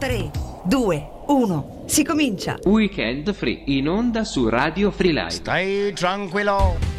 3, 0.00 0.30
2, 0.64 1.08
1. 1.26 1.84
Si 1.84 2.04
comincia. 2.04 2.58
Weekend 2.64 3.34
Free 3.34 3.64
in 3.66 3.86
onda 3.86 4.24
su 4.24 4.48
Radio 4.48 4.90
Free 4.90 5.12
Live. 5.12 5.30
Stai 5.30 5.92
tranquillo. 5.92 6.89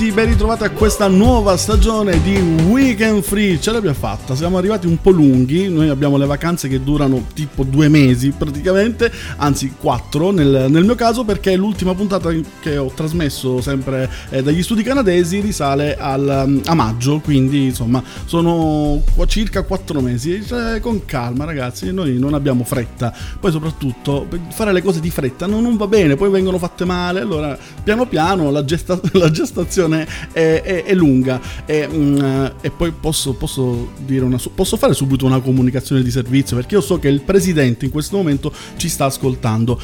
Tutti, 0.00 0.12
ben 0.12 0.28
ritrovati 0.28 0.64
a 0.64 0.70
questa 0.70 1.08
nuova 1.08 1.58
stagione 1.58 2.22
di 2.22 2.34
Weekend 2.66 3.22
Free. 3.22 3.60
Ce 3.60 3.70
l'abbiamo 3.70 3.94
fatta, 3.94 4.34
siamo 4.34 4.56
arrivati 4.56 4.86
un 4.86 4.98
po' 4.98 5.10
lunghi. 5.10 5.68
Noi 5.68 5.90
abbiamo 5.90 6.16
le 6.16 6.24
vacanze 6.24 6.68
che 6.68 6.82
durano 6.82 7.26
tipo 7.34 7.64
due 7.64 7.88
mesi 7.88 8.30
praticamente, 8.30 9.12
anzi 9.36 9.74
quattro 9.78 10.30
nel, 10.30 10.66
nel 10.70 10.84
mio 10.84 10.94
caso, 10.94 11.24
perché 11.24 11.54
l'ultima 11.54 11.94
puntata 11.94 12.30
che 12.60 12.78
ho 12.78 12.90
trasmesso 12.94 13.60
sempre 13.60 14.08
eh, 14.30 14.42
dagli 14.42 14.62
studi 14.62 14.82
canadesi 14.82 15.40
risale 15.40 15.96
al, 15.98 16.62
a 16.64 16.74
maggio. 16.74 17.20
Quindi 17.20 17.64
insomma 17.66 18.02
sono 18.24 19.02
circa 19.26 19.64
quattro 19.64 20.00
mesi. 20.00 20.42
Cioè, 20.46 20.80
con 20.80 21.04
calma, 21.04 21.44
ragazzi, 21.44 21.92
noi 21.92 22.18
non 22.18 22.32
abbiamo 22.32 22.64
fretta. 22.64 23.12
Poi, 23.38 23.50
soprattutto, 23.50 24.26
fare 24.50 24.72
le 24.72 24.82
cose 24.82 25.00
di 25.00 25.10
fretta 25.10 25.46
non, 25.46 25.62
non 25.62 25.76
va 25.76 25.86
bene, 25.86 26.16
poi 26.16 26.30
vengono 26.30 26.56
fatte 26.56 26.86
male. 26.86 27.20
Allora, 27.20 27.58
piano 27.82 28.06
piano 28.06 28.50
la, 28.50 28.64
gesta- 28.64 28.98
la 29.12 29.30
gestazione 29.30 29.89
è, 29.94 30.06
è- 30.32 30.84
è 30.84 30.94
lunga. 30.94 31.40
E, 31.66 31.88
mm, 31.90 32.18
e 32.60 32.70
poi 32.70 32.92
posso, 32.92 33.34
posso 33.34 33.92
una, 34.06 34.38
posso 34.54 34.76
fare 34.76 34.94
subito 34.94 35.26
una 35.26 35.40
comunicazione 35.40 36.02
di 36.02 36.10
servizio 36.10 36.56
perché 36.56 36.74
io 36.74 36.80
so 36.80 36.98
che 36.98 37.08
il 37.08 37.20
presidente 37.22 37.84
in 37.84 37.90
questo 37.90 38.16
momento 38.16 38.52
ci 38.76 38.88
sta 38.88 39.06
ascoltando. 39.06 39.80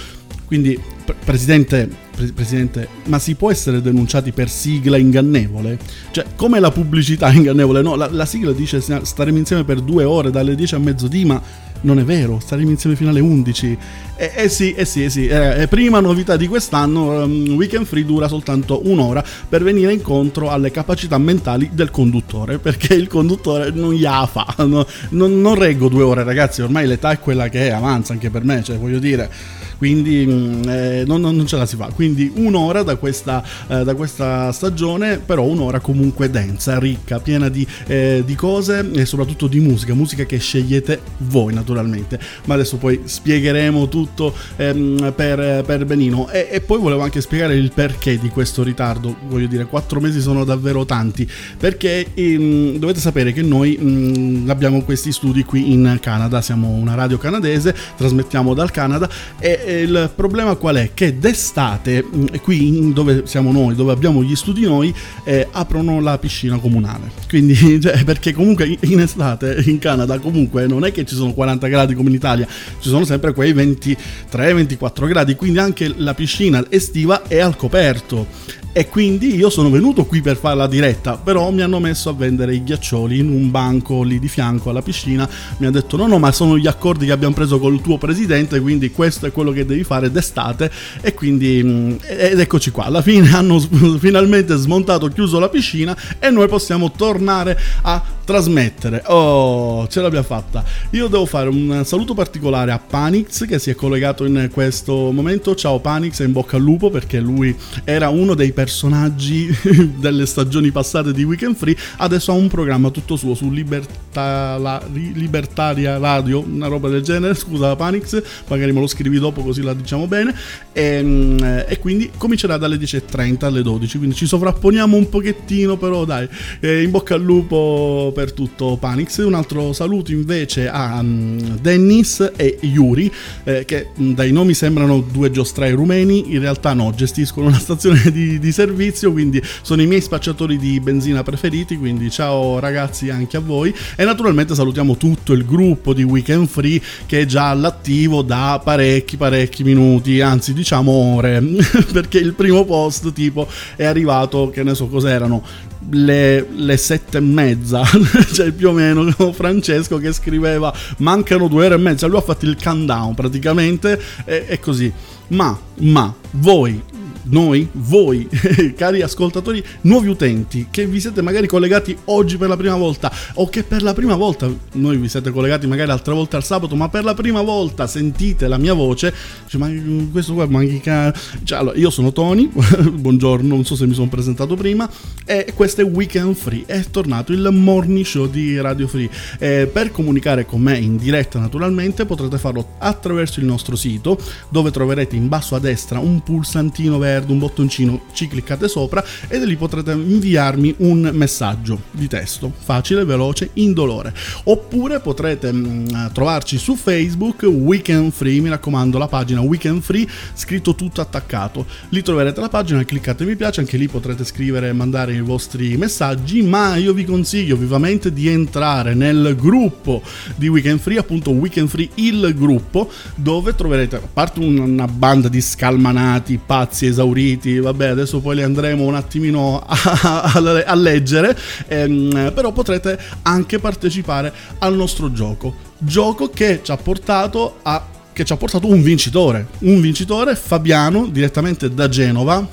Quindi, 0.47 0.79
presidente, 1.15 1.89
pre- 2.15 2.33
presidente, 2.33 2.89
ma 3.05 3.19
si 3.19 3.35
può 3.35 3.51
essere 3.51 3.81
denunciati 3.81 4.33
per 4.33 4.49
sigla 4.49 4.97
ingannevole? 4.97 5.79
Cioè, 6.11 6.25
come 6.35 6.61
la 6.61 6.71
pubblicità 6.71 7.31
ingannevole? 7.33 7.83
No, 7.83 7.95
la, 7.95 8.09
la 8.11 8.27
sigla 8.27 8.53
dice 8.53 8.81
staremo 8.81 9.39
insieme 9.39 9.65
per 9.65 9.81
due 9.81 10.05
ore 10.05 10.31
dalle 10.31 10.55
10 10.55 10.75
a 10.75 10.79
mezzodì, 10.79 11.25
ma 11.25 11.41
non 11.83 11.99
è 11.99 12.05
vero, 12.05 12.41
staremo 12.41 12.71
insieme 12.71 12.97
fino 12.97 13.11
alle 13.11 13.21
11. 13.21 13.79
Eh, 14.17 14.33
eh 14.35 14.49
sì, 14.49 14.73
eh 14.73 14.85
sì, 14.85 15.05
eh 15.05 15.11
sì. 15.11 15.27
Eh, 15.27 15.67
prima 15.69 16.01
novità 16.01 16.37
di 16.37 16.49
quest'anno, 16.49 17.23
um, 17.23 17.55
Weekend 17.55 17.87
Free 17.87 18.05
dura 18.05 18.29
soltanto 18.29 18.81
un'ora 18.85 19.23
per 19.49 19.63
venire 19.63 19.93
incontro 19.93 20.51
alle 20.51 20.71
capacità 20.71 21.19
mentali 21.19 21.71
del 21.73 21.91
conduttore, 21.91 22.59
perché 22.59 22.95
il 22.95 23.07
conduttore 23.09 23.71
non 23.71 23.93
gliela 23.93 24.27
fa. 24.27 24.55
No, 24.67 24.87
non, 25.11 25.41
non 25.41 25.55
reggo 25.55 25.89
due 25.89 26.03
ore, 26.03 26.25
ragazzi, 26.25 26.61
ormai 26.61 26.87
l'età 26.87 27.13
è 27.13 27.21
quella 27.21 27.49
che 27.49 27.69
è, 27.69 27.71
avanza 27.71 28.13
anche 28.13 28.31
per 28.31 28.43
me, 28.43 28.63
cioè 28.65 28.77
voglio 28.79 28.99
dire 28.99 29.31
quindi 29.77 30.27
mm, 30.27 30.69
eh, 30.69 31.05
non, 31.07 31.21
non- 31.21 31.47
ce 31.47 31.57
la 31.57 31.67
si 31.67 31.77
fa. 31.77 31.91
Quindi 31.95 32.33
un'ora 32.35 32.83
da 32.83 32.97
questa, 32.97 33.43
eh, 33.69 33.85
da 33.85 33.95
questa 33.95 34.51
stagione, 34.53 35.19
però 35.19 35.45
un'ora 35.45 35.81
comunque 35.81 36.31
densa, 36.31 36.79
ricca, 36.79 37.21
piena 37.21 37.49
di, 37.49 37.67
eh, 37.87 38.23
di 38.25 38.35
cose 38.35 38.91
e 38.93 39.05
soprattutto 39.05 39.47
di 39.47 39.61
musica, 39.61 39.95
musica 39.95 40.25
che 40.25 40.39
scegliete 40.39 41.01
voi 41.19 41.55
naturalmente. 41.55 42.19
Ma 42.47 42.55
adesso 42.55 42.77
poi 42.77 43.03
spiegheremo 43.05 43.89
tutto 43.89 44.35
ehm, 44.57 45.13
per, 45.15 45.65
per 45.65 45.85
Benino 45.85 46.29
e, 46.31 46.49
e 46.51 46.61
poi 46.61 46.79
volevo 46.79 47.03
anche 47.03 47.21
spiegare 47.21 47.55
il 47.55 47.73
perché 47.73 48.19
di 48.19 48.29
questo 48.29 48.63
ritardo. 48.63 49.15
Voglio 49.29 49.47
dire, 49.47 49.67
quattro 49.67 50.01
mesi 50.01 50.21
sono 50.21 50.45
davvero 50.45 50.85
tanti 50.85 51.29
perché 51.59 52.07
ehm, 52.15 52.77
dovete 52.79 53.01
sapere 53.01 53.33
che 53.33 53.43
noi 53.43 53.79
mm, 53.81 54.51
abbiamo 54.51 54.83
questi 54.83 55.13
studi 55.13 55.45
qui 55.45 55.73
in 55.73 55.99
Canada, 56.01 56.41
siamo 56.41 56.69
una 56.69 56.95
radio 56.95 57.19
canadese, 57.19 57.75
trasmettiamo 57.97 58.55
dal 58.55 58.71
Canada 58.71 59.09
e 59.39 59.66
il 59.73 60.11
problema 60.15 60.55
qual 60.55 60.77
è? 60.77 60.91
Che 60.95 61.19
d'estate, 61.19 62.03
mh, 62.03 62.41
qui 62.41 62.93
dove 62.93 63.23
siamo 63.27 63.53
noi, 63.53 63.75
dove 63.75 63.93
abbiamo 63.93 64.23
gli 64.23 64.35
studi 64.37 64.63
noi, 64.63 64.95
eh, 65.25 65.49
aprono 65.51 66.01
la 66.01 66.19
piscina 66.19 66.59
comunale. 66.59 67.11
Quindi, 67.29 67.55
cioè, 67.81 68.05
perché 68.05 68.33
comunque 68.33 68.77
in 68.81 69.01
estate 69.01 69.63
in 69.67 69.79
Canada 69.79 70.19
comunque 70.19 70.67
non 70.67 70.85
è 70.85 70.93
che 70.93 71.05
ci 71.05 71.15
sono 71.15 71.33
40 71.33 71.67
gradi 71.69 71.95
come 71.95 72.09
in 72.09 72.15
Italia, 72.15 72.47
ci 72.81 72.89
sono 72.89 73.05
sempre 73.05 73.33
quei 73.33 73.53
23-24 73.55 75.07
gradi, 75.07 75.35
quindi 75.35 75.59
anche 75.59 75.93
la 75.97 76.15
piscina 76.15 76.65
estiva 76.69 77.23
è 77.27 77.39
al 77.39 77.57
coperto. 77.57 78.65
E 78.79 78.91
quindi 78.91 79.35
io 79.35 79.49
sono 79.49 79.71
venuto 79.71 80.05
qui 80.05 80.21
per 80.21 80.37
fare 80.37 80.55
la 80.55 80.67
diretta, 80.67 81.17
però 81.17 81.51
mi 81.51 81.63
hanno 81.63 81.81
messo 81.81 82.11
a 82.11 82.13
vendere 82.13 82.55
i 82.55 82.63
ghiaccioli 82.63 83.21
in 83.21 83.31
un 83.31 83.51
banco 83.51 84.03
lì 84.03 84.19
di 84.19 84.29
fianco 84.29 84.69
alla 84.69 84.83
piscina. 84.83 85.27
Mi 85.57 85.67
ha 85.67 85.71
detto: 85.71 85.97
no, 85.97 86.07
no, 86.07 86.19
ma 86.19 86.31
sono 86.31 86.59
gli 86.59 86.67
accordi 86.67 87.07
che 87.07 87.13
abbiamo 87.13 87.33
preso 87.33 87.59
col 87.59 87.81
tuo 87.81 87.97
presidente, 87.97 88.61
quindi 88.61 88.91
questo 88.91 89.25
è 89.25 89.33
quello 89.33 89.51
che 89.51 89.65
devi 89.65 89.83
fare 89.83 90.11
d'estate. 90.11 90.71
E 91.01 91.15
quindi, 91.15 91.63
mh, 91.65 92.01
ed 92.03 92.39
eccoci 92.39 92.71
qua. 92.71 92.85
Alla 92.85 93.01
fine 93.01 93.33
hanno 93.33 93.59
finalmente 93.99 94.55
smontato, 94.57 95.09
chiuso 95.09 95.39
la 95.39 95.49
piscina 95.49 95.97
e 96.19 96.29
noi 96.29 96.47
possiamo 96.47 96.93
tornare 96.93 97.59
a 97.81 98.03
trasmettere. 98.27 99.05
Oh, 99.07 99.89
ce 99.89 100.03
l'abbiamo 100.03 100.27
fatta. 100.27 100.63
Io 100.91 101.07
devo 101.07 101.25
fare 101.25 101.49
un 101.49 101.81
saluto 101.87 102.13
particolare 102.13 102.73
a 102.73 102.79
Panix 102.79 103.47
che 103.47 103.59
si 103.59 103.71
è 103.71 103.75
collegato 103.75 104.27
in 104.27 104.51
questo 104.53 105.11
momento. 105.13 105.55
Ciao 105.55 105.79
Panix 105.79 106.19
in 106.19 106.33
bocca 106.33 106.57
al 106.57 106.63
lupo 106.63 106.91
perché 106.91 107.21
lui 107.21 107.57
era 107.85 108.11
uno 108.11 108.35
dei 108.35 108.49
personaggi 108.53 108.65
delle 109.99 110.27
stagioni 110.27 110.71
passate 110.71 111.13
di 111.13 111.25
Weekend 111.25 111.57
Free. 111.57 111.77
Adesso 111.99 112.33
ha 112.33 112.35
un 112.35 112.49
programma 112.49 112.91
tutto 112.91 113.17
suo 113.17 113.35
su 113.35 113.51
Liberta- 113.51 114.57
la- 114.59 114.83
Ri- 114.93 115.13
Libertaria 115.15 115.99
Radio, 115.99 116.41
una 116.41 116.67
roba 116.67 116.89
del 116.89 117.03
genere. 117.03 117.35
Scusa 117.47 117.77
Panix, 117.77 118.23
magari 118.49 118.73
me 118.73 118.81
lo 118.81 118.87
scrivi 118.87 119.19
dopo 119.19 119.43
così 119.43 119.63
la 119.63 119.75
diciamo 119.75 120.07
bene. 120.07 120.35
E, 120.73 121.03
mm, 121.03 121.39
e 121.69 121.79
quindi 121.81 122.11
comincerà 122.17 122.57
dalle 122.57 122.77
10.30 122.77 123.45
alle 123.45 123.63
12. 123.63 123.99
Quindi 123.99 124.15
ci 124.15 124.27
sovrapponiamo 124.27 124.97
un 124.97 125.09
pochettino, 125.09 125.77
però 125.77 126.05
dai, 126.05 126.29
eh, 126.61 126.83
in 126.83 126.91
bocca 126.91 127.15
al 127.15 127.23
lupo 127.23 128.13
per 128.15 128.33
tutto 128.33 128.77
Panix. 128.79 129.19
Un 129.25 129.35
altro 129.35 129.73
saluto 129.73 130.13
invece 130.13 130.69
a 130.69 131.03
mm, 131.03 131.39
Dennis 131.61 132.33
e 132.37 132.59
Yuri, 132.61 133.13
eh, 133.45 133.65
che 133.65 133.89
mm, 134.01 134.13
dai 134.13 134.33
nomi 134.33 134.55
sembrano 134.55 135.01
due 135.01 135.31
giostrai 135.31 135.73
rumeni, 135.73 136.33
in 136.33 136.41
realtà 136.41 136.73
no, 136.73 136.93
gestiscono 136.95 137.47
una 137.47 137.59
stazione 137.59 138.11
di, 138.11 138.39
di 138.39 138.53
servizio, 138.57 139.13
quindi 139.13 139.43
sono 139.61 139.83
i 139.83 139.87
miei 139.87 140.01
spacciatori 140.01 140.57
di 140.57 140.81
benzina 140.81 141.23
preferiti, 141.23 141.77
quindi 141.77 142.11
ciao 142.11 142.59
ragazzi 142.59 143.11
anche 143.11 143.37
a 143.37 143.41
voi. 143.41 143.75
E 143.97 144.05
naturalmente 144.05 144.55
salutiamo 144.55 144.97
tutto 144.97 145.35
il 145.35 145.45
gruppo 145.45 145.93
di 145.93 146.03
Weekend 146.03 146.49
Free 146.49 146.81
che 147.05 147.21
è 147.21 147.27
già 147.27 147.51
all'attivo 147.51 148.23
da 148.23 148.59
parecchi 148.65 149.19
parecchi 149.19 149.63
minuti, 149.63 150.23
anzi 150.23 150.55
diciamo 150.55 150.91
ore, 150.91 151.43
perché 151.93 152.17
il 152.17 152.33
primo 152.33 152.65
post 152.65 153.13
tipo 153.13 153.47
è 153.77 153.85
arrivato, 153.85 154.49
che 154.49 154.63
ne 154.63 154.75
so 154.75 154.87
cos'erano, 154.87 155.43
le, 155.91 156.47
le, 156.51 156.77
sette 156.79 157.19
e 157.19 157.21
mezza, 157.21 157.85
cioè 158.33 158.53
più 158.53 158.71
o 158.71 158.73
meno 158.73 159.13
Francesco 159.33 159.99
che 159.99 160.13
scriveva 160.13 160.73
mancano 160.99 161.47
due 161.47 161.67
ore 161.67 161.75
e 161.75 161.79
mezza, 161.79 162.07
lui 162.07 162.17
ha 162.17 162.23
fatto 162.23 162.47
il 162.47 162.57
countdown 162.61 163.15
praticamente 163.15 164.01
e, 164.25 164.47
e 164.49 164.59
così. 164.61 164.91
Ma, 165.29 165.59
ma, 165.81 166.15
voi 166.33 166.81
noi, 167.29 167.69
voi, 167.73 168.29
cari 168.77 169.03
ascoltatori, 169.03 169.63
nuovi 169.83 170.09
utenti 170.09 170.67
che 170.71 170.87
vi 170.87 171.01
siete 171.01 171.23
magari 171.23 171.47
collegati 171.47 171.97
oggi 172.07 172.37
per 172.37 172.49
la 172.49 172.57
prima 172.57 172.77
volta 172.77 173.13
o 173.35 173.49
che 173.49 173.63
per 173.63 173.83
la 173.83 173.95
prima 173.95 174.15
volta, 174.15 174.49
noi 174.73 174.97
vi 174.97 175.09
siete 175.09 175.31
collegati 175.31 175.67
magari 175.67 175.91
altre 175.91 176.15
volte 176.15 176.37
al 176.37 176.45
sabato, 176.45 176.77
ma 176.77 176.89
per 176.89 177.05
la 177.05 177.15
prima 177.15 177.43
volta 177.43 177.87
sentite 177.87 178.49
la 178.49 178.59
mia 178.59 178.75
voce, 178.75 179.13
cioè, 179.47 179.61
ma 179.61 179.71
questo 180.11 180.35
qua, 180.35 180.47
ma 180.47 180.61
che 180.61 181.13
cioè, 181.45 181.59
allora, 181.59 181.77
io 181.77 181.91
sono 181.91 182.13
Tony, 182.13 182.51
buongiorno, 182.93 183.55
non 183.55 183.65
so 183.65 183.75
se 183.75 183.87
mi 183.87 183.95
sono 183.95 184.09
presentato 184.09 184.55
prima, 184.55 184.89
e 185.25 185.53
questo 185.55 185.81
è 185.81 185.85
Weekend 185.85 186.35
Free, 186.35 186.65
è 186.67 186.85
tornato 186.91 187.33
il 187.33 187.49
morning 187.51 188.05
show 188.05 188.29
di 188.29 188.61
Radio 188.61 188.87
Free. 188.87 189.11
E 189.39 189.69
per 189.73 189.91
comunicare 189.91 190.47
con 190.47 190.61
me 190.61 190.79
in 190.79 190.97
diretta 190.97 191.39
naturalmente 191.39 192.07
potrete 192.07 192.39
farlo 192.39 192.75
attraverso 192.79 193.41
il 193.41 193.47
nostro 193.47 193.77
sito 193.77 194.19
dove 194.49 194.71
troverete 194.71 195.17
in 195.17 195.29
basso 195.29 195.55
a 195.55 195.59
destra 195.59 195.99
un 195.99 196.23
pulsantino 196.23 196.99
verde 196.99 197.16
verde, 197.17 197.33
un 197.33 197.39
bottoncino, 197.39 198.03
ci 198.13 198.29
cliccate 198.29 198.69
sopra 198.69 199.05
e 199.29 199.39
da 199.39 199.45
lì 199.47 199.57
potrete 199.57 199.93
inviarmi 199.93 200.75
un 200.79 201.11
messaggio 201.13 201.81
di 201.91 202.07
testo, 202.07 202.53
facile, 202.57 203.05
veloce, 203.05 203.51
indolore. 203.55 204.13
Oppure 204.45 205.01
potrete 205.01 205.51
mh, 205.53 205.59
mm, 205.59 206.07
trovarci 206.13 206.59
su 206.59 206.77
Facebook 206.77 207.43
Weekend 207.43 208.13
Free, 208.13 208.41
mi 208.41 208.51
raccomando 208.51 208.99
la 208.99 209.09
pagina 209.09 209.41
Weekend 209.41 209.83
Free, 209.83 210.07
scritto 210.35 210.75
tutto 210.75 211.01
attaccato. 211.01 211.67
Lì 211.91 212.03
troverete 212.03 212.41
la 212.41 212.49
pagina, 212.49 212.85
cliccate 212.85 213.25
mi 213.25 213.37
piace, 213.37 213.61
anche 213.61 213.77
lì 213.77 213.89
potrete 213.89 214.25
scrivere 214.25 214.69
e 214.69 214.73
mandare 214.73 215.15
i 215.15 215.21
vostri 215.21 215.77
messaggi, 215.77 216.43
ma 216.43 216.77
io 216.77 216.93
vi 216.93 217.05
consiglio 217.05 217.57
vivamente 217.57 218.13
di 218.13 218.29
entrare 218.29 218.95
nel 218.95 219.35
gruppo 219.37 220.03
di 220.35 220.49
Weekend 220.49 220.81
Free, 220.81 220.99
appunto 220.99 221.31
Weekend 221.31 221.69
Free 221.69 221.89
il 221.95 222.35
gruppo, 222.37 222.91
dove 223.15 223.55
troverete, 223.55 223.97
a 223.97 224.09
parte 224.13 224.41
una 224.41 224.87
banda 224.87 225.29
di 225.29 225.41
scalmanati, 225.41 226.39
pazzi, 226.45 226.87
esauriti, 226.87 227.06
esauriti, 227.07 227.59
vabbè 227.59 227.87
adesso 227.89 228.21
poi 228.21 228.37
li 228.37 228.43
andremo 228.43 228.85
un 228.85 228.95
attimino 228.95 229.65
a, 229.67 230.33
a, 230.33 230.63
a 230.67 230.75
leggere, 230.75 231.37
ehm, 231.69 232.33
però 232.35 232.53
potrete 232.53 232.99
anche 233.23 233.59
partecipare 233.59 234.33
al 234.59 234.75
nostro 234.75 235.13
gioco, 235.13 235.55
gioco 235.79 236.31
che 236.31 236.61
ci 236.63 236.73
ha 236.73 236.77
portato 236.77 237.59
a 237.63 237.95
che 238.13 238.25
ci 238.25 238.33
ha 238.33 238.37
portato 238.39 238.67
un 238.67 238.81
vincitore, 238.81 239.47
un 239.59 239.79
vincitore 239.79 240.35
Fabiano 240.37 241.07
direttamente 241.07 241.75
da 241.75 241.87
Genova, 241.87 242.49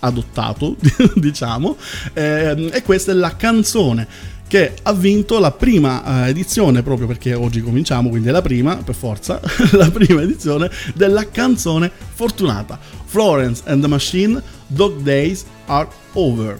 adottato 0.00 0.74
diciamo, 1.14 1.76
ehm, 2.12 2.70
e 2.72 2.82
questa 2.82 3.12
è 3.12 3.14
la 3.14 3.36
canzone 3.36 4.34
che 4.48 4.74
ha 4.82 4.92
vinto 4.92 5.38
la 5.38 5.50
prima 5.50 6.26
eh, 6.26 6.30
edizione, 6.30 6.82
proprio 6.82 7.06
perché 7.06 7.34
oggi 7.34 7.60
cominciamo, 7.60 8.08
quindi 8.08 8.28
è 8.28 8.30
la 8.30 8.42
prima, 8.42 8.76
per 8.76 8.94
forza, 8.94 9.40
la 9.72 9.90
prima 9.90 10.22
edizione 10.22 10.70
della 10.94 11.28
canzone 11.30 11.90
fortunata. 12.14 12.78
Florence 13.06 13.62
and 13.66 13.82
the 13.82 13.88
Machine, 13.88 14.42
Dog 14.74 15.04
Days 15.04 15.46
Are 15.68 15.88
Over. 16.14 16.58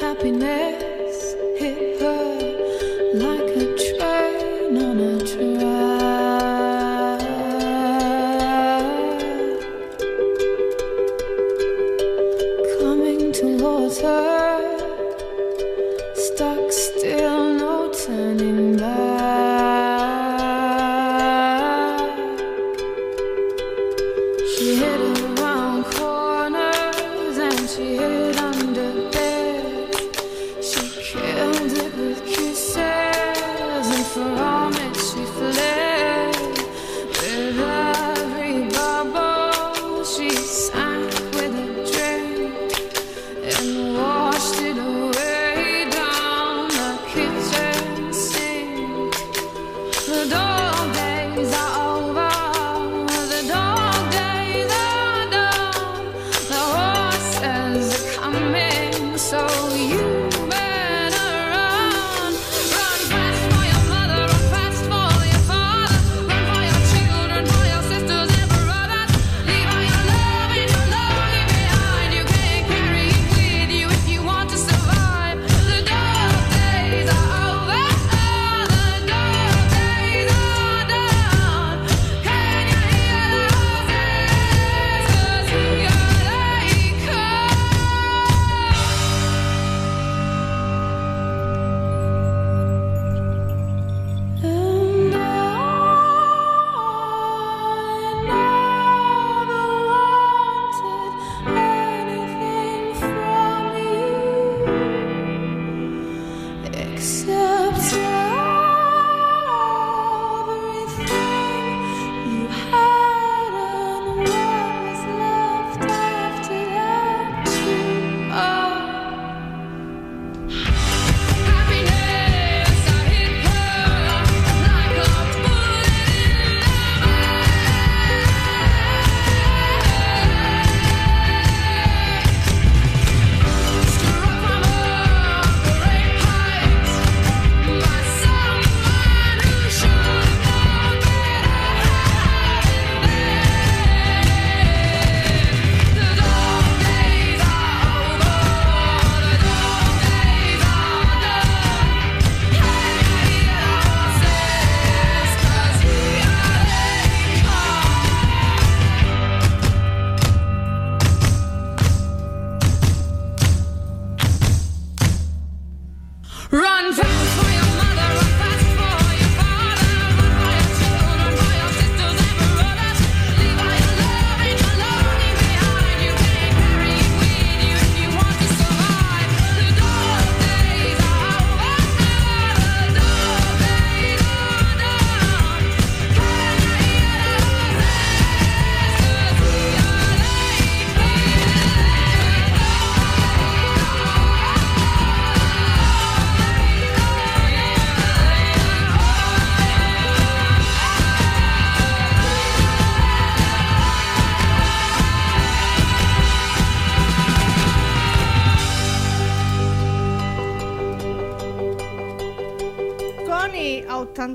Happiness 0.00 1.34
hit 1.58 2.00
her 2.00 2.38
like 3.14 3.50
a 3.56 3.66
train 3.76 4.76
on 4.78 4.98
a 5.00 5.24
80 5.24 5.73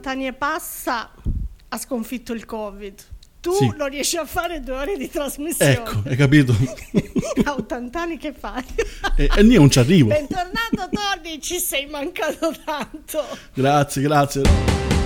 anni 0.09 0.27
e 0.27 0.33
passa 0.33 1.11
ha 1.69 1.77
sconfitto 1.77 2.33
il 2.33 2.45
Covid. 2.45 2.99
Tu 3.41 3.53
Sì. 3.53 3.73
non 3.77 3.87
riesci 3.87 4.17
a 4.17 4.25
fare 4.25 4.59
due 4.59 4.75
ore 4.75 4.97
di 4.97 5.09
trasmissione. 5.09 5.71
Ecco, 5.71 6.01
hai 6.05 6.15
capito? 6.17 6.53
a 7.45 7.53
80 7.53 8.01
anni 8.01 8.17
che 8.17 8.33
fai? 8.33 8.63
e, 9.15 9.29
e 9.33 9.41
io 9.43 9.59
non 9.59 9.69
ci 9.69 9.79
arrivo. 9.79 10.09
Bentornato 10.09 10.89
Tony, 10.91 11.39
ci 11.39 11.57
sei 11.59 11.85
mancato 11.85 12.53
tanto. 12.65 13.23
Grazie, 13.53 14.01
grazie. 14.01 14.98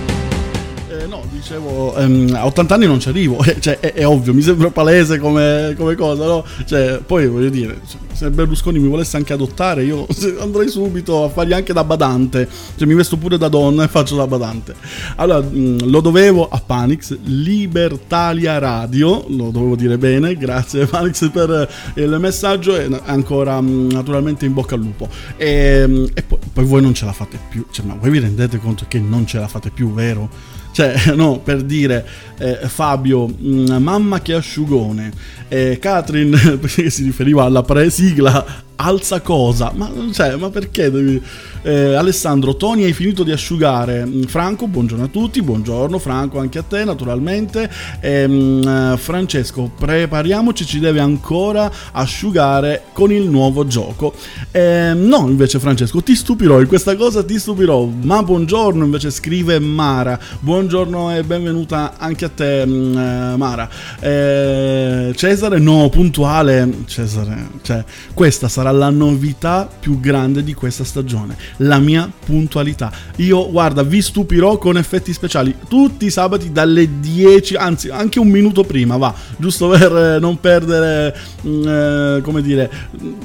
Eh, 1.00 1.06
no, 1.06 1.24
dicevo, 1.30 1.96
ehm, 1.96 2.34
a 2.34 2.46
80 2.46 2.74
anni 2.74 2.86
non 2.86 3.00
ci 3.00 3.08
arrivo, 3.08 3.44
cioè, 3.58 3.80
è, 3.80 3.92
è 3.94 4.06
ovvio, 4.06 4.32
mi 4.32 4.42
sembra 4.42 4.70
palese 4.70 5.18
come, 5.18 5.74
come 5.76 5.94
cosa, 5.96 6.24
no? 6.24 6.44
Cioè, 6.64 7.00
poi 7.04 7.26
voglio 7.26 7.48
dire, 7.48 7.80
se- 8.12 8.30
Berlusconi 8.30 8.78
mi 8.78 8.88
volesse 8.88 9.16
anche 9.16 9.32
adottare, 9.32 9.84
io 9.84 10.06
andrei 10.38 10.68
subito 10.68 11.24
a 11.24 11.28
fargli 11.28 11.52
anche 11.52 11.72
da 11.72 11.82
badante, 11.84 12.48
cioè 12.76 12.86
mi 12.86 12.94
vesto 12.94 13.16
pure 13.16 13.38
da 13.38 13.48
donna 13.48 13.84
e 13.84 13.88
faccio 13.88 14.14
da 14.16 14.26
badante. 14.26 14.74
Allora, 15.16 15.40
mh, 15.40 15.88
lo 15.88 16.00
dovevo 16.00 16.48
a 16.48 16.60
Panix, 16.64 17.16
Libertalia 17.24 18.58
Radio, 18.58 19.24
lo 19.28 19.50
dovevo 19.50 19.76
dire 19.76 19.98
bene, 19.98 20.36
grazie 20.36 20.86
Panix 20.86 21.28
per 21.30 21.68
eh, 21.94 22.02
il 22.02 22.16
messaggio 22.20 22.76
e 22.76 22.88
ancora 23.04 23.60
mh, 23.60 23.90
naturalmente 23.90 24.44
in 24.44 24.52
bocca 24.52 24.74
al 24.74 24.80
lupo. 24.80 25.08
E, 25.36 26.10
e 26.14 26.22
poi, 26.22 26.38
poi 26.52 26.64
voi 26.64 26.82
non 26.82 26.94
ce 26.94 27.04
la 27.04 27.12
fate 27.12 27.38
più, 27.48 27.66
cioè, 27.70 27.84
ma 27.84 27.96
voi 27.98 28.10
vi 28.10 28.20
rendete 28.20 28.58
conto 28.58 28.84
che 28.86 29.00
non 29.00 29.26
ce 29.26 29.38
la 29.38 29.48
fate 29.48 29.70
più, 29.70 29.92
vero? 29.92 30.53
Cioè, 30.74 31.14
no, 31.14 31.38
per 31.38 31.62
dire 31.62 32.04
eh, 32.38 32.58
Fabio, 32.68 33.26
mh, 33.26 33.76
mamma 33.80 34.20
che 34.20 34.34
asciugone, 34.34 35.12
eh, 35.48 35.78
Catherine, 35.80 36.36
perché 36.58 36.90
si 36.90 37.02
riferiva 37.04 37.44
alla 37.44 37.62
pre-sigla, 37.62 38.62
alza 38.76 39.20
cosa, 39.20 39.72
ma, 39.74 39.90
cioè, 40.12 40.34
ma 40.36 40.50
perché 40.50 40.90
devi... 40.90 41.22
eh, 41.62 41.94
Alessandro, 41.94 42.56
Tony 42.56 42.84
hai 42.84 42.92
finito 42.92 43.22
di 43.22 43.30
asciugare, 43.30 44.04
Mm, 44.04 44.22
Franco, 44.24 44.66
buongiorno 44.66 45.04
a 45.04 45.08
tutti, 45.08 45.40
buongiorno 45.42 45.98
Franco 45.98 46.38
anche 46.40 46.58
a 46.58 46.62
te 46.62 46.84
naturalmente, 46.84 47.70
Ehm, 48.00 48.92
eh, 48.94 48.96
Francesco, 48.98 49.70
prepariamoci, 49.78 50.66
ci 50.66 50.78
deve 50.80 51.00
ancora 51.00 51.70
asciugare 51.92 52.86
con 52.92 53.12
il 53.12 53.28
nuovo 53.30 53.66
gioco. 53.66 54.12
Ehm, 54.50 55.06
no, 55.06 55.28
invece 55.28 55.58
Francesco, 55.60 56.02
ti 56.02 56.14
stupirò, 56.14 56.60
in 56.60 56.66
questa 56.66 56.96
cosa 56.96 57.22
ti 57.24 57.38
stupirò, 57.38 57.84
ma 58.02 58.22
buongiorno 58.22 58.84
invece 58.84 59.10
scrive 59.10 59.58
Mara, 59.60 60.18
buongiorno 60.40 61.16
e 61.16 61.22
benvenuta 61.22 61.94
anche 61.98 62.23
a 62.24 62.28
te 62.28 62.66
mm, 62.66 62.96
eh, 62.96 63.36
Mara. 63.36 63.68
Eh, 64.00 65.12
Cesare, 65.14 65.58
no, 65.58 65.88
puntuale, 65.88 66.68
Cesare, 66.86 67.48
cioè 67.62 67.84
questa 68.12 68.48
sarà 68.48 68.70
la 68.70 68.90
novità 68.90 69.68
più 69.80 70.00
grande 70.00 70.42
di 70.42 70.54
questa 70.54 70.84
stagione, 70.84 71.36
la 71.58 71.78
mia 71.78 72.10
puntualità. 72.24 72.92
Io, 73.16 73.50
guarda, 73.50 73.82
vi 73.82 74.02
stupirò 74.02 74.58
con 74.58 74.76
effetti 74.76 75.12
speciali 75.12 75.54
tutti 75.68 76.06
i 76.06 76.10
sabati 76.10 76.52
dalle 76.52 77.00
10, 77.00 77.56
anzi 77.56 77.88
anche 77.88 78.18
un 78.18 78.28
minuto 78.28 78.64
prima, 78.64 78.96
va, 78.96 79.14
giusto 79.36 79.68
per 79.68 79.96
eh, 79.96 80.18
non 80.18 80.38
perdere, 80.40 81.16
mm, 81.46 81.66
eh, 81.66 82.20
come 82.22 82.42
dire, 82.42 82.70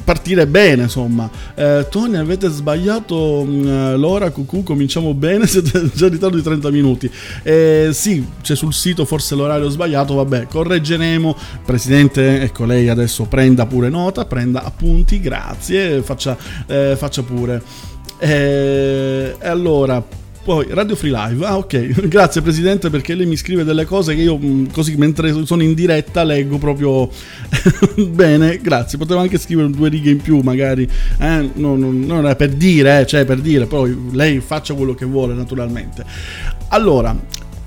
partire 0.03 0.47
bene, 0.47 0.83
insomma. 0.83 1.29
Eh, 1.55 1.87
Tony, 1.89 2.17
avete 2.17 2.49
sbagliato 2.49 3.45
mm, 3.45 3.67
eh, 3.67 3.97
l'ora, 3.97 4.29
cucù, 4.31 4.63
cominciamo 4.63 5.13
bene, 5.13 5.45
siete 5.47 5.89
già 5.93 6.05
in 6.05 6.11
ritardo 6.11 6.35
di 6.35 6.43
30 6.43 6.69
minuti. 6.69 7.09
Eh, 7.43 7.89
sì, 7.91 8.25
c'è 8.41 8.55
sul 8.55 8.73
sito 8.73 8.88
forse 9.05 9.35
l'orario 9.35 9.69
sbagliato, 9.69 10.13
vabbè, 10.15 10.47
correggeremo. 10.47 11.35
Presidente, 11.65 12.41
ecco 12.41 12.65
lei 12.65 12.87
adesso 12.89 13.25
prenda 13.25 13.65
pure 13.65 13.89
nota, 13.89 14.25
prenda 14.25 14.63
appunti, 14.63 15.19
grazie, 15.19 16.01
faccia, 16.01 16.37
eh, 16.67 16.95
faccia 16.97 17.23
pure. 17.23 17.61
Eh, 18.19 19.35
E 19.39 19.47
allora, 19.47 20.03
poi 20.43 20.67
Radio 20.69 20.95
Free 20.95 21.11
Live. 21.11 21.45
Ah, 21.45 21.57
ok. 21.57 22.07
Grazie 22.09 22.41
Presidente 22.41 22.89
perché 22.89 23.13
lei 23.13 23.25
mi 23.25 23.35
scrive 23.35 23.63
delle 23.63 23.85
cose 23.85 24.15
che 24.15 24.21
io 24.21 24.37
mh, 24.37 24.71
così 24.71 24.95
mentre 24.95 25.45
sono 25.45 25.61
in 25.63 25.73
diretta 25.73 26.23
leggo 26.23 26.57
proprio 26.57 27.09
bene. 28.09 28.57
Grazie. 28.57 28.97
Potevo 28.97 29.19
anche 29.19 29.37
scrivere 29.37 29.69
due 29.69 29.89
righe 29.89 30.09
in 30.09 30.21
più, 30.21 30.39
magari. 30.39 30.89
Eh, 31.19 31.49
no, 31.53 31.75
no, 31.75 31.91
non 31.91 32.27
è 32.27 32.35
per 32.35 32.49
dire, 32.49 33.01
eh, 33.01 33.05
cioè 33.05 33.25
per 33.25 33.39
dire, 33.39 33.65
poi 33.67 33.95
lei 34.11 34.39
faccia 34.39 34.73
quello 34.73 34.95
che 34.95 35.05
vuole, 35.05 35.33
naturalmente. 35.33 36.03
Allora, 36.69 37.15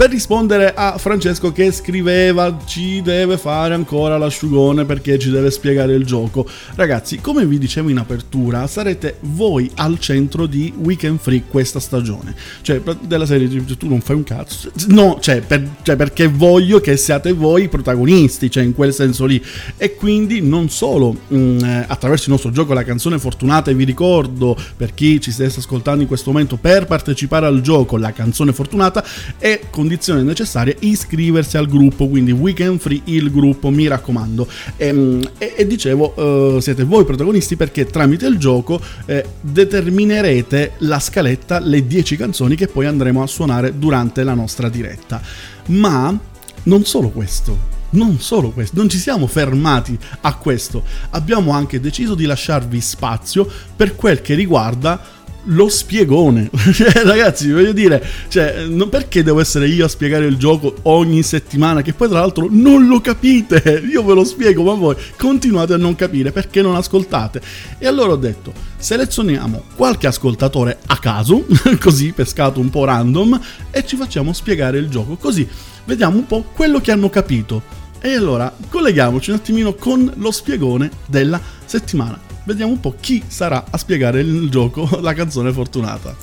per 0.03 0.11
rispondere 0.11 0.75
a 0.75 0.99
Francesco 0.99 1.53
che 1.53 1.71
scriveva 1.71 2.59
ci 2.65 3.03
deve 3.03 3.39
fare 3.39 3.73
ancora 3.73 4.19
l'asciugone 4.19 4.85
perché 4.85 5.17
ci 5.17 5.31
deve 5.31 5.49
spiegare 5.53 5.95
il 5.95 6.05
gioco. 6.05 6.45
Ragazzi, 6.75 7.21
come 7.21 7.47
vi 7.47 7.57
dicevo 7.57 7.89
in 7.89 7.99
apertura, 7.99 8.67
sarete 8.67 9.19
voi 9.21 9.71
al 9.77 10.01
centro 10.01 10.47
di 10.47 10.73
Weekend 10.77 11.21
Free 11.21 11.45
questa 11.49 11.79
stagione. 11.79 12.35
Cioè, 12.63 12.83
della 13.03 13.27
serie 13.27 13.49
tu 13.65 13.87
non 13.87 14.01
fai 14.01 14.17
un 14.17 14.25
cazzo. 14.25 14.73
No, 14.89 15.19
cioè, 15.21 15.41
per- 15.41 15.69
cioè, 15.83 15.95
perché 15.95 16.27
voglio 16.27 16.81
che 16.81 16.97
siate 16.97 17.33
voi 17.33 17.63
i 17.63 17.69
protagonisti, 17.69 18.51
cioè 18.51 18.65
in 18.65 18.75
quel 18.75 18.93
senso 18.93 19.25
lì. 19.25 19.41
E 19.77 19.95
quindi 19.95 20.41
non 20.41 20.69
solo 20.69 21.15
mh, 21.29 21.37
eh, 21.63 21.85
attraverso 21.87 22.25
il 22.25 22.33
nostro 22.33 22.51
gioco 22.51 22.73
la 22.73 22.83
canzone 22.83 23.21
fortunata 23.21 23.71
e 23.71 23.75
vi 23.75 23.85
ricordo 23.85 24.57
per 24.77 24.95
chi 24.95 25.21
ci 25.21 25.31
stesse 25.31 25.61
ascoltando 25.61 26.03
in 26.03 26.09
questo 26.09 26.33
momento 26.33 26.57
per 26.57 26.87
partecipare 26.87 27.47
al 27.47 27.61
gioco 27.61 27.97
la 27.97 28.11
canzone 28.11 28.53
fortunata 28.53 29.05
è 29.39 29.61
condizione 29.93 30.23
necessaria 30.23 30.75
iscriversi 30.81 31.59
al 31.59 31.69
gruppo, 31.69 32.09
quindi 32.09 32.33
Weekend 32.33 32.79
Free 32.79 33.03
il 33.05 33.31
gruppo, 33.31 33.69
mi 33.69 33.87
raccomando. 33.87 34.49
E, 34.77 35.21
e- 35.37 35.55
e 35.57 35.67
dicevo, 35.67 36.57
eh, 36.57 36.61
siete 36.63 36.85
voi 36.85 37.05
protagonisti 37.05 37.57
perché 37.57 37.85
tramite 37.87 38.27
il 38.27 38.39
gioco 38.39 38.81
eh, 39.05 39.25
determinerete 39.41 40.73
la 40.79 40.99
scaletta, 40.99 41.59
le 41.61 41.87
10 41.87 42.17
canzoni 42.17 42.57
che 42.57 42.69
poi 42.69 42.87
andremo 42.87 43.23
a 43.23 43.27
suonare 43.27 43.79
durante 43.79 44.23
la 44.23 44.33
nostra 44.35 44.71
diretta. 44.71 45.21
Ma 45.67 46.19
non 46.65 46.85
solo 46.85 47.11
questo. 47.11 47.81
Non 47.91 48.19
solo 48.21 48.53
questo, 48.53 48.79
non 48.79 48.89
ci 48.89 48.97
siamo 48.97 49.27
fermati 49.27 49.99
a 50.23 50.35
questo, 50.37 50.83
abbiamo 51.11 51.53
anche 51.53 51.79
deciso 51.79 52.15
di 52.15 52.25
lasciarvi 52.25 52.81
spazio 52.81 53.47
per 53.77 53.97
quel 53.97 54.23
che 54.23 54.33
riguarda 54.33 54.99
lo 55.45 55.69
spiegone. 55.69 56.51
Cioè, 56.73 57.03
ragazzi, 57.05 57.51
voglio 57.51 57.73
dire, 57.73 58.03
cioè, 58.29 58.65
non 58.67 58.89
perché 58.89 59.23
devo 59.23 59.41
essere 59.41 59.69
io 59.69 59.85
a 59.85 59.89
spiegare 59.89 60.27
il 60.27 60.37
gioco 60.37 60.75
ogni 60.83 61.23
settimana, 61.23 61.83
che 61.83 61.93
poi 61.93 62.09
tra 62.09 62.21
l'altro 62.21 62.49
non 62.51 62.87
lo 62.87 63.01
capite. 63.01 63.83
Io 63.91 64.03
ve 64.05 64.15
lo 64.15 64.25
spiego, 64.25 64.63
ma 64.63 64.73
voi 64.73 64.97
continuate 65.17 65.75
a 65.75 65.77
non 65.77 65.95
capire 65.95 66.33
perché 66.33 66.63
non 66.63 66.75
ascoltate. 66.75 67.41
E 67.79 67.87
allora 67.87 68.13
ho 68.13 68.17
detto, 68.17 68.53
selezioniamo 68.77 69.65
qualche 69.77 70.07
ascoltatore 70.07 70.79
a 70.87 70.99
caso, 70.99 71.45
così 71.79 72.13
pescato 72.13 72.59
un 72.59 72.71
po' 72.71 72.85
random, 72.85 73.39
e 73.71 73.87
ci 73.87 73.97
facciamo 73.97 74.33
spiegare 74.33 74.79
il 74.79 74.89
gioco. 74.89 75.17
Così 75.17 75.47
vediamo 75.85 76.17
un 76.17 76.27
po' 76.27 76.45
quello 76.55 76.81
che 76.81 76.91
hanno 76.91 77.11
capito. 77.11 77.81
E 78.01 78.15
allora 78.15 78.53
colleghiamoci 78.69 79.31
un 79.31 79.37
attimino 79.37 79.75
con 79.75 80.11
lo 80.17 80.31
spiegone 80.31 80.91
della 81.07 81.41
settimana. 81.65 82.32
Vediamo 82.45 82.73
un 82.73 82.81
po' 82.81 82.95
chi 82.99 83.23
sarà 83.27 83.65
a 83.71 83.77
spiegare 83.79 84.21
il 84.21 84.51
gioco, 84.51 84.89
la 85.01 85.13
canzone 85.15 85.53
fortunata. 85.53 86.15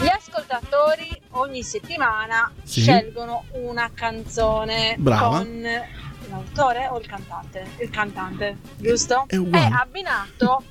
Gli 0.00 0.06
ascoltatori 0.08 1.20
ogni 1.30 1.62
settimana 1.62 2.50
Sì. 2.62 2.82
scelgono 2.82 3.44
una 3.54 3.90
canzone 3.92 4.94
Brava. 4.98 5.38
con 5.38 5.62
l'autore 6.28 6.88
o 6.88 6.98
il 7.00 7.06
cantante? 7.06 7.66
Il 7.80 7.90
cantante, 7.90 8.58
giusto? 8.76 9.24
È 9.26 9.36
uguale. 9.36 9.74
abbinato 9.74 10.62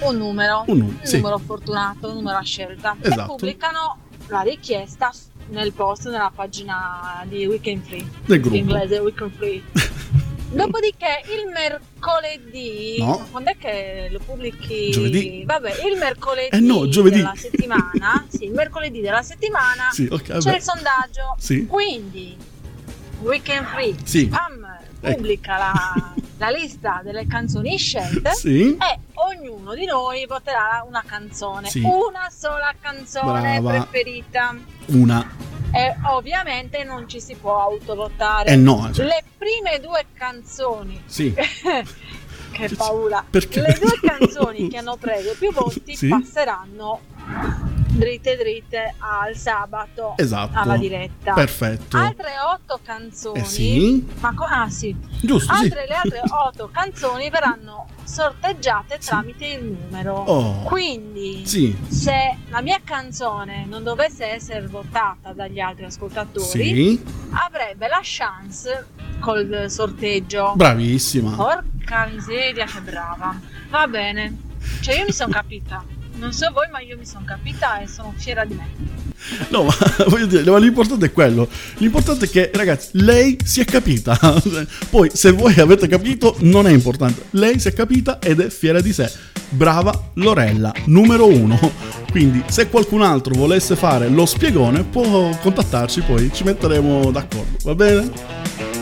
un 0.00 0.16
numero, 0.16 0.64
Un 0.66 0.78
numero, 0.78 1.06
sì. 1.06 1.16
numero 1.16 1.38
fortunato, 1.38 2.08
un 2.08 2.14
numero 2.16 2.38
a 2.38 2.42
scelta. 2.42 2.96
E 3.00 3.08
Esatto. 3.08 3.36
pubblicano 3.36 3.98
la 4.26 4.40
richiesta 4.40 5.12
nel 5.50 5.72
post 5.72 6.08
nella 6.08 6.32
pagina 6.34 7.22
di 7.28 7.46
Weekend 7.46 7.84
Free. 7.84 8.10
Del 8.24 8.36
In 8.36 8.42
gruppo. 8.42 8.56
inglese 8.56 8.98
Weekend 8.98 9.32
Free. 9.36 9.62
Dopodiché 10.50 11.22
il 11.34 11.50
mercoledì, 11.52 12.96
No. 12.98 13.26
quando 13.30 13.50
è 13.50 13.56
che 13.56 14.08
lo 14.10 14.20
pubblichi? 14.20 14.90
Giovedì. 14.90 15.42
Vabbè, 15.44 15.70
il 15.90 15.96
mercoledì, 15.98 16.54
Eh 16.56 16.60
no, 16.60 16.86
giovedì. 16.88 17.16
della 17.16 17.34
settimana, 17.36 18.24
sì, 18.30 18.44
il 18.44 18.52
mercoledì 18.52 19.00
della 19.00 19.22
settimana 19.22 19.88
Sì, 19.90 20.06
ok, 20.10 20.38
c'è 20.38 20.54
il 20.56 20.62
sondaggio. 20.62 21.34
Sì. 21.38 21.66
Quindi 21.66 22.36
Weekend 23.22 23.66
Free 23.66 23.94
Sì. 24.04 24.28
Pam 24.28 24.62
pubblica 25.00 25.56
la, 25.58 26.14
la 26.38 26.48
lista 26.50 27.00
delle 27.02 27.26
canzoni 27.26 27.76
scelte 27.76 28.32
Sì. 28.34 28.76
e 28.76 28.98
ognuno 29.14 29.74
di 29.74 29.86
noi 29.86 30.24
voterà 30.26 30.84
una 30.86 31.02
canzone, 31.04 31.68
Sì. 31.68 31.80
una 31.80 32.30
sola 32.30 32.72
canzone 32.80 33.60
Brava. 33.60 33.82
preferita. 33.86 34.56
Una. 34.86 35.52
E 35.74 35.94
ovviamente 36.12 36.84
non 36.84 37.08
ci 37.08 37.20
si 37.20 37.34
può 37.34 37.60
autovotare. 37.60 38.50
Eh 38.50 38.56
no, 38.56 38.90
cioè- 38.92 39.06
Le 39.06 39.24
prime 39.36 39.80
due 39.80 40.06
canzoni. 40.14 41.02
Sì. 41.06 41.34
che 42.52 42.68
paura. 42.76 43.24
Perché? 43.28 43.60
Le 43.60 43.78
due 43.80 43.98
canzoni 44.00 44.68
che 44.70 44.76
hanno 44.76 44.96
preso 44.96 45.34
più 45.38 45.52
voti 45.52 45.96
Sì. 45.96 46.08
passeranno 46.08 47.00
dritte 47.94 48.36
dritte 48.36 48.94
al 48.98 49.36
sabato 49.36 50.14
Esatto. 50.16 50.58
alla 50.58 50.76
diretta. 50.76 51.32
Perfetto. 51.34 51.96
Altre 51.96 52.32
otto 52.52 52.80
canzoni. 52.82 53.40
Eh 53.40 53.44
sì. 53.44 54.06
Ma 54.20 54.32
co- 54.34 54.44
ah 54.44 54.68
sì. 54.68 54.94
Giusto, 55.22 55.54
sì. 55.54 55.62
Altre 55.64 55.86
le 55.88 55.94
altre 55.94 56.20
otto 56.28 56.68
canzoni 56.72 57.30
verranno 57.30 57.86
sorteggiate 58.04 58.98
tramite 58.98 59.46
il 59.46 59.64
numero. 59.64 60.14
Oh. 60.14 60.62
Quindi 60.62 61.46
Sì. 61.46 61.76
se 61.88 62.36
la 62.48 62.60
mia 62.60 62.80
canzone 62.84 63.64
non 63.66 63.82
dovesse 63.82 64.26
essere 64.26 64.66
votata 64.66 65.32
dagli 65.32 65.60
altri 65.60 65.84
ascoltatori, 65.86 66.46
Sì. 66.46 67.04
avrebbe 67.30 67.88
la 67.88 68.00
chance 68.02 68.86
col 69.20 69.66
sorteggio. 69.68 70.52
Bravissima. 70.54 71.34
Porca 71.34 72.06
miseria, 72.12 72.66
che 72.66 72.80
brava. 72.80 73.38
Va 73.70 73.86
bene. 73.88 74.36
Cioè, 74.80 74.96
io 74.98 75.04
mi 75.04 75.12
sono 75.12 75.30
capita. 75.32 75.84
Non 76.16 76.32
so 76.32 76.50
voi, 76.52 76.68
ma 76.70 76.80
io 76.80 76.96
mi 76.96 77.06
sono 77.06 77.24
capita 77.24 77.80
e 77.80 77.86
sono 77.86 78.14
fiera 78.16 78.44
di 78.44 78.54
me. 78.54 79.02
No, 79.48 79.64
ma 79.64 79.74
voglio 80.08 80.26
dire, 80.26 80.50
ma 80.50 80.58
l'importante 80.58 81.06
è 81.06 81.12
quello. 81.12 81.48
L'importante 81.78 82.26
è 82.26 82.28
che, 82.28 82.50
ragazzi, 82.54 82.90
lei 82.92 83.36
si 83.42 83.60
è 83.60 83.64
capita. 83.64 84.18
Poi, 84.90 85.10
se 85.12 85.32
voi 85.32 85.58
avete 85.58 85.86
capito, 85.86 86.36
non 86.40 86.66
è 86.66 86.70
importante. 86.70 87.24
Lei 87.30 87.58
si 87.58 87.68
è 87.68 87.72
capita 87.72 88.18
ed 88.20 88.40
è 88.40 88.48
fiera 88.48 88.80
di 88.80 88.92
sé. 88.92 89.10
Brava 89.48 90.10
Lorella, 90.14 90.72
numero 90.86 91.26
uno. 91.26 91.58
Quindi, 92.10 92.42
se 92.48 92.68
qualcun 92.68 93.02
altro 93.02 93.34
volesse 93.34 93.76
fare 93.76 94.08
lo 94.08 94.26
spiegone, 94.26 94.84
può 94.84 95.36
contattarci, 95.40 96.02
poi 96.02 96.30
ci 96.32 96.44
metteremo 96.44 97.10
d'accordo. 97.10 97.56
Va 97.62 97.74
bene? 97.74 98.73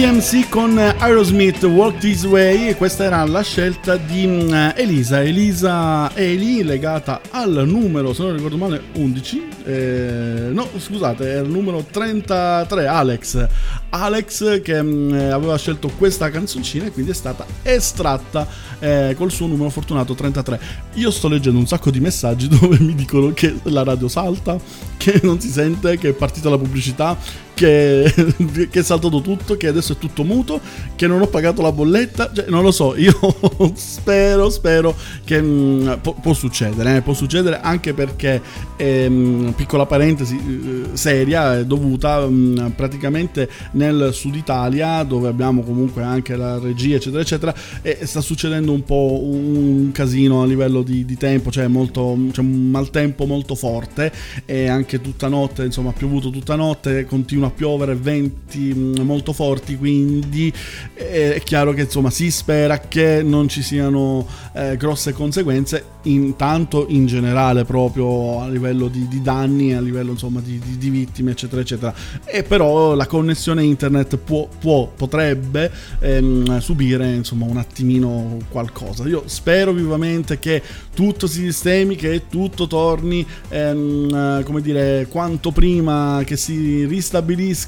DMC 0.00 0.48
con 0.48 0.78
Aerosmith 0.78 1.62
Walk 1.64 1.98
This 1.98 2.24
Way 2.24 2.68
e 2.68 2.74
questa 2.74 3.04
era 3.04 3.22
la 3.26 3.42
scelta 3.42 3.98
di 3.98 4.26
mm, 4.26 4.50
Elisa, 4.74 5.22
Elisa 5.22 6.10
Eli 6.14 6.62
legata 6.62 7.20
al 7.28 7.64
numero, 7.66 8.14
se 8.14 8.22
non 8.22 8.34
ricordo 8.34 8.56
male, 8.56 8.82
11, 8.94 9.48
eh, 9.64 10.48
no 10.52 10.66
scusate, 10.74 11.28
era 11.28 11.42
il 11.42 11.50
numero 11.50 11.84
33, 11.84 12.86
Alex, 12.86 13.46
Alex 13.90 14.62
che 14.62 14.82
mm, 14.82 15.12
aveva 15.32 15.58
scelto 15.58 15.90
questa 15.98 16.30
canzoncina 16.30 16.86
e 16.86 16.92
quindi 16.92 17.10
è 17.10 17.14
stata 17.14 17.44
estratta 17.60 18.46
eh, 18.78 19.14
col 19.18 19.30
suo 19.30 19.48
numero 19.48 19.68
fortunato 19.68 20.14
33. 20.14 20.60
Io 20.94 21.10
sto 21.10 21.28
leggendo 21.28 21.58
un 21.58 21.66
sacco 21.66 21.90
di 21.90 22.00
messaggi 22.00 22.48
dove 22.58 22.78
mi 22.80 22.94
dicono 22.94 23.34
che 23.34 23.54
la 23.64 23.82
radio 23.82 24.08
salta, 24.08 24.58
che 24.96 25.20
non 25.22 25.38
si 25.40 25.50
sente, 25.50 25.98
che 25.98 26.08
è 26.08 26.12
partita 26.12 26.48
la 26.48 26.56
pubblicità, 26.56 27.18
che, 27.60 28.10
che 28.70 28.80
è 28.80 28.82
saltato 28.82 29.20
tutto, 29.20 29.58
che 29.58 29.66
adesso 29.66 29.92
è 29.92 29.98
tutto 29.98 30.24
muto, 30.24 30.60
che 30.96 31.06
non 31.06 31.20
ho 31.20 31.26
pagato 31.26 31.60
la 31.60 31.72
bolletta, 31.72 32.30
cioè, 32.32 32.46
non 32.48 32.62
lo 32.62 32.70
so, 32.70 32.96
io 32.96 33.12
spero, 33.74 34.48
spero 34.48 34.96
che 35.24 35.42
mh, 35.42 35.98
può, 36.00 36.14
può 36.14 36.32
succedere, 36.32 36.96
eh, 36.96 37.02
può 37.02 37.12
succedere 37.12 37.60
anche 37.60 37.92
perché, 37.92 38.40
ehm, 38.76 39.52
piccola 39.54 39.84
parentesi 39.84 40.36
eh, 40.36 40.96
seria, 40.96 41.58
è 41.58 41.66
dovuta 41.66 42.26
mh, 42.26 42.72
praticamente 42.74 43.46
nel 43.72 44.08
sud 44.14 44.36
Italia, 44.36 45.02
dove 45.02 45.28
abbiamo 45.28 45.62
comunque 45.62 46.02
anche 46.02 46.36
la 46.36 46.58
regia, 46.58 46.96
eccetera, 46.96 47.20
eccetera, 47.20 47.54
e 47.82 47.98
sta 48.04 48.22
succedendo 48.22 48.72
un 48.72 48.84
po' 48.84 49.20
un 49.22 49.90
casino 49.92 50.40
a 50.40 50.46
livello 50.46 50.80
di, 50.80 51.04
di 51.04 51.18
tempo, 51.18 51.50
cioè 51.50 51.66
molto, 51.66 52.16
c'è 52.32 52.40
un 52.40 52.70
maltempo 52.70 53.26
molto 53.26 53.54
forte 53.54 54.10
e 54.46 54.66
anche 54.66 55.02
tutta 55.02 55.28
notte, 55.28 55.66
insomma, 55.66 55.90
ha 55.90 55.94
piovuto 55.94 56.30
tutta 56.30 56.54
notte, 56.54 57.04
continua 57.04 57.48
a 57.50 57.52
piovere 57.52 57.94
venti 57.94 58.72
mh, 58.72 59.00
molto 59.02 59.32
forti, 59.32 59.76
quindi 59.76 60.52
eh, 60.94 61.34
è 61.34 61.42
chiaro 61.42 61.72
che 61.72 61.82
insomma 61.82 62.10
si 62.10 62.30
spera 62.30 62.78
che 62.78 63.22
non 63.22 63.48
ci 63.48 63.62
siano 63.62 64.26
eh, 64.54 64.76
grosse 64.76 65.12
conseguenze, 65.12 65.84
intanto 66.02 66.86
in 66.88 67.06
generale 67.06 67.64
proprio 67.64 68.40
a 68.40 68.48
livello 68.48 68.88
di, 68.88 69.06
di 69.08 69.20
danni, 69.20 69.74
a 69.74 69.80
livello 69.80 70.12
insomma 70.12 70.40
di, 70.40 70.58
di- 70.58 70.78
di 70.78 70.90
vittime 70.90 71.32
eccetera 71.32 71.60
eccetera. 71.60 71.94
E 72.24 72.42
però 72.42 72.94
la 72.94 73.06
connessione 73.06 73.62
internet 73.62 74.16
può, 74.16 74.48
può- 74.58 74.90
potrebbe 74.94 75.70
ehm, 76.00 76.58
subire 76.58 77.12
insomma 77.12 77.44
un 77.46 77.56
attimino 77.58 78.38
qualcosa. 78.48 79.06
Io 79.06 79.24
spero 79.26 79.72
vivamente 79.72 80.38
che 80.38 80.62
tutto 80.94 81.26
si 81.26 81.40
sistemi, 81.40 81.96
che 81.96 82.22
tutto 82.30 82.66
torni 82.66 83.26
ehm, 83.48 84.38
eh, 84.40 84.42
come 84.44 84.60
dire 84.60 85.06
quanto 85.08 85.50
prima 85.50 86.22
che 86.24 86.36
si 86.36 86.84
ristabilisca 86.86 87.08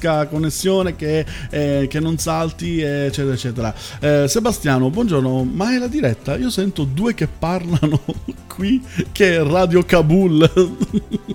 la 0.01 0.27
connessione, 0.27 0.95
che, 0.95 1.25
eh, 1.49 1.87
che 1.89 1.99
non 1.99 2.17
salti 2.17 2.81
eccetera 2.81 3.33
eccetera. 3.33 3.73
Eh, 3.99 4.25
Sebastiano, 4.27 4.89
buongiorno, 4.89 5.43
ma 5.43 5.73
è 5.73 5.79
la 5.79 5.87
diretta? 5.87 6.37
Io 6.37 6.49
sento 6.49 6.83
due 6.83 7.13
che 7.13 7.27
parlano 7.27 8.01
qui 8.47 8.81
che 9.11 9.35
è 9.35 9.43
Radio 9.43 9.83
Kabul. 9.83 10.51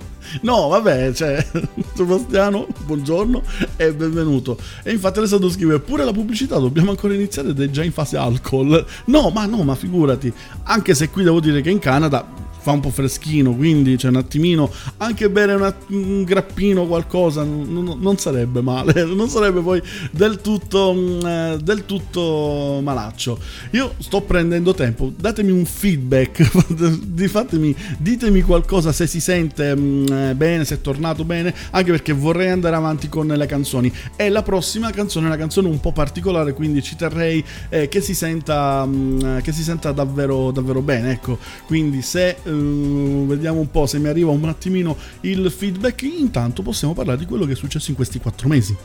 No, 0.41 0.67
vabbè, 0.67 1.11
cioè, 1.11 1.43
Sebastiano, 1.95 2.67
buongiorno 2.85 3.41
e 3.77 3.91
benvenuto. 3.93 4.59
E 4.83 4.91
infatti 4.91 5.17
Alessandro 5.17 5.49
scrive, 5.49 5.79
pure 5.79 6.03
la 6.03 6.11
pubblicità 6.11 6.59
dobbiamo 6.59 6.91
ancora 6.91 7.15
iniziare 7.15 7.49
ed 7.49 7.59
è 7.59 7.69
già 7.71 7.83
in 7.83 7.91
fase 7.91 8.15
alcol. 8.15 8.85
No, 9.05 9.29
ma 9.31 9.47
no, 9.47 9.63
ma 9.63 9.73
figurati, 9.73 10.31
anche 10.63 10.93
se 10.93 11.09
qui 11.09 11.23
devo 11.23 11.39
dire 11.39 11.61
che 11.61 11.71
in 11.71 11.79
Canada 11.79 12.23
fa 12.59 12.71
un 12.71 12.81
po' 12.81 12.89
freschino, 12.89 13.55
quindi 13.55 13.95
c'è 13.95 14.09
un 14.09 14.17
attimino, 14.17 14.71
anche 14.97 15.29
bere 15.29 15.53
una- 15.53 15.75
un 15.89 16.23
grappino, 16.23 16.85
qualcosa, 16.85 17.43
non, 17.43 17.97
non 17.99 18.17
sarebbe 18.17 18.61
male, 18.61 19.03
non 19.05 19.29
sarebbe 19.29 19.61
poi 19.61 19.81
del 20.11 20.41
tutto, 20.41 20.93
mm, 20.93 21.25
eh, 21.25 21.57
del 21.61 21.85
tutto 21.85 22.79
malaccio. 22.83 23.39
Io 23.71 23.95
sto 23.99 24.21
prendendo 24.21 24.73
tempo, 24.73 25.11
datemi 25.15 25.51
un 25.51 25.65
feedback, 25.65 26.43
fatemi, 27.29 27.75
ditemi 27.97 28.41
qualcosa 28.41 28.91
se 28.91 29.07
si 29.07 29.19
sente 29.19 29.75
mm, 29.75 30.05
eh, 30.07 30.35
bene, 30.35 30.65
se 30.65 30.75
è 30.75 30.81
tornato 30.81 31.23
bene, 31.23 31.53
anche 31.71 31.91
perché 31.91 32.11
vorrei 32.13 32.49
andare 32.49 32.75
avanti 32.75 33.07
con 33.07 33.27
le 33.27 33.45
canzoni. 33.45 33.91
E 34.15 34.29
la 34.29 34.43
prossima 34.43 34.91
canzone 34.91 35.25
è 35.25 35.29
una 35.29 35.37
canzone 35.37 35.67
un 35.67 35.79
po' 35.79 35.91
particolare, 35.91 36.53
quindi 36.53 36.81
ci 36.81 36.95
terrei 36.95 37.43
eh, 37.69 37.87
che 37.87 38.01
si 38.01 38.13
senta, 38.13 38.85
mm, 38.85 39.37
eh, 39.37 39.41
che 39.41 39.51
si 39.51 39.63
senta 39.63 39.91
davvero, 39.91 40.51
davvero 40.51 40.81
bene. 40.81 41.11
Ecco, 41.11 41.37
quindi 41.65 42.01
se 42.01 42.37
eh, 42.49 43.25
vediamo 43.25 43.59
un 43.59 43.71
po' 43.71 43.85
se 43.85 43.99
mi 43.99 44.07
arriva 44.07 44.31
un 44.31 44.43
attimino 44.45 44.97
il 45.21 45.49
feedback, 45.51 46.03
intanto 46.03 46.61
possiamo 46.61 46.93
parlare 46.93 47.19
di 47.19 47.25
quello 47.25 47.45
che 47.45 47.53
è 47.53 47.55
successo 47.55 47.89
in 47.89 47.95
questi 47.95 48.19
quattro 48.19 48.47
mesi. 48.47 48.75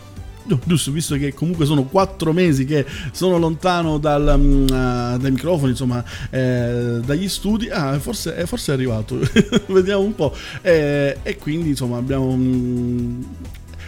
Giu- 0.47 0.61
Giusto, 0.65 0.93
visto 0.93 1.17
che 1.17 1.33
comunque 1.33 1.65
sono 1.65 1.85
quattro 1.85 2.33
mesi 2.33 2.67
che 2.67 2.85
sono 3.13 3.39
lontano 3.39 3.97
dal, 3.99 4.29
eh, 4.29 5.19
dai 5.19 5.31
microfoni, 5.31 5.71
insomma, 5.71 6.05
eh, 6.31 7.01
dagli 7.05 7.29
studi. 7.29 7.71
Ah, 7.71 7.99
forse, 7.99 8.37
eh, 8.37 8.47
forse 8.47 8.73
è 8.73 8.75
arrivato. 8.75 9.19
Vediamo 9.69 10.03
un 10.03 10.15
po'. 10.15 10.35
Eh, 10.61 11.17
e 11.23 11.37
quindi, 11.39 11.71
insomma, 11.71 11.97
abbiamo. 11.97 12.37
mm, 12.37 13.23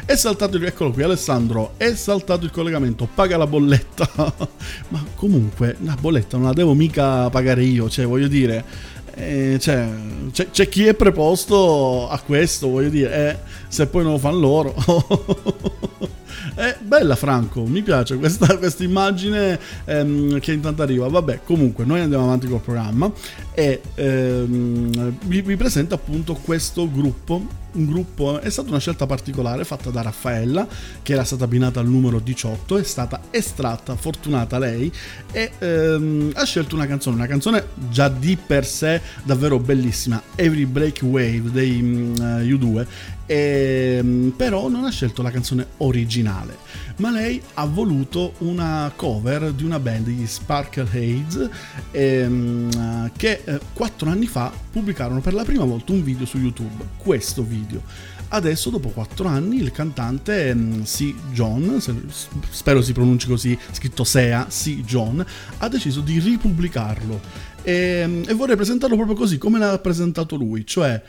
è 0.06 0.16
saltato 0.16 0.56
il. 0.56 0.64
Eccolo 0.64 0.92
qui, 0.92 1.02
Alessandro. 1.02 1.74
È 1.76 1.94
saltato 1.94 2.46
il 2.46 2.50
collegamento. 2.50 3.06
Paga 3.12 3.36
la 3.36 3.46
bolletta. 3.46 4.08
Ma 4.88 5.04
comunque, 5.14 5.76
la 5.82 5.96
bolletta 6.00 6.38
non 6.38 6.46
la 6.46 6.54
devo 6.54 6.72
mica 6.72 7.28
pagare 7.28 7.64
io. 7.64 7.90
Cioè, 7.90 8.06
voglio 8.06 8.28
dire. 8.28 8.94
Eh, 9.16 9.58
cioè, 9.58 9.88
c'è, 10.30 10.50
c'è 10.50 10.68
chi 10.68 10.86
è 10.86 10.94
preposto 10.94 12.08
a 12.08 12.20
questo, 12.20 12.68
voglio 12.68 12.90
dire. 12.90 13.30
eh, 13.30 13.38
se 13.68 13.86
poi 13.86 14.02
non 14.02 14.12
lo 14.12 14.18
fanno 14.18 14.38
loro. 14.38 14.74
È 16.54 16.76
bella 16.80 17.16
Franco, 17.16 17.64
mi 17.64 17.82
piace 17.82 18.16
questa, 18.18 18.84
immagine 18.84 19.58
ehm, 19.84 20.38
che 20.40 20.52
intanto 20.52 20.82
arriva. 20.82 21.08
Vabbè, 21.08 21.40
comunque 21.44 21.84
noi 21.84 22.00
andiamo 22.00 22.24
avanti 22.24 22.46
col 22.46 22.60
programma 22.60 23.10
e 23.52 23.80
ehm, 23.94 25.16
vi, 25.24 25.42
vi 25.42 25.56
presento 25.56 25.94
appunto 25.94 26.34
questo 26.34 26.90
gruppo. 26.90 27.64
Un 27.76 27.84
gruppo 27.84 28.40
è 28.40 28.48
stata 28.48 28.70
una 28.70 28.78
scelta 28.78 29.04
particolare 29.04 29.64
fatta 29.64 29.90
da 29.90 30.00
Raffaella, 30.00 30.66
che 31.02 31.12
era 31.12 31.24
stata 31.24 31.44
abbinata 31.44 31.78
al 31.78 31.86
numero 31.86 32.20
18, 32.20 32.78
è 32.78 32.82
stata 32.82 33.20
estratta, 33.30 33.94
fortunata 33.96 34.58
lei, 34.58 34.90
e 35.30 35.50
ehm, 35.58 36.30
ha 36.34 36.44
scelto 36.44 36.74
una 36.74 36.86
canzone, 36.86 37.16
una 37.16 37.26
canzone 37.26 37.66
già 37.90 38.08
di 38.08 38.38
per 38.38 38.64
sé 38.64 39.02
davvero 39.24 39.58
bellissima, 39.58 40.22
Every 40.36 40.64
Break 40.64 41.00
Wave 41.02 41.50
dei 41.50 41.82
mm, 41.82 42.14
eh, 42.14 42.44
U2, 42.44 42.86
Ehm, 43.26 44.32
però 44.36 44.68
non 44.68 44.84
ha 44.84 44.90
scelto 44.90 45.20
la 45.20 45.30
canzone 45.30 45.66
originale, 45.78 46.56
ma 46.98 47.10
lei 47.10 47.42
ha 47.54 47.66
voluto 47.66 48.34
una 48.38 48.92
cover 48.94 49.52
di 49.52 49.64
una 49.64 49.80
band, 49.80 50.08
gli 50.08 50.26
Sparkle 50.26 50.88
Heads, 50.90 51.50
ehm, 51.90 53.10
che 53.16 53.42
eh, 53.44 53.60
quattro 53.72 54.10
anni 54.10 54.26
fa 54.26 54.52
pubblicarono 54.70 55.20
per 55.20 55.34
la 55.34 55.44
prima 55.44 55.64
volta 55.64 55.92
un 55.92 56.04
video 56.04 56.24
su 56.24 56.38
YouTube, 56.38 56.84
questo 56.96 57.42
video. 57.42 57.82
Adesso, 58.28 58.70
dopo 58.70 58.88
quattro 58.88 59.28
anni, 59.28 59.60
il 59.60 59.70
cantante 59.70 60.48
ehm, 60.48 60.82
C. 60.84 61.14
John, 61.32 61.80
spero 62.50 62.82
si 62.82 62.92
pronunci 62.92 63.26
così, 63.28 63.56
scritto 63.70 64.02
Sea, 64.04 64.46
C. 64.48 64.82
John, 64.84 65.24
ha 65.58 65.68
deciso 65.68 66.00
di 66.00 66.18
ripubblicarlo. 66.18 67.20
E, 67.62 68.22
e 68.26 68.34
vorrei 68.34 68.56
presentarlo 68.56 68.96
proprio 68.96 69.16
così, 69.16 69.38
come 69.38 69.58
l'ha 69.58 69.78
presentato 69.78 70.36
lui, 70.36 70.66
cioè 70.66 71.00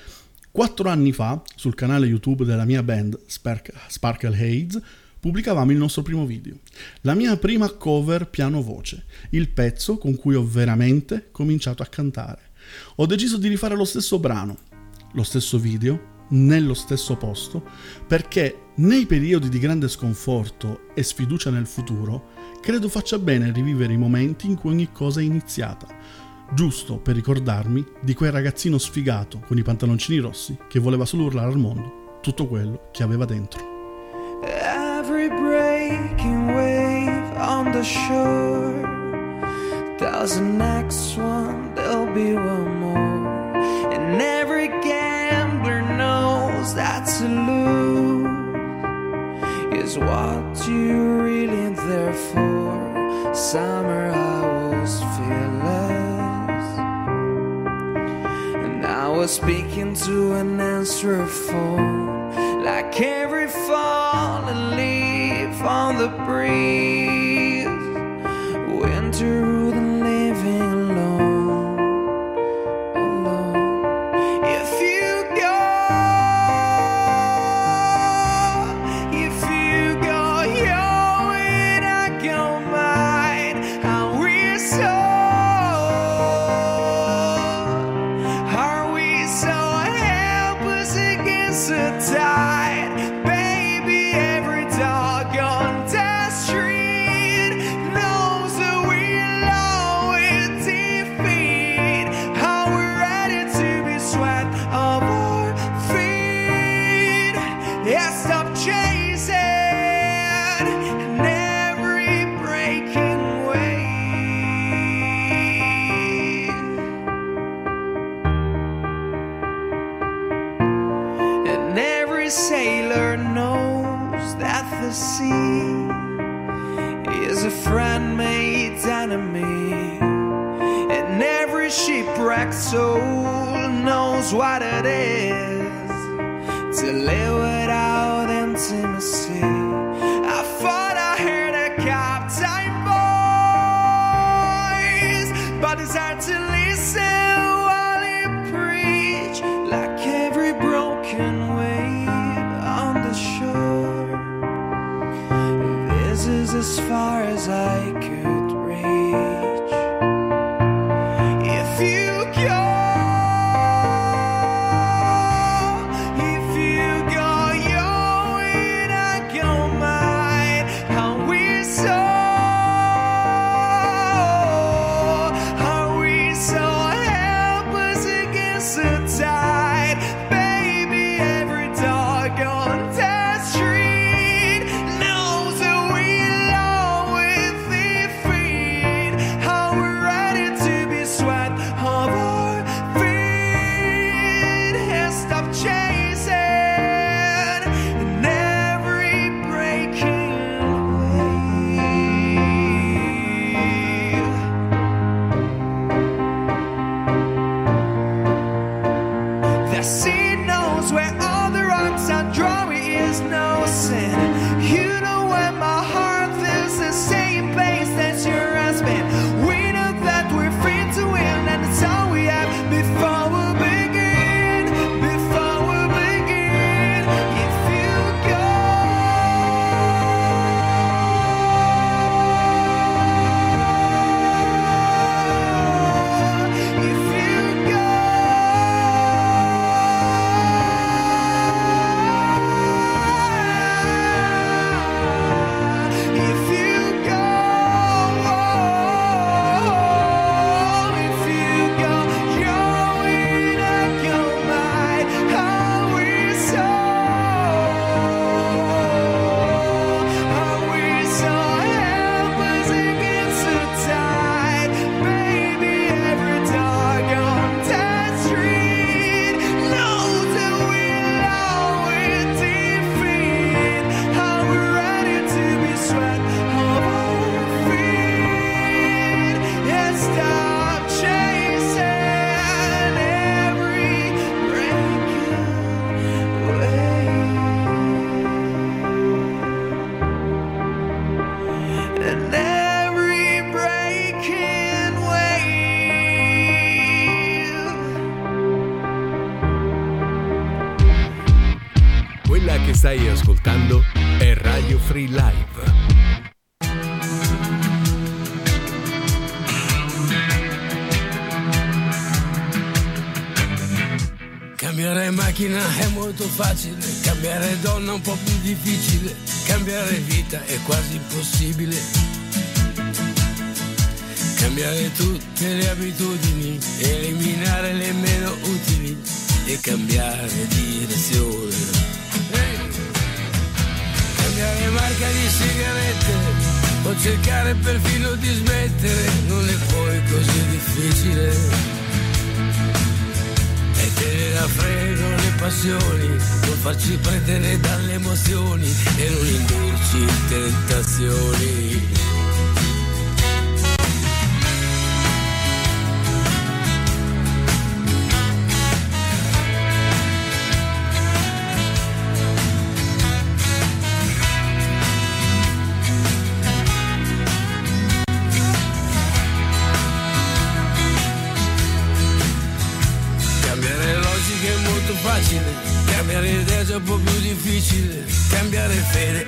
Quattro 0.57 0.89
anni 0.89 1.11
fa, 1.13 1.39
sul 1.55 1.75
canale 1.75 2.07
YouTube 2.07 2.43
della 2.43 2.65
mia 2.65 2.81
band 2.81 3.19
Spark- 3.27 3.71
Sparkle 3.89 4.35
Haze, 4.35 4.81
pubblicavamo 5.19 5.71
il 5.71 5.77
nostro 5.77 6.01
primo 6.01 6.25
video. 6.25 6.57
La 7.01 7.13
mia 7.13 7.37
prima 7.37 7.69
cover 7.69 8.27
piano-voce, 8.27 9.05
il 9.29 9.49
pezzo 9.49 9.99
con 9.99 10.15
cui 10.15 10.33
ho 10.33 10.43
veramente 10.43 11.27
cominciato 11.29 11.83
a 11.83 11.85
cantare. 11.85 12.53
Ho 12.95 13.05
deciso 13.05 13.37
di 13.37 13.49
rifare 13.49 13.75
lo 13.75 13.85
stesso 13.85 14.17
brano, 14.17 14.57
lo 15.13 15.21
stesso 15.21 15.59
video, 15.59 16.25
nello 16.29 16.73
stesso 16.73 17.15
posto, 17.17 17.63
perché 18.07 18.71
nei 18.77 19.05
periodi 19.05 19.49
di 19.49 19.59
grande 19.59 19.87
sconforto 19.87 20.87
e 20.95 21.03
sfiducia 21.03 21.51
nel 21.51 21.67
futuro, 21.67 22.29
credo 22.63 22.89
faccia 22.89 23.19
bene 23.19 23.51
rivivere 23.51 23.93
i 23.93 23.97
momenti 23.97 24.47
in 24.47 24.55
cui 24.55 24.71
ogni 24.71 24.91
cosa 24.91 25.19
è 25.19 25.23
iniziata 25.23 25.85
giusto 26.53 26.97
per 26.97 27.15
ricordarmi 27.15 27.85
di 28.01 28.13
quel 28.13 28.31
ragazzino 28.31 28.77
sfigato 28.77 29.39
con 29.45 29.57
i 29.57 29.63
pantaloncini 29.63 30.19
rossi 30.19 30.57
che 30.67 30.79
voleva 30.79 31.05
solo 31.05 31.23
urlare 31.23 31.51
al 31.51 31.57
mondo 31.57 32.19
tutto 32.21 32.47
quello 32.47 32.89
che 32.91 33.03
aveva 33.03 33.25
dentro. 33.25 33.75
Every 34.43 35.29
breaking 35.29 36.49
wave 36.49 37.37
on 37.37 37.71
the 37.71 37.83
shore 37.83 38.95
There's 39.97 40.35
the 40.35 40.41
next 40.41 41.17
one, 41.17 41.73
there'll 41.73 42.11
be 42.13 42.33
one 42.33 42.79
more 42.79 43.55
And 43.91 44.21
every 44.21 44.67
gambler 44.83 45.81
knows 45.81 46.75
that 46.75 47.07
to 47.17 47.27
lose 47.27 48.27
Is 49.73 49.97
what 49.97 50.67
you're 50.67 51.23
really 51.23 51.73
there 51.73 52.13
for 52.13 53.33
Summer 53.33 54.26
was 59.17 59.31
speaking 59.31 59.95
to 59.95 60.33
an 60.33 60.59
answer 60.61 61.25
phone 61.25 62.63
Like 62.63 63.01
every 63.01 63.47
fallen 63.47 64.75
leaf 64.75 65.59
on 65.63 65.97
the 65.97 66.09
breeze. 66.27 67.65
Winter 68.79 69.56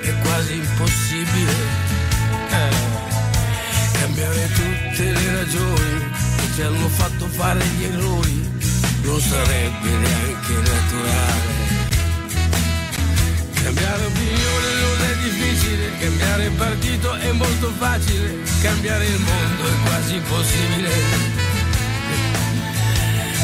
è 0.01 0.13
quasi 0.21 0.53
impossibile 0.55 1.53
eh, 2.49 2.69
cambiare 3.99 4.49
tutte 4.53 5.11
le 5.11 5.33
ragioni 5.35 6.11
che 6.37 6.53
ci 6.55 6.61
hanno 6.61 6.87
fatto 6.89 7.27
fare 7.27 7.63
gli 7.65 7.83
errori 7.83 8.49
non 9.03 9.19
sarebbe 9.19 9.89
neanche 9.89 10.53
naturale. 10.53 11.67
Cambiare 13.63 14.05
opinione 14.05 14.67
non 14.81 15.05
è 15.05 15.15
difficile 15.23 15.97
cambiare 15.99 16.49
partito 16.51 17.13
è 17.15 17.31
molto 17.31 17.71
facile 17.77 18.37
cambiare 18.61 19.05
il 19.05 19.19
mondo 19.19 19.67
è 19.67 19.87
quasi 19.87 20.15
impossibile. 20.15 20.91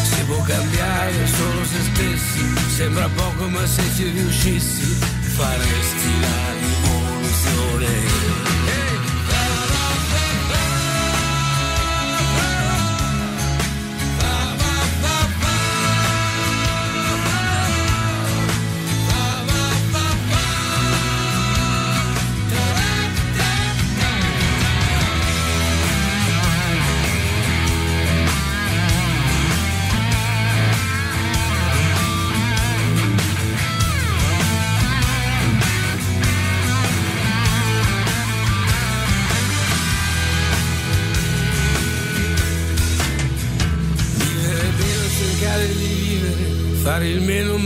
Si 0.03 0.23
può 0.23 0.41
cambiare 0.41 1.27
solo 1.27 1.65
se 1.65 1.81
stessi 1.93 2.69
sembra 2.75 3.09
poco 3.15 3.47
ma 3.49 3.65
se 3.65 3.83
ci 3.95 4.09
riuscissi. 4.09 5.14
fare 5.35 5.83
stilare 5.83 6.65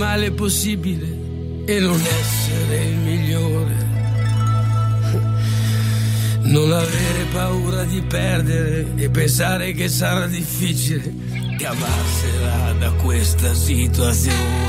male 0.10 0.32
possibile 0.32 1.06
e 1.66 1.80
non 1.80 2.02
essere 2.02 2.84
il 2.84 2.96
migliore. 2.96 3.88
Non 6.42 6.72
avere 6.72 7.26
paura 7.32 7.84
di 7.84 8.02
perdere 8.02 8.88
e 8.96 9.08
pensare 9.12 9.72
che 9.74 9.88
sarà 9.88 10.26
difficile 10.26 11.14
cavarsela 11.60 12.74
da 12.80 12.92
questa 12.94 13.54
situazione. 13.54 14.69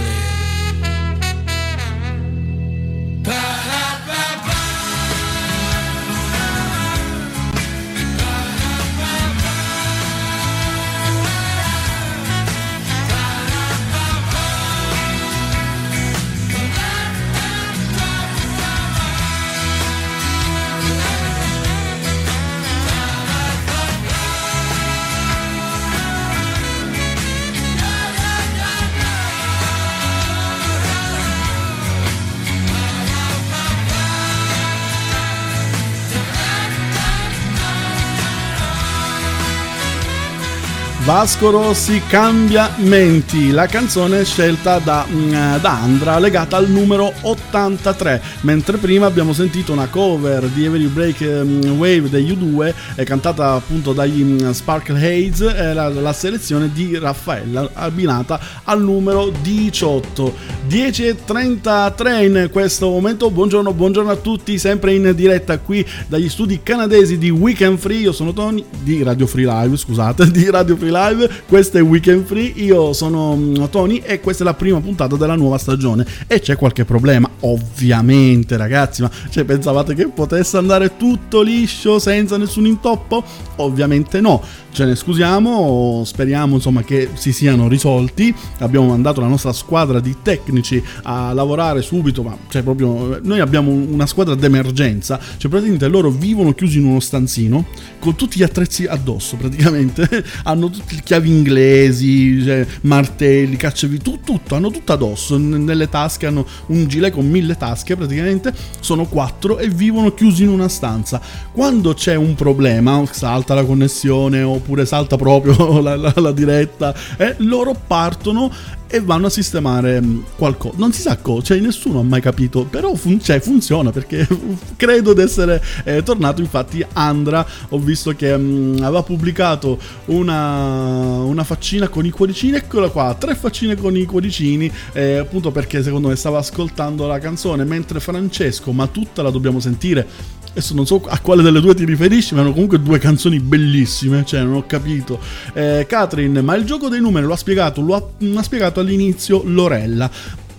Vasco 41.11 41.51
Rossi 41.51 42.01
Cambiamenti, 42.07 43.51
la 43.51 43.67
canzone 43.67 44.25
scelta 44.25 44.79
da, 44.79 45.05
mm, 45.11 45.57
da 45.57 45.81
Andra 45.83 46.21
legata 46.21 46.57
al 46.57 46.71
numero 46.71 47.13
83, 47.23 48.23
mentre 48.43 48.77
prima 48.77 49.07
abbiamo 49.07 49.33
sentito 49.33 49.73
una 49.73 49.89
cover 49.89 50.47
di 50.47 50.65
Every 50.65 50.87
Break 50.87 51.21
mm, 51.23 51.81
Wave 51.81 52.11
degli 52.11 52.31
U2 52.31 52.73
eh, 52.95 53.03
cantata 53.03 53.55
appunto 53.55 53.93
dagli 53.93 54.23
mm, 54.23 54.51
Sparkle 54.51 54.99
Haze, 54.99 55.53
era 55.53 55.89
la 55.89 56.13
selezione 56.13 56.71
di 56.73 56.97
Raffaella 56.97 57.71
abbinata 57.73 58.39
al 58.63 58.81
numero 58.81 59.33
18. 59.43 60.33
10.33 60.69 62.23
in 62.23 62.49
questo 62.53 62.89
momento, 62.89 63.33
buongiorno, 63.33 63.73
buongiorno 63.73 64.13
a 64.13 64.17
tutti, 64.17 64.59
sempre 64.59 64.95
in 64.95 65.13
diretta 65.17 65.59
qui 65.59 65.85
dagli 66.07 66.29
studi 66.29 66.61
canadesi 66.63 67.19
di 67.19 67.31
Weekend 67.31 67.79
Free, 67.79 67.99
io 67.99 68.13
sono 68.13 68.33
Tony 68.33 68.65
di 68.81 69.03
Radio 69.03 69.27
Free 69.27 69.45
Live, 69.45 69.77
scusate, 69.77 70.31
di 70.31 70.49
Radio 70.49 70.77
Free 70.77 70.87
Live, 70.87 70.99
questo 71.47 71.79
è 71.79 71.83
Weekend 71.83 72.25
Free, 72.25 72.53
io 72.57 72.93
sono 72.93 73.35
mm, 73.35 73.65
Tony 73.71 74.03
e 74.05 74.21
questa 74.21 74.43
è 74.43 74.47
la 74.47 74.55
prima 74.55 74.81
puntata 74.81 75.17
della 75.17 75.35
nuova 75.35 75.57
stagione 75.57 76.05
e 76.27 76.41
c'è 76.41 76.57
qualche 76.57 76.85
problema, 76.85 77.29
ovviamente 77.41 78.57
ragazzi, 78.57 79.03
ma 79.03 79.11
cioè, 79.31 79.45
pensavate 79.45 79.95
che 79.95 80.09
potesse 80.09 80.57
andare 80.59 80.97
tutto 80.97 81.41
liscio 81.41 81.99
senza 81.99 82.37
nessun 82.37 82.67
intoppo? 82.67 83.25
Ovviamente 83.57 84.21
no, 84.21 84.43
ce 84.73 84.85
ne 84.85 84.95
scusiamo, 84.95 86.03
speriamo 86.05 86.55
insomma 86.57 86.83
che 86.83 87.11
si 87.15 87.33
siano 87.33 87.69
risolti, 87.69 88.35
abbiamo 88.59 88.87
mandato 88.89 89.21
la 89.21 89.27
nostra 89.27 89.53
squadra 89.53 90.01
di 90.01 90.17
tecnici 90.23 90.83
a 91.03 91.33
lavorare 91.33 91.83
subito, 91.83 92.23
ma 92.23 92.37
cioè 92.49 92.63
proprio 92.63 93.19
noi 93.23 93.41
abbiamo 93.41 93.71
una 93.71 94.07
squadra 94.07 94.35
d'emergenza, 94.35 95.19
cioè 95.37 95.51
praticamente 95.51 95.89
loro 95.89 96.11
vivono 96.11 96.53
chiusi 96.53 96.79
in 96.79 96.87
uno 96.87 97.01
stanzino 97.01 97.67
con 97.99 98.15
tutti 98.17 98.39
gli 98.39 98.43
attrezzi 98.43 98.85
addosso 98.87 99.37
praticamente, 99.37 100.25
hanno 100.45 100.71
tutti 100.71 100.90
chiavi 101.03 101.29
inglesi, 101.29 102.43
cioè, 102.45 102.67
martelli, 102.83 103.57
cacciavi, 103.57 103.99
tu, 103.99 104.21
tutto, 104.25 104.55
hanno 104.55 104.71
tutto 104.71 104.93
addosso, 104.93 105.37
nelle 105.39 105.89
tasche 105.89 106.27
hanno 106.27 106.47
un 106.67 106.87
gilet 106.87 107.13
con 107.13 107.29
mille 107.29 107.57
tasche 107.57 107.97
praticamente, 107.97 108.53
sono 108.81 109.07
quattro 109.07 109.59
e 109.59 109.69
vivono 109.69 110.13
chiusi 110.15 110.43
in 110.43 110.49
una 110.49 110.69
stanza. 110.69 111.21
Quando 111.53 111.95
c'è 111.95 112.15
un 112.15 112.35
problema, 112.35 113.03
salta 113.11 113.55
la 113.55 113.65
connessione 113.65 114.43
oppure 114.43 114.87
salta 114.87 115.17
proprio 115.17 115.81
la, 115.81 115.97
la- 115.97 116.13
la 116.17 116.33
diretta, 116.33 116.95
eh, 117.17 117.35
loro 117.39 117.75
partono 117.87 118.51
e 118.91 119.01
vanno 119.01 119.27
a 119.27 119.31
sistemare 119.31 120.01
mh, 120.01 120.25
qualcosa. 120.37 120.75
Non 120.79 120.93
si 120.93 121.01
sa 121.01 121.17
cosa, 121.17 121.43
cioè 121.43 121.61
nessuno 121.61 122.01
ha 122.01 122.03
mai 122.03 122.21
capito, 122.21 122.65
però 122.65 122.95
fun- 122.95 123.21
cioè, 123.23 123.41
funziona 123.41 123.91
perché 123.91 124.27
credo 124.77 125.13
di 125.15 125.23
essere 125.23 125.63
eh, 125.85 126.03
tornato. 126.03 126.41
Infatti 126.41 126.85
Andra 126.95 127.47
ho 127.69 127.79
visto 127.79 128.15
che 128.15 128.37
mh, 128.37 128.79
aveva 128.83 129.03
pubblicato 129.03 129.79
una, 130.07 131.23
una 131.23 131.45
faccina 131.45 131.89
con 131.89 132.05
i 132.05 132.11
cuoricini, 132.11 132.57
eccola 132.57 132.89
qua, 132.89 133.15
tre 133.19 133.37
faccine 133.37 133.77
con 133.77 133.97
i 133.97 134.05
cuoricini, 134.05 134.71
eh, 134.93 135.19
appunto 135.19 135.53
perché 135.53 135.83
secondo 135.83 136.09
me 136.09 136.17
stava 136.17 136.39
ascoltando 136.39 137.07
la 137.07 137.19
canzone, 137.21 137.65
mentre 137.65 138.01
Francesco, 138.01 138.73
ma 138.73 138.89
tutta 138.89 139.23
la 139.23 139.31
dobbiamo 139.31 139.61
sentire, 139.61 140.07
Adesso 140.51 140.75
non 140.75 140.85
so 140.85 141.01
a 141.07 141.19
quale 141.21 141.43
delle 141.43 141.61
due 141.61 141.75
ti 141.75 141.85
riferisci, 141.85 142.35
ma 142.35 142.41
erano 142.41 142.55
comunque 142.55 142.83
due 142.83 142.99
canzoni 142.99 143.39
bellissime, 143.39 144.25
cioè 144.25 144.43
non 144.43 144.55
ho 144.55 144.67
capito. 144.67 145.21
Eh, 145.55 145.87
Catherine, 145.89 146.43
ma 146.43 146.57
il 146.57 146.65
gioco 146.65 146.89
dei 146.89 147.01
numeri 147.01 147.25
lo 147.27 147.35
ha 147.35 147.37
spiegato, 147.37 147.81
lo 147.81 147.95
ha, 147.95 148.05
mm, 148.25 148.37
ha 148.37 148.43
spiegato 148.43 148.81
all'inizio 148.81 149.43
Lorella. 149.45 150.11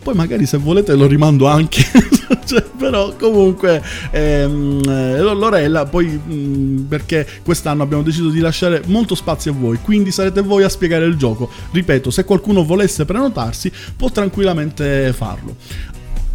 Poi 0.01 0.15
magari 0.15 0.45
se 0.45 0.58
volete 0.58 0.95
lo 0.95 1.08
rimando 1.08 1.47
anche. 1.47 1.84
Cioè, 2.43 2.63
però 2.63 3.13
comunque 3.17 3.82
ehm, 4.10 4.82
eh, 4.88 5.19
Lorella 5.19 5.86
poi 5.86 6.08
mh, 6.08 6.86
perché 6.88 7.27
quest'anno 7.43 7.84
abbiamo 7.84 8.04
deciso 8.04 8.30
di 8.30 8.39
lasciare 8.39 8.82
molto 8.88 9.15
spazio 9.15 9.51
a 9.51 9.56
voi 9.56 9.80
quindi 9.82 10.12
sarete 10.12 10.41
voi 10.41 10.63
a 10.63 10.69
spiegare 10.69 11.06
il 11.06 11.15
gioco 11.17 11.49
ripeto 11.71 12.10
se 12.10 12.23
qualcuno 12.23 12.65
volesse 12.65 13.06
prenotarsi 13.06 13.71
può 13.95 14.10
tranquillamente 14.10 15.13
farlo 15.13 15.56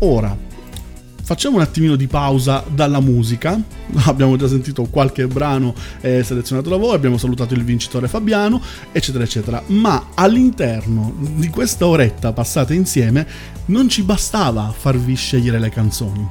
ora 0.01 0.37
Facciamo 1.27 1.57
un 1.57 1.63
attimino 1.63 1.97
di 1.97 2.07
pausa 2.07 2.63
dalla 2.73 3.01
musica. 3.01 3.61
Abbiamo 4.07 4.37
già 4.37 4.47
sentito 4.47 4.85
qualche 4.85 5.27
brano 5.27 5.75
eh, 6.01 6.23
selezionato 6.23 6.69
da 6.69 6.77
voi, 6.77 6.95
abbiamo 6.95 7.19
salutato 7.19 7.53
il 7.53 7.65
vincitore 7.65 8.07
Fabiano, 8.07 8.63
eccetera, 8.93 9.25
eccetera. 9.25 9.61
Ma 9.67 10.11
all'interno 10.15 11.13
di 11.35 11.49
questa 11.49 11.85
oretta 11.85 12.33
passata 12.33 12.75
insieme 12.75 13.27
non 13.65 13.89
ci 13.89 14.05
bastava 14.05 14.73
farvi 14.73 15.17
scegliere 15.17 15.59
le 15.59 15.71
canzoni, 15.71 16.25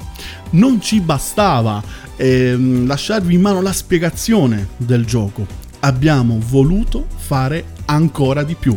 non 0.52 0.80
ci 0.80 0.98
bastava 1.00 1.82
ehm, 2.16 2.86
lasciarvi 2.86 3.34
in 3.34 3.42
mano 3.42 3.60
la 3.60 3.74
spiegazione 3.74 4.68
del 4.78 5.04
gioco. 5.04 5.46
Abbiamo 5.80 6.38
voluto 6.40 7.04
fare 7.16 7.66
ancora 7.84 8.44
di 8.44 8.54
più 8.54 8.74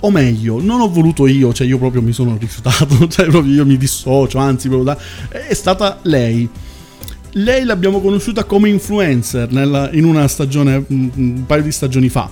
o 0.00 0.10
meglio, 0.10 0.60
non 0.62 0.80
ho 0.80 0.88
voluto 0.88 1.26
io, 1.26 1.52
cioè 1.52 1.66
io 1.66 1.78
proprio 1.78 2.02
mi 2.02 2.12
sono 2.12 2.36
rifiutato, 2.38 3.06
cioè 3.08 3.26
proprio 3.26 3.52
io 3.52 3.66
mi 3.66 3.76
dissocio, 3.76 4.38
anzi, 4.38 4.68
da, 4.82 4.96
è 5.28 5.54
stata 5.54 5.98
lei. 6.02 6.48
Lei 7.32 7.64
l'abbiamo 7.64 8.00
conosciuta 8.00 8.44
come 8.44 8.68
influencer 8.68 9.50
nella- 9.52 9.90
in 9.92 10.04
una 10.04 10.26
stagione, 10.28 10.84
un 10.88 11.10
un 11.14 11.46
paio 11.46 11.62
di 11.62 11.72
stagioni 11.72 12.08
fa. 12.08 12.30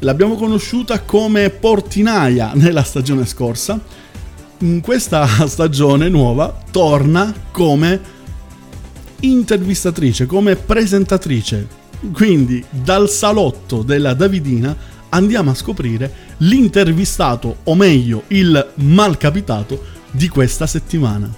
L'abbiamo 0.00 0.34
conosciuta 0.34 1.00
come 1.00 1.50
portinaia 1.50 2.52
nella 2.56 2.82
stagione 2.82 3.26
scorsa. 3.26 3.80
In 4.58 4.80
questa 4.80 5.26
stagione 5.46 6.08
nuova 6.08 6.62
torna 6.70 7.32
come 7.50 8.00
intervistatrice, 9.20 10.26
come 10.26 10.56
presentatrice. 10.56 11.82
Quindi 12.12 12.62
dal 12.70 13.08
salotto 13.08 13.82
della 13.82 14.12
Davidina 14.14 14.76
andiamo 15.14 15.52
a 15.52 15.54
scoprire 15.54 16.12
l'intervistato, 16.38 17.58
o 17.64 17.74
meglio 17.76 18.24
il 18.28 18.72
malcapitato 18.74 19.92
di 20.10 20.28
questa 20.28 20.66
settimana. 20.66 21.30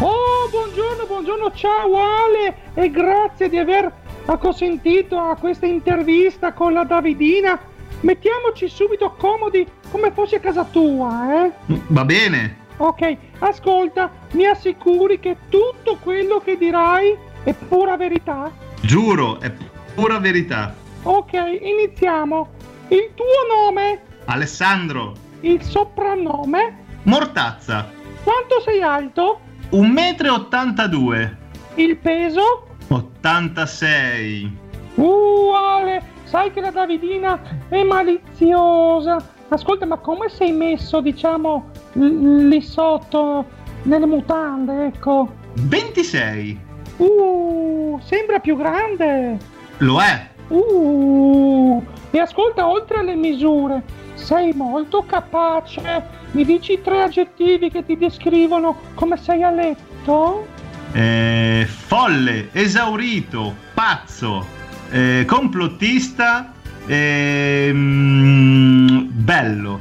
Oh, 0.00 0.48
buongiorno, 0.50 1.06
buongiorno, 1.06 1.52
ciao 1.54 1.96
Ale 1.96 2.56
e 2.74 2.90
grazie 2.90 3.48
di 3.48 3.56
aver 3.56 3.90
acconsentito 4.26 5.18
a 5.18 5.34
questa 5.36 5.64
intervista 5.64 6.52
con 6.52 6.74
la 6.74 6.84
Davidina. 6.84 7.58
Mettiamoci 8.00 8.68
subito 8.68 9.14
comodi 9.16 9.66
come 9.90 10.12
fosse 10.12 10.36
a 10.36 10.40
casa 10.40 10.64
tua, 10.64 11.46
eh? 11.46 11.52
Va 11.86 12.04
bene. 12.04 12.64
Ok, 12.78 13.16
ascolta, 13.38 14.10
mi 14.32 14.46
assicuri 14.46 15.20
che 15.20 15.36
tutto 15.48 15.96
quello 16.02 16.40
che 16.44 16.56
dirai 16.56 17.16
è 17.42 17.52
pura 17.54 17.96
verità? 17.96 18.50
Giuro, 18.80 19.40
è 19.40 19.52
pura 19.94 20.18
verità. 20.18 20.74
Ok, 21.02 21.32
iniziamo. 21.32 22.50
Il 22.88 23.10
tuo 23.14 23.24
nome, 23.64 24.02
Alessandro, 24.26 25.12
il 25.40 25.62
soprannome, 25.62 26.84
Mortazza, 27.02 27.90
quanto 28.22 28.60
sei 28.64 28.82
alto, 28.82 29.40
1,82 29.70 30.90
m, 30.94 31.36
il 31.74 31.96
peso? 31.96 32.66
86. 32.88 34.58
Uh, 34.94 35.52
Ale, 35.54 36.02
sai 36.24 36.52
che 36.52 36.60
la 36.60 36.70
Davidina 36.70 37.40
è 37.68 37.82
maliziosa. 37.82 39.34
Ascolta, 39.48 39.86
ma 39.86 39.96
come 39.98 40.28
sei 40.28 40.52
messo, 40.52 41.00
diciamo, 41.00 41.70
l- 41.92 42.48
lì 42.48 42.60
sotto, 42.60 43.44
nelle 43.82 44.06
mutande, 44.06 44.86
ecco? 44.86 45.28
26. 45.54 46.60
Uh, 46.96 48.00
sembra 48.02 48.40
più 48.40 48.56
grande. 48.56 49.38
Lo 49.78 50.00
è. 50.00 50.28
Uh, 50.48 51.82
e 52.10 52.18
ascolta, 52.18 52.68
oltre 52.68 52.98
alle 52.98 53.14
misure, 53.14 53.82
sei 54.14 54.52
molto 54.52 55.04
capace. 55.06 56.02
Mi 56.32 56.44
dici 56.44 56.80
tre 56.82 57.02
aggettivi 57.02 57.70
che 57.70 57.84
ti 57.84 57.96
descrivono 57.96 58.76
come 58.94 59.16
sei 59.16 59.42
a 59.42 59.50
letto? 59.50 60.46
Eh, 60.92 61.66
folle, 61.68 62.48
esaurito, 62.52 63.54
pazzo, 63.74 64.44
eh, 64.90 65.24
complottista, 65.26 66.52
ehm, 66.86 69.08
bello. 69.10 69.80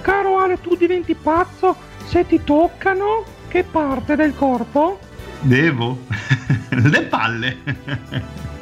Caro 0.00 0.38
Ale, 0.38 0.60
tu 0.60 0.76
diventi 0.76 1.14
pazzo 1.14 1.76
se 2.06 2.26
ti 2.26 2.40
toccano? 2.44 3.24
Che 3.48 3.64
parte 3.64 4.16
del 4.16 4.34
corpo? 4.34 4.98
Devo? 5.40 5.98
Le 6.70 7.02
palle. 7.04 7.56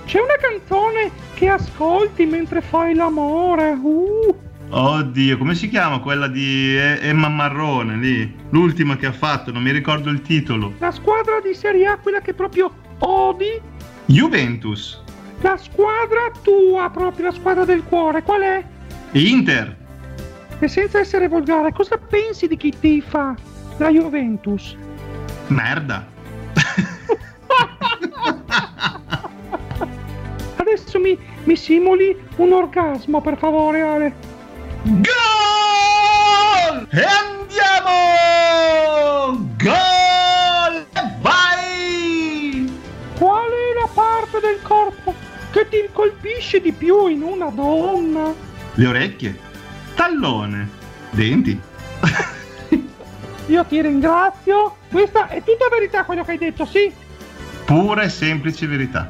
C'è 0.07 0.19
una 0.21 0.37
canzone 0.41 1.11
che 1.35 1.49
ascolti 1.49 2.25
mentre 2.27 2.61
fai 2.61 2.95
l'amore. 2.95 3.71
Uh, 3.81 4.37
Oddio, 4.71 5.39
come 5.39 5.55
si 5.55 5.69
chiama 5.69 5.99
quella 6.01 6.27
di 6.27 6.75
Emma 6.77 7.29
Marrone 7.29 7.97
lì? 7.97 8.35
L'ultima 8.51 8.97
che 8.97 9.07
ha 9.07 9.13
fatto, 9.13 9.53
non 9.53 9.63
mi 9.63 9.71
ricordo 9.73 10.11
il 10.11 10.23
titolo. 10.23 10.75
la 10.79 10.91
squadra 10.91 11.41
di 11.41 11.55
Serie 11.55 11.87
A, 11.87 11.99
quella 11.99 12.21
che 12.21 12.35
proprio 12.35 12.71
odi. 12.99 13.61
Juventus, 14.07 15.03
La 15.45 15.59
squadra 15.59 16.31
tua, 16.43 16.89
proprio 16.89 17.27
la 17.27 17.33
squadra 17.33 17.67
del 17.67 17.83
cuore, 17.85 18.23
qual 18.23 18.41
è? 18.41 18.65
Inter, 19.13 19.77
E 20.59 20.69
senza 20.69 21.01
essere 21.01 21.29
volgare, 21.29 21.71
cosa 21.73 21.99
pensi 21.99 22.47
di 22.47 22.57
chi 22.57 22.73
tifa 22.81 23.35
la 23.77 23.91
Juventus? 23.91 24.75
merda. 25.49 26.07
Adesso 30.57 30.99
mi, 30.99 31.19
mi 31.45 31.57
simuli 31.57 32.17
un 32.37 32.53
orgasmo, 32.55 33.21
per 33.21 33.37
favore, 33.37 33.83
Ale. 33.83 34.15
Gol! 34.85 36.87
E 36.91 37.05
andiamo! 37.05 37.93
Gol! 39.63 39.94
Che 45.55 45.69
ti 45.69 45.89
colpisce 45.93 46.61
di 46.61 46.73
più 46.73 47.07
in 47.07 47.23
una 47.23 47.47
donna? 47.47 48.35
Le 48.75 48.87
orecchie, 48.89 49.39
tallone, 49.95 50.69
denti. 51.11 51.57
Io 53.47 53.65
ti 53.65 53.81
ringrazio. 53.81 54.75
Questa 54.91 55.29
è 55.29 55.45
tutta 55.45 55.69
verità 55.71 56.03
quello 56.03 56.25
che 56.25 56.33
hai 56.33 56.39
detto, 56.39 56.65
sì? 56.65 56.93
Pura 57.65 58.03
e 58.03 58.09
semplice 58.09 58.67
verità. 58.67 59.09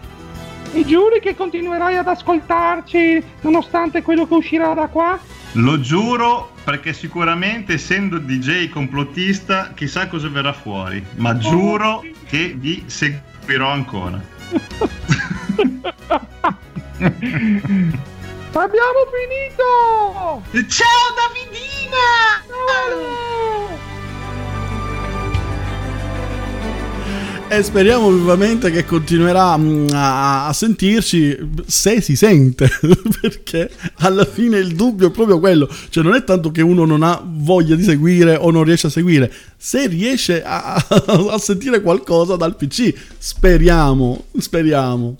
E 0.74 0.84
giuri 0.84 1.18
che 1.20 1.34
continuerai 1.34 1.96
ad 1.96 2.08
ascoltarci 2.08 3.24
nonostante 3.40 4.02
quello 4.02 4.28
che 4.28 4.34
uscirà 4.34 4.74
da 4.74 4.88
qua? 4.88 5.18
Lo 5.52 5.80
giuro 5.80 6.52
perché 6.62 6.92
sicuramente 6.92 7.74
essendo 7.74 8.18
DJ 8.18 8.68
complottista 8.68 9.72
chissà 9.74 10.08
cosa 10.08 10.28
verrà 10.28 10.52
fuori, 10.52 11.02
ma 11.14 11.38
giuro 11.38 12.04
che 12.26 12.54
vi 12.54 12.82
seguirò 12.86 13.70
ancora. 13.70 14.20
Abbiamo 18.56 19.02
finito! 19.12 20.42
Ciao 20.68 21.08
Davidina! 21.16 22.42
E 27.46 27.62
speriamo 27.62 28.10
vivamente 28.10 28.70
che 28.72 28.84
continuerà 28.84 29.56
mm, 29.56 29.88
a, 29.92 30.48
a 30.48 30.52
sentirci 30.52 31.38
se 31.66 32.00
si 32.00 32.16
sente, 32.16 32.68
perché 33.20 33.70
alla 33.98 34.24
fine 34.24 34.58
il 34.58 34.74
dubbio 34.74 35.08
è 35.08 35.10
proprio 35.12 35.38
quello, 35.38 35.68
cioè 35.90 36.02
non 36.02 36.14
è 36.14 36.24
tanto 36.24 36.50
che 36.50 36.62
uno 36.62 36.84
non 36.84 37.04
ha 37.04 37.22
voglia 37.24 37.76
di 37.76 37.84
seguire 37.84 38.34
o 38.34 38.50
non 38.50 38.64
riesce 38.64 38.88
a 38.88 38.90
seguire, 38.90 39.32
se 39.56 39.86
riesce 39.86 40.42
a- 40.42 40.74
a 41.30 41.38
sentire 41.38 41.80
qualcosa 41.80 42.34
dal 42.34 42.56
PC, 42.56 42.92
speriamo, 43.18 44.24
speriamo. 44.36 45.14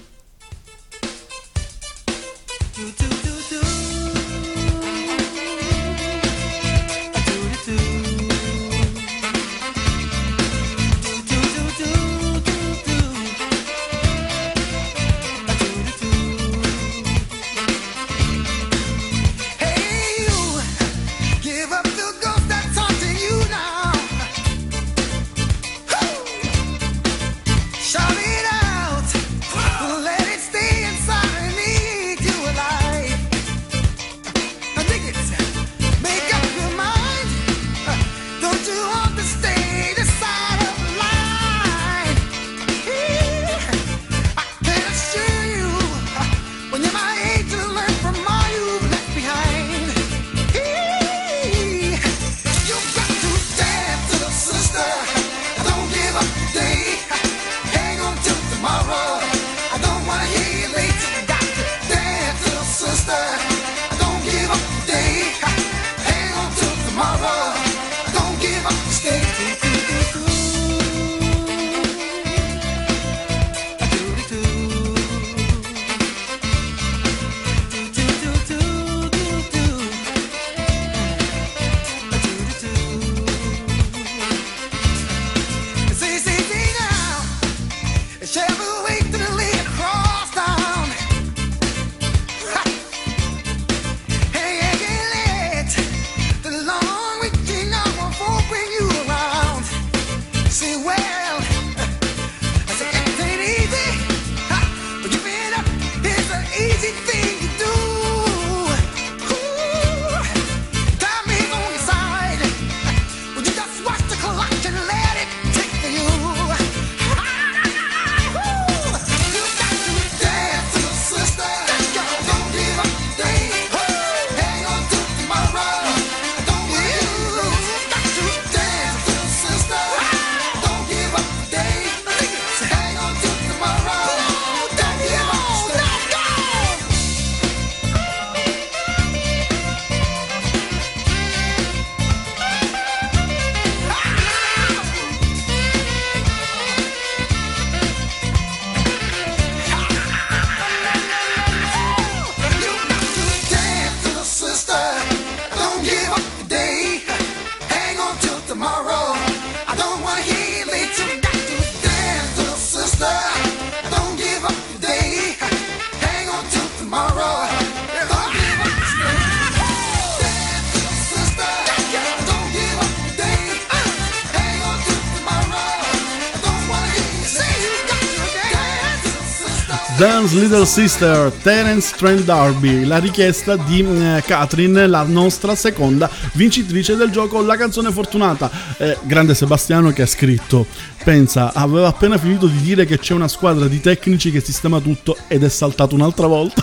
Dance 179.97 180.34
Little 180.34 180.66
Sister, 180.66 181.30
Terence 181.30 181.95
Trent 181.97 182.24
D'Arby, 182.24 182.84
la 182.84 182.99
richiesta 182.99 183.55
di 183.55 183.80
eh, 183.80 184.22
Catherine, 184.26 184.88
la 184.88 185.05
nostra 185.05 185.55
seconda 185.55 186.11
vincitrice 186.32 186.97
del 186.97 187.11
gioco 187.11 187.40
La 187.42 187.57
canzone 187.57 187.92
fortunata. 187.92 188.51
Eh, 188.76 188.99
grande 189.03 189.34
Sebastiano 189.34 189.92
che 189.92 190.03
ha 190.03 190.07
scritto, 190.07 190.66
pensa, 191.05 191.53
aveva 191.55 191.86
appena 191.86 192.18
finito 192.18 192.49
di 192.49 192.61
dire 192.61 192.86
che 192.86 192.99
c'è 192.99 193.14
una 193.14 193.28
squadra 193.28 193.68
di 193.68 193.80
tecnici 193.80 194.32
che 194.32 194.40
sistema 194.40 194.80
tutto 194.80 195.16
ed 195.28 195.45
è 195.45 195.49
saltato 195.49 195.95
un'altra 195.95 196.26
volta. 196.26 196.62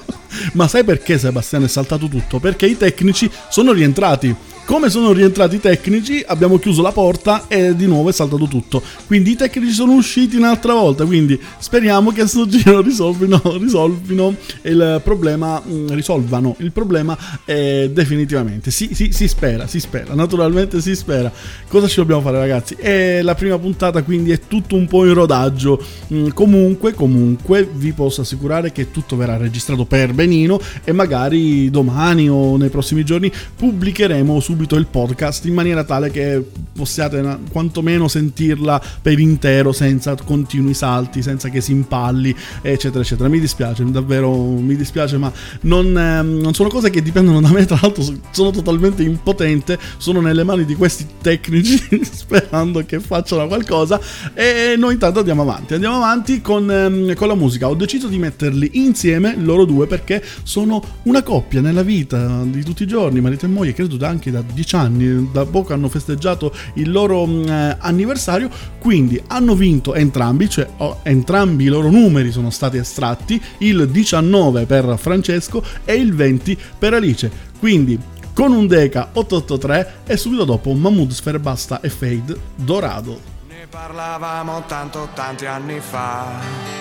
Ma 0.54 0.66
sai 0.66 0.82
perché 0.82 1.18
Sebastiano 1.18 1.66
è 1.66 1.68
saltato 1.68 2.08
tutto? 2.08 2.38
Perché 2.38 2.64
i 2.64 2.78
tecnici 2.78 3.30
sono 3.50 3.72
rientrati. 3.72 4.34
Come 4.70 4.88
sono 4.88 5.10
rientrati 5.10 5.56
i 5.56 5.60
tecnici, 5.60 6.22
abbiamo 6.24 6.56
chiuso 6.60 6.80
la 6.80 6.92
porta 6.92 7.48
e 7.48 7.74
di 7.74 7.86
nuovo 7.86 8.08
è 8.08 8.12
saltato 8.12 8.46
tutto. 8.46 8.80
Quindi 9.08 9.32
i 9.32 9.34
tecnici 9.34 9.72
sono 9.72 9.94
usciti 9.94 10.36
un'altra 10.36 10.74
volta. 10.74 11.04
Quindi 11.04 11.36
speriamo 11.58 12.12
che 12.12 12.20
a 12.20 12.28
sto 12.28 12.46
giro 12.46 12.80
risolvino, 12.80 13.42
risolvino 13.58 14.32
il 14.62 15.00
problema. 15.02 15.60
mm, 15.66 15.88
Risolvano 15.88 16.54
il 16.60 16.70
problema 16.70 17.18
eh, 17.46 17.90
definitivamente. 17.92 18.70
Sì, 18.70 18.90
sì, 18.92 19.10
si 19.10 19.26
spera, 19.26 19.66
si 19.66 19.80
spera. 19.80 20.14
Naturalmente 20.14 20.80
si 20.80 20.94
spera. 20.94 21.32
Cosa 21.66 21.88
ci 21.88 21.96
dobbiamo 21.96 22.20
fare, 22.20 22.38
ragazzi? 22.38 22.74
È 22.74 23.22
la 23.22 23.34
prima 23.34 23.58
puntata, 23.58 24.04
quindi 24.04 24.30
è 24.30 24.38
tutto 24.46 24.76
un 24.76 24.86
po' 24.86 25.04
in 25.04 25.14
rodaggio. 25.14 25.84
Mm, 26.14 26.28
comunque, 26.28 26.94
comunque, 26.94 27.68
vi 27.74 27.90
posso 27.90 28.20
assicurare 28.20 28.70
che 28.70 28.92
tutto 28.92 29.16
verrà 29.16 29.36
registrato 29.36 29.84
per 29.84 30.12
benino 30.14 30.60
e 30.84 30.92
magari 30.92 31.70
domani 31.70 32.30
o 32.30 32.56
nei 32.56 32.68
prossimi 32.68 33.04
giorni 33.04 33.32
pubblicheremo 33.56 34.38
subito 34.60 34.76
il 34.76 34.86
podcast 34.86 35.46
in 35.46 35.54
maniera 35.54 35.84
tale 35.84 36.10
che 36.10 36.44
possiate 36.74 37.38
quantomeno 37.50 38.08
sentirla 38.08 38.80
per 39.00 39.18
intero 39.18 39.72
senza 39.72 40.14
continui 40.22 40.74
salti, 40.74 41.22
senza 41.22 41.48
che 41.48 41.62
si 41.62 41.72
impalli, 41.72 42.34
eccetera, 42.60 43.02
eccetera. 43.02 43.28
Mi 43.30 43.40
dispiace, 43.40 43.84
davvero 43.90 44.30
mi 44.34 44.76
dispiace, 44.76 45.16
ma 45.16 45.32
non, 45.62 45.96
ehm, 45.96 46.40
non 46.40 46.52
sono 46.52 46.68
cose 46.68 46.90
che 46.90 47.00
dipendono 47.00 47.40
da 47.40 47.50
me. 47.50 47.64
Tra 47.64 47.78
l'altro, 47.80 48.02
so- 48.02 48.18
sono 48.32 48.50
totalmente 48.50 49.02
impotente, 49.02 49.78
sono 49.96 50.20
nelle 50.20 50.44
mani 50.44 50.66
di 50.66 50.74
questi 50.74 51.06
tecnici 51.22 51.78
sperando 52.04 52.84
che 52.84 53.00
facciano 53.00 53.46
qualcosa. 53.46 53.98
E 54.34 54.74
noi 54.76 54.94
intanto 54.94 55.20
andiamo 55.20 55.42
avanti. 55.42 55.74
Andiamo 55.74 55.96
avanti 55.96 56.42
con, 56.42 56.70
ehm, 56.70 57.14
con 57.14 57.28
la 57.28 57.34
musica. 57.34 57.68
Ho 57.68 57.74
deciso 57.74 58.08
di 58.08 58.18
metterli 58.18 58.70
insieme 58.74 59.36
loro 59.38 59.64
due 59.64 59.86
perché 59.86 60.22
sono 60.42 60.82
una 61.04 61.22
coppia 61.22 61.62
nella 61.62 61.82
vita 61.82 62.42
di 62.44 62.62
tutti 62.62 62.82
i 62.82 62.86
giorni, 62.86 63.20
marito 63.20 63.46
e 63.46 63.48
moglie, 63.48 63.72
credo 63.72 63.96
anche 64.04 64.30
da 64.30 64.39
dieci 64.42 64.76
anni, 64.76 65.30
da 65.32 65.44
poco 65.44 65.72
hanno 65.72 65.88
festeggiato 65.88 66.52
il 66.74 66.90
loro 66.90 67.26
mm, 67.26 67.48
eh, 67.48 67.76
anniversario, 67.78 68.50
quindi 68.78 69.22
hanno 69.26 69.54
vinto 69.54 69.94
entrambi, 69.94 70.48
cioè 70.48 70.68
oh, 70.78 71.00
entrambi 71.02 71.64
i 71.64 71.68
loro 71.68 71.90
numeri 71.90 72.30
sono 72.30 72.50
stati 72.50 72.76
estratti, 72.76 73.40
il 73.58 73.88
19 73.88 74.66
per 74.66 74.96
Francesco 74.98 75.62
e 75.84 75.94
il 75.94 76.14
20 76.14 76.58
per 76.78 76.94
Alice. 76.94 77.30
Quindi 77.58 77.98
con 78.32 78.52
un 78.52 78.66
Deca 78.66 79.10
883 79.12 79.94
e 80.06 80.16
subito 80.16 80.44
dopo 80.44 80.72
Mahmood 80.72 81.10
Sferbasta 81.10 81.80
e 81.80 81.90
Fade 81.90 82.38
Dorado. 82.54 83.20
Ne 83.48 83.66
parlavamo 83.68 84.64
tanto 84.66 85.08
tanti 85.14 85.46
anni 85.46 85.80
fa 85.80 86.80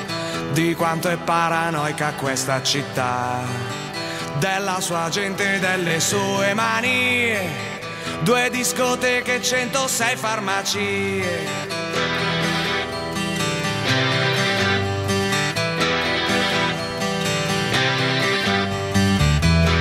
di 0.54 0.74
quanto 0.74 1.10
è 1.10 1.18
paranoica 1.18 2.14
questa 2.14 2.62
città, 2.64 3.42
della 4.40 4.80
sua 4.80 5.10
gente 5.10 5.56
e 5.56 5.60
delle 5.60 6.00
sue 6.00 6.54
manie, 6.54 7.42
due 8.22 8.50
discoteche, 8.50 9.42
106 9.42 10.16
farmacie. 10.16 11.68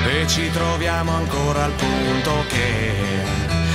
E 0.07 0.27
ci 0.27 0.51
troviamo 0.51 1.13
ancora 1.13 1.65
al 1.65 1.73
punto 1.73 2.45
che 2.49 2.93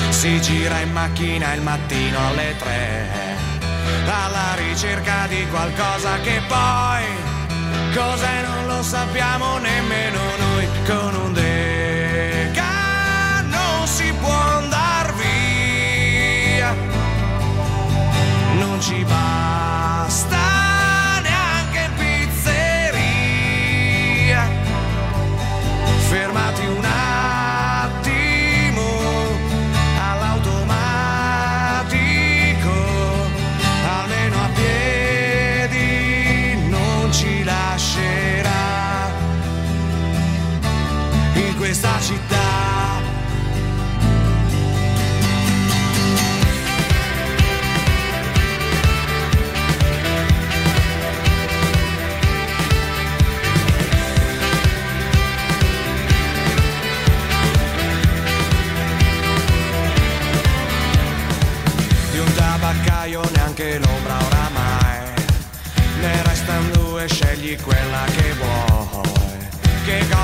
si 0.09 0.39
gira 0.41 0.79
in 0.81 0.91
macchina 0.91 1.53
il 1.53 1.61
mattino 1.61 2.27
alle 2.27 2.55
tre 2.57 3.31
alla 4.05 4.53
ricerca 4.55 5.27
di 5.27 5.47
qualcosa 5.47 6.19
che 6.19 6.41
poi 6.47 7.32
cos'è 7.93 8.41
non 8.41 8.67
lo 8.67 8.81
sappiamo 8.81 9.57
nemmeno 9.59 10.19
noi 10.37 10.67
con 10.85 11.15
un 11.15 11.33
deca 11.33 11.72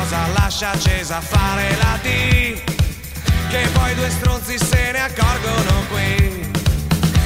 cosa 0.09 0.27
lascia 0.33 0.71
accesa 0.71 1.21
fare 1.21 1.77
la 1.77 1.99
D? 2.01 2.61
Che 3.49 3.69
poi 3.73 3.93
due 3.93 4.09
stronzi 4.09 4.57
se 4.57 4.91
ne 4.91 5.01
accorgono 5.01 5.85
qui. 5.91 6.49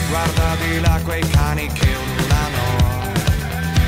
Guarda 0.09 0.55
di 0.61 0.81
là 0.81 0.99
quei 1.05 1.25
cani 1.29 1.67
che 1.67 1.87
ululano 1.87 3.11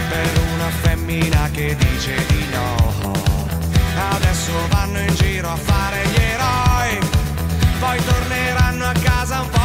per 0.10 0.42
una 0.54 0.70
femmina 0.82 1.50
che 1.52 1.76
dice 1.76 2.26
di 2.28 2.46
no. 2.54 3.14
Adesso 4.12 4.52
vanno 4.70 5.00
in 5.00 5.14
giro 5.16 5.52
a 5.52 5.58
fare 5.58 6.06
gli 6.08 6.16
eroi 6.16 7.00
poi 7.80 8.04
torneranno 8.04 8.86
a 8.86 8.94
casa 8.94 9.42
un 9.42 9.50
po' 9.50 9.65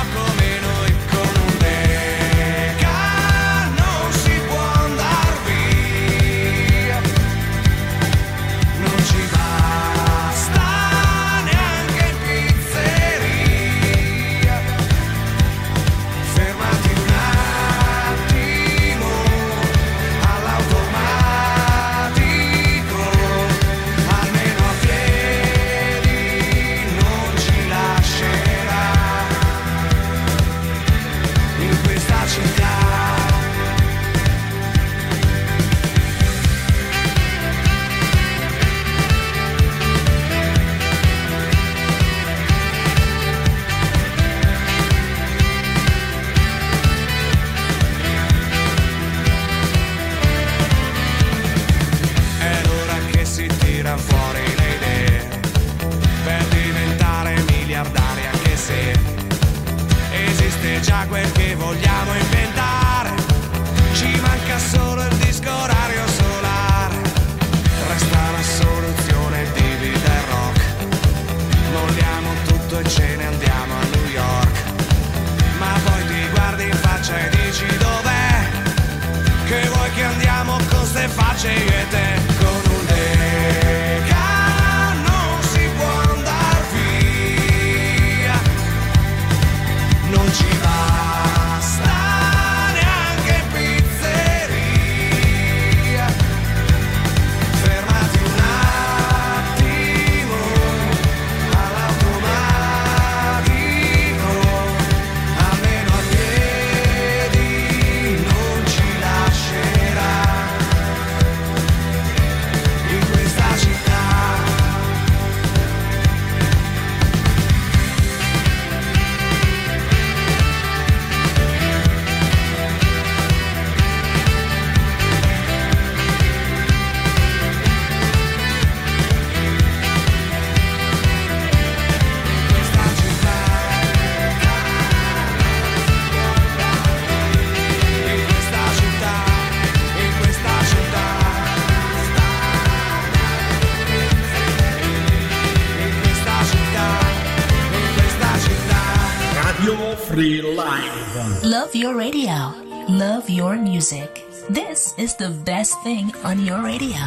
Love 151.70 151.82
your 151.82 151.94
radio. 151.94 152.52
Love 152.88 153.30
your 153.30 153.54
music. 153.54 154.26
This 154.48 154.92
is 154.98 155.14
the 155.14 155.30
best 155.44 155.80
thing 155.84 156.10
on 156.24 156.44
your 156.44 156.60
radio. 156.64 156.98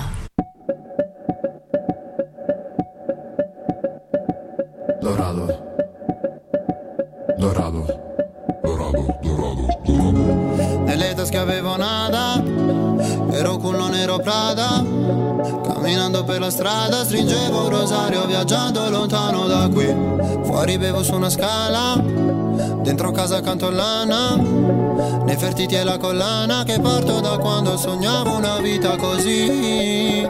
Dorado. 5.02 5.48
Dorado. 7.38 7.86
Dorado, 8.64 9.20
dorado, 9.22 9.68
dorado. 9.84 10.86
Nelle 10.86 11.14
tasche 11.14 11.38
avevo 11.38 11.76
nada, 11.76 12.42
ero 13.34 13.58
cullo 13.58 13.90
nero 13.90 14.16
Prada. 14.20 14.82
Camminando 15.68 16.24
per 16.24 16.40
la 16.40 16.50
strada 16.50 17.04
stringevo 17.04 17.66
un 17.66 17.70
rosario 17.70 18.26
viaggiando 18.26 18.90
lontano 18.90 19.46
da 19.46 19.68
qui. 19.68 19.94
Fuori 20.46 20.78
bevo 20.78 21.04
su 21.04 21.16
una 21.16 21.30
scala, 21.30 22.02
dentro 22.84 23.12
casa 23.12 23.42
canto 23.42 23.72
lana. 23.72 24.36
Nefertiti 25.26 25.76
e 25.76 25.84
la 25.84 25.98
collana 25.98 26.64
che 26.64 26.80
porto 26.80 27.20
da 27.20 27.38
quando 27.38 27.78
sognavo 27.78 28.36
una 28.36 28.60
vita 28.60 28.96
così. 28.98 30.28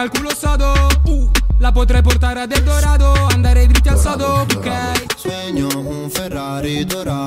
Perché 0.00 0.06
al 0.06 0.10
culo 0.10 0.34
sodo. 0.34 0.72
Uh, 1.04 1.30
la 1.58 1.72
potrei 1.72 2.00
portare 2.00 2.40
ad 2.40 2.52
Eldorado, 2.52 3.12
andare 3.30 3.66
dritti 3.66 3.88
al 3.88 3.98
sodo, 3.98 4.46
ok? 4.54 5.04
Sogno 5.16 5.68
un 5.78 6.08
Ferrari 6.08 6.84
dorato 6.84 7.19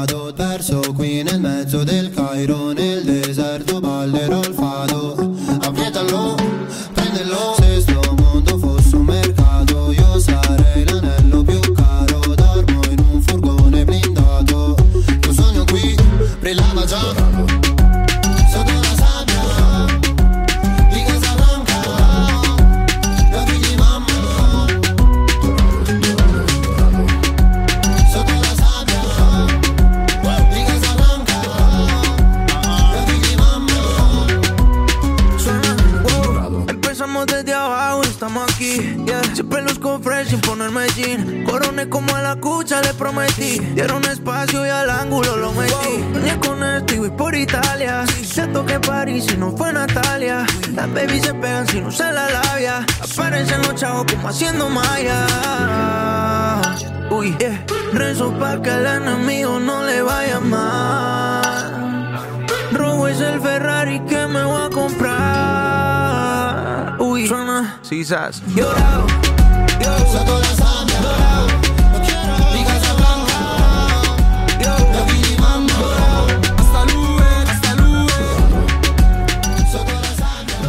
Sí, 67.83 68.03
sas. 68.05 68.41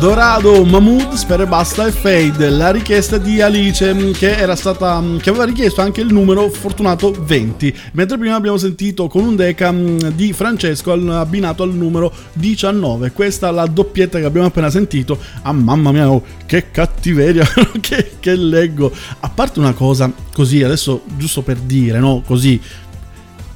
Dorado, 0.04 0.66
Mahmood, 0.66 1.14
Spera 1.14 1.44
e 1.44 1.46
Basta 1.46 1.86
e 1.86 1.90
Fade, 1.90 2.50
la 2.50 2.70
richiesta 2.70 3.16
di 3.16 3.40
Alice 3.40 3.90
mh, 3.90 4.12
che 4.12 4.36
era 4.36 4.54
stata 4.54 5.00
mh, 5.00 5.20
che 5.20 5.30
aveva 5.30 5.46
richiesto 5.46 5.80
anche 5.80 6.02
il 6.02 6.12
numero 6.12 6.50
fortunato 6.50 7.10
20, 7.10 7.74
mentre 7.92 8.18
prima 8.18 8.34
abbiamo 8.34 8.58
sentito 8.58 9.08
con 9.08 9.24
un 9.24 9.34
deca 9.34 9.72
mh, 9.72 10.10
di 10.10 10.34
Francesco 10.34 10.92
abbinato 10.92 11.62
al 11.62 11.72
numero 11.72 12.12
19. 12.34 13.12
Questa 13.12 13.48
è 13.48 13.52
la 13.52 13.64
doppietta 13.64 14.18
che 14.18 14.26
abbiamo 14.26 14.46
appena 14.46 14.68
sentito. 14.68 15.18
Ah 15.40 15.52
mamma 15.52 15.90
mia, 15.90 16.10
oh, 16.10 16.22
che 16.44 16.70
cattiveria 16.70 17.48
che, 17.80 18.16
che 18.20 18.34
leggo. 18.36 18.92
A 19.20 19.30
parte 19.30 19.58
una 19.58 19.72
cosa 19.72 20.12
così, 20.34 20.62
adesso 20.62 21.00
giusto 21.16 21.40
per 21.40 21.56
dire, 21.56 21.98
no, 21.98 22.22
così 22.26 22.60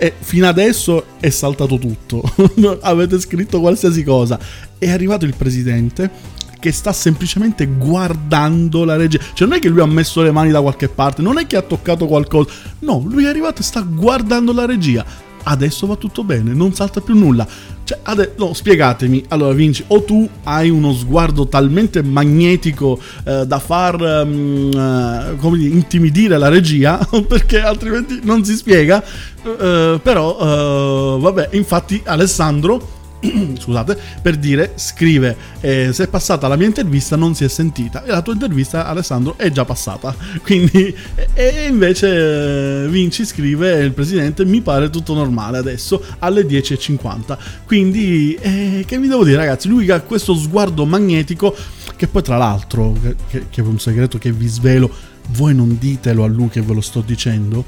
e 0.01 0.14
fino 0.16 0.46
adesso 0.49 1.05
è 1.20 1.28
saltato 1.28 1.76
tutto. 1.76 2.22
Avete 2.80 3.20
scritto 3.20 3.61
qualsiasi 3.61 4.03
cosa. 4.03 4.38
È 4.78 4.88
arrivato 4.88 5.24
il 5.24 5.34
presidente 5.36 6.36
che 6.59 6.72
sta 6.72 6.92
semplicemente 6.92 7.66
guardando 7.66 8.84
la 8.84 8.96
regia. 8.96 9.18
Cioè 9.32 9.46
non 9.46 9.56
è 9.56 9.61
che 9.61 9.68
lui 9.68 9.80
ha 9.80 9.86
messo 9.86 10.22
le 10.22 10.32
mani 10.32 10.50
da 10.50 10.61
qualche 10.61 10.88
parte, 10.88 11.22
non 11.22 11.38
è 11.38 11.46
che 11.46 11.56
ha 11.56 11.62
toccato 11.62 12.06
qualcosa. 12.06 12.50
No, 12.80 13.02
lui 13.06 13.24
è 13.24 13.28
arrivato 13.28 13.61
e 13.61 13.64
sta 13.64 13.80
guardando 13.80 14.52
la 14.52 14.66
regia. 14.66 15.04
Adesso 15.40 15.86
va 15.86 15.96
tutto 15.96 16.24
bene, 16.24 16.52
non 16.52 16.74
salta 16.74 17.00
più 17.00 17.16
nulla. 17.16 17.46
Cioè, 17.84 18.00
ade- 18.02 18.34
no, 18.36 18.52
spiegatemi. 18.52 19.24
Allora, 19.28 19.54
Vinci, 19.54 19.82
o 19.86 20.02
tu 20.02 20.28
hai 20.42 20.68
uno 20.68 20.92
sguardo 20.92 21.48
talmente 21.48 22.02
magnetico 22.02 23.00
eh, 23.24 23.46
da 23.46 23.59
far 23.59 24.02
ehm, 24.02 24.70
eh, 24.74 25.36
come 25.38 25.56
dire, 25.56 25.74
intimidire 25.74 26.36
la 26.36 26.48
regia, 26.48 26.98
perché 27.26 27.62
altrimenti 27.62 28.20
non 28.24 28.44
si 28.44 28.56
spiega. 28.56 29.02
Eh, 29.42 30.00
però, 30.02 30.38
eh, 30.38 31.20
vabbè, 31.20 31.48
infatti, 31.52 32.02
Alessandro. 32.04 32.96
Scusate, 33.59 33.99
per 34.23 34.37
dire, 34.37 34.73
scrive: 34.77 35.37
eh, 35.61 35.91
Se 35.93 36.05
è 36.05 36.09
passata 36.09 36.47
la 36.49 36.57
mia 36.57 36.66
intervista, 36.66 37.16
non 37.16 37.35
si 37.35 37.45
è 37.45 37.49
sentita. 37.49 38.05
E 38.05 38.11
la 38.11 38.23
tua 38.23 38.33
intervista, 38.33 38.87
Alessandro, 38.87 39.37
è 39.37 39.51
già 39.51 39.64
passata. 39.64 40.14
Quindi, 40.43 40.95
e- 41.35 41.66
invece, 41.69 42.85
eh, 42.85 42.89
Vinci 42.89 43.25
scrive: 43.25 43.81
Il 43.81 43.93
presidente 43.93 44.45
mi 44.45 44.61
pare 44.61 44.91
tutto 44.91 45.14
normale 45.14 45.59
adesso 45.59 46.03
alle 46.21 46.43
10.50. 46.43 47.37
Quindi, 47.66 48.35
eh, 48.41 48.85
che 48.87 48.99
vi 48.99 49.09
devo 49.09 49.25
dire, 49.25 49.37
ragazzi? 49.37 49.69
Lui 49.69 49.91
ha 49.91 50.01
questo 50.01 50.35
sguardo 50.35 50.85
magnetico. 50.85 51.55
Che 51.97 52.07
poi, 52.07 52.23
tra 52.23 52.37
l'altro, 52.37 52.97
che- 53.29 53.47
che 53.51 53.61
è 53.61 53.64
un 53.64 53.81
segreto 53.81 54.19
che 54.19 54.31
vi 54.31 54.47
svelo, 54.47 54.89
voi 55.31 55.55
non 55.55 55.77
ditelo 55.79 56.23
a 56.23 56.27
lui 56.29 56.49
che 56.49 56.62
ve 56.62 56.75
lo 56.75 56.81
sto 56.81 57.03
dicendo. 57.05 57.64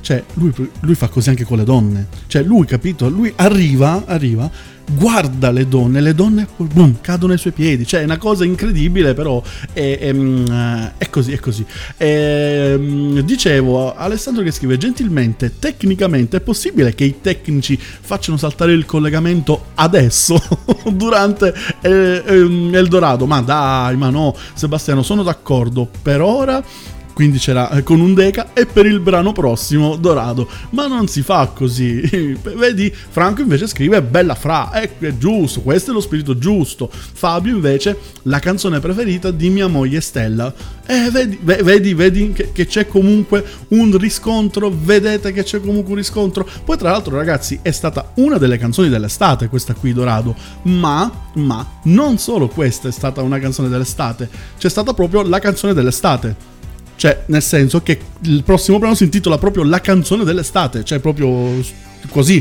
Cioè, 0.00 0.22
lui, 0.34 0.52
lui 0.80 0.94
fa 0.96 1.08
così 1.08 1.28
anche 1.28 1.44
con 1.44 1.58
le 1.58 1.64
donne. 1.64 2.08
Cioè, 2.26 2.42
lui, 2.42 2.66
capito? 2.66 3.08
Lui 3.08 3.32
arriva, 3.36 4.02
arriva, 4.06 4.50
guarda 4.90 5.50
le 5.50 5.66
donne, 5.68 6.00
le 6.00 6.14
donne 6.14 6.46
boom, 6.56 7.00
cadono 7.00 7.32
ai 7.32 7.38
suoi 7.38 7.52
piedi. 7.52 7.86
Cioè, 7.86 8.00
è 8.00 8.04
una 8.04 8.18
cosa 8.18 8.44
incredibile, 8.44 9.14
però 9.14 9.42
è, 9.72 9.98
è, 9.98 10.12
mm, 10.12 10.46
è 10.98 11.08
così, 11.10 11.32
è 11.32 11.38
così. 11.38 11.64
Ehm, 11.96 13.20
dicevo, 13.20 13.94
Alessandro 13.94 14.42
che 14.42 14.50
scrive, 14.50 14.76
gentilmente, 14.76 15.58
tecnicamente 15.58 16.38
è 16.38 16.40
possibile 16.40 16.94
che 16.94 17.04
i 17.04 17.20
tecnici 17.20 17.78
facciano 17.78 18.36
saltare 18.36 18.72
il 18.72 18.84
collegamento 18.84 19.66
adesso, 19.74 20.40
durante 20.92 21.54
eh, 21.80 22.22
ehm, 22.24 22.70
Eldorado? 22.74 23.26
Ma 23.26 23.40
dai, 23.40 23.96
ma 23.96 24.10
no, 24.10 24.34
Sebastiano, 24.54 25.02
sono 25.02 25.22
d'accordo. 25.22 25.88
Per 26.02 26.20
ora 26.20 26.62
quindi 27.12 27.38
c'era 27.38 27.70
eh, 27.70 27.82
con 27.82 28.00
un 28.00 28.14
deca 28.14 28.52
e 28.52 28.66
per 28.66 28.86
il 28.86 29.00
brano 29.00 29.32
prossimo 29.32 29.96
Dorado. 29.96 30.48
Ma 30.70 30.86
non 30.86 31.08
si 31.08 31.22
fa 31.22 31.50
così. 31.54 32.00
Vedi, 32.56 32.92
Franco 32.92 33.42
invece 33.42 33.66
scrive 33.66 34.02
Bella 34.02 34.34
Fra, 34.34 34.70
è, 34.70 34.90
è 34.98 35.16
giusto, 35.16 35.60
questo 35.60 35.90
è 35.90 35.94
lo 35.94 36.00
spirito 36.00 36.38
giusto. 36.38 36.90
Fabio 36.90 37.54
invece 37.54 37.98
la 38.22 38.38
canzone 38.38 38.80
preferita 38.80 39.30
di 39.30 39.50
mia 39.50 39.66
moglie 39.66 40.00
Stella. 40.00 40.52
Eh, 40.86 41.10
vedi, 41.10 41.38
ve- 41.40 41.62
vedi, 41.62 41.94
vedi 41.94 42.32
che, 42.32 42.50
che 42.52 42.66
c'è 42.66 42.86
comunque 42.86 43.44
un 43.68 43.96
riscontro, 43.96 44.72
vedete 44.74 45.32
che 45.32 45.42
c'è 45.42 45.60
comunque 45.60 45.92
un 45.92 45.98
riscontro. 45.98 46.46
Poi 46.64 46.76
tra 46.76 46.90
l'altro 46.90 47.16
ragazzi 47.16 47.58
è 47.62 47.70
stata 47.70 48.12
una 48.16 48.38
delle 48.38 48.58
canzoni 48.58 48.88
dell'estate 48.88 49.48
questa 49.48 49.74
qui 49.74 49.92
Dorado, 49.92 50.34
ma, 50.62 51.10
ma 51.34 51.80
non 51.84 52.18
solo 52.18 52.48
questa 52.48 52.88
è 52.88 52.92
stata 52.92 53.22
una 53.22 53.38
canzone 53.38 53.68
dell'estate, 53.68 54.28
c'è 54.58 54.68
stata 54.68 54.94
proprio 54.94 55.22
la 55.22 55.38
canzone 55.38 55.74
dell'estate. 55.74 56.51
Cioè, 57.02 57.24
nel 57.26 57.42
senso 57.42 57.82
che 57.82 57.98
il 58.20 58.44
prossimo 58.44 58.78
brano 58.78 58.94
si 58.94 59.02
intitola 59.02 59.36
proprio 59.36 59.64
La 59.64 59.80
canzone 59.80 60.22
dell'estate, 60.22 60.84
cioè 60.84 61.00
proprio 61.00 61.60
così. 62.10 62.40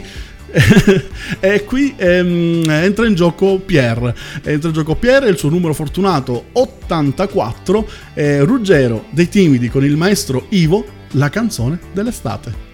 e 1.39 1.63
qui 1.63 1.95
ehm, 1.97 2.69
entra 2.69 3.07
in 3.07 3.15
gioco 3.15 3.57
Pierre. 3.57 4.13
Entra 4.43 4.67
in 4.69 4.75
gioco 4.75 4.93
Pierre 4.93 5.25
e 5.25 5.29
il 5.31 5.37
suo 5.39 5.49
numero 5.49 5.73
fortunato 5.73 6.49
84. 6.51 7.89
eh, 8.13 8.41
Ruggero 8.41 9.05
dei 9.09 9.29
Timidi 9.29 9.67
con 9.67 9.83
il 9.83 9.97
maestro 9.97 10.45
Ivo, 10.49 10.85
la 11.13 11.29
canzone 11.29 11.79
dell'estate. 11.91 12.70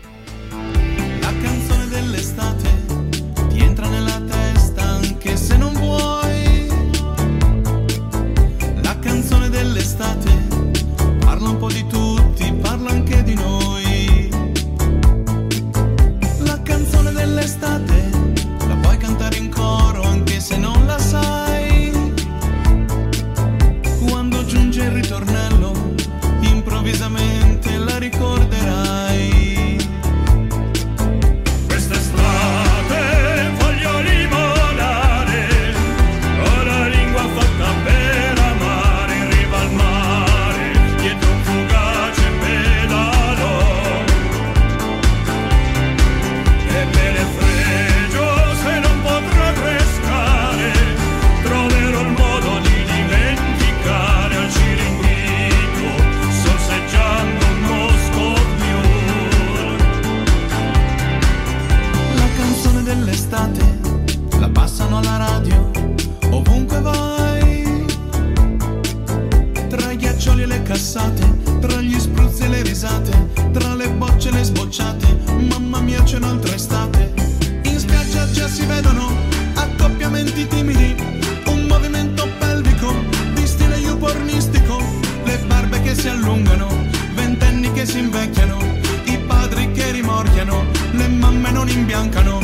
Imbiancano, 91.77 92.39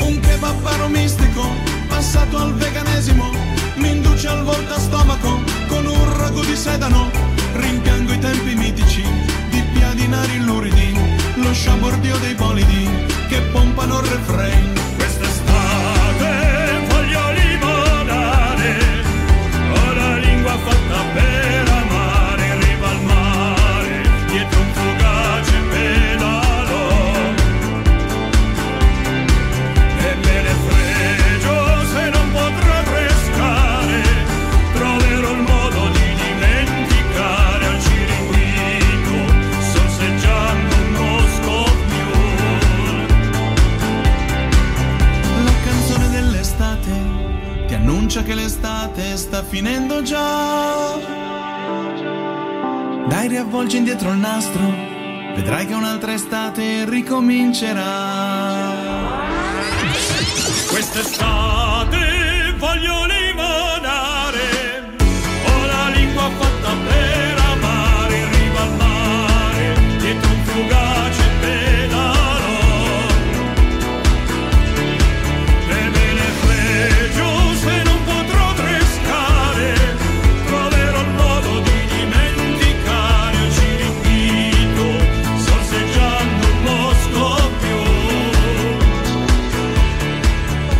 un 0.00 0.18
kebab 0.20 0.66
aromistico, 0.66 1.42
passato 1.88 2.38
al 2.38 2.54
veganesimo, 2.54 3.30
mi 3.76 3.90
induce 3.90 4.28
al 4.28 4.42
volta 4.42 4.78
stomaco, 4.78 5.40
con 5.68 5.84
un 5.86 6.18
ragù 6.18 6.40
di 6.40 6.56
sedano, 6.56 7.10
rimpiango 7.54 8.12
i 8.12 8.18
tempi 8.18 8.54
mitici, 8.54 9.04
di 9.50 9.62
piadinari 9.74 10.38
luridi, 10.40 10.98
lo 11.34 11.52
sciabordio 11.52 12.16
dei 12.18 12.34
bolidi, 12.34 12.88
che 13.28 13.40
pompano 13.52 14.00
il 14.00 14.06
refrain. 14.06 14.76
Voglio 16.88 17.30
limonare, 17.32 18.78
ho 19.72 19.92
la 19.92 20.16
lingua 20.16 20.56
fatta 20.64 21.00
per 21.14 21.47
annuncia 48.18 48.22
che 48.22 48.34
l'estate 48.34 49.16
sta 49.16 49.42
finendo 49.42 50.02
già. 50.02 50.96
Dai, 53.06 53.28
riavvolgi 53.28 53.76
indietro 53.76 54.10
il 54.10 54.18
nastro, 54.18 54.62
vedrai 55.34 55.66
che 55.66 55.74
un'altra 55.74 56.12
estate 56.12 56.84
ricomincerà. 56.88 58.72
Quest'estate 60.68 62.07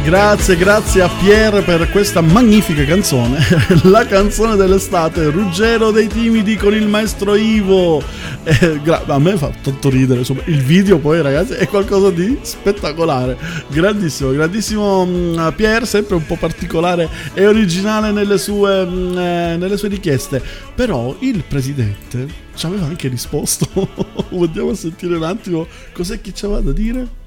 Grazie, 0.08 0.56
grazie 0.56 1.02
a 1.02 1.08
Pierre 1.20 1.60
per 1.60 1.90
questa 1.90 2.22
magnifica 2.22 2.82
canzone. 2.86 3.40
La 3.84 4.06
canzone 4.06 4.56
dell'estate, 4.56 5.28
Ruggero 5.28 5.90
dei 5.90 6.06
Timidi 6.06 6.56
con 6.56 6.72
il 6.72 6.88
maestro 6.88 7.34
Ivo. 7.34 8.02
Eh, 8.42 8.80
gra- 8.82 9.04
a 9.04 9.18
me 9.18 9.36
fa 9.36 9.52
tanto 9.62 9.90
ridere. 9.90 10.20
insomma, 10.20 10.40
il 10.46 10.62
video 10.62 10.98
poi, 10.98 11.20
ragazzi, 11.20 11.52
è 11.52 11.68
qualcosa 11.68 12.10
di 12.10 12.38
spettacolare. 12.40 13.36
Grandissimo, 13.68 14.30
grandissimo 14.30 15.04
mm, 15.04 15.48
Pierre, 15.54 15.84
sempre 15.84 16.14
un 16.14 16.24
po' 16.24 16.36
particolare 16.36 17.06
e 17.34 17.46
originale 17.46 18.10
nelle 18.10 18.38
sue, 18.38 18.86
mm, 18.86 19.18
eh, 19.18 19.56
nelle 19.58 19.76
sue 19.76 19.88
richieste. 19.88 20.42
Però 20.74 21.16
il 21.18 21.44
presidente 21.46 22.26
ci 22.54 22.64
aveva 22.64 22.86
anche 22.86 23.08
risposto. 23.08 23.68
Andiamo 24.32 24.70
a 24.70 24.74
sentire 24.74 25.16
un 25.16 25.24
attimo 25.24 25.66
cos'è 25.92 26.18
che 26.22 26.32
ci 26.32 26.46
aveva 26.46 26.60
da 26.60 26.72
dire. 26.72 27.26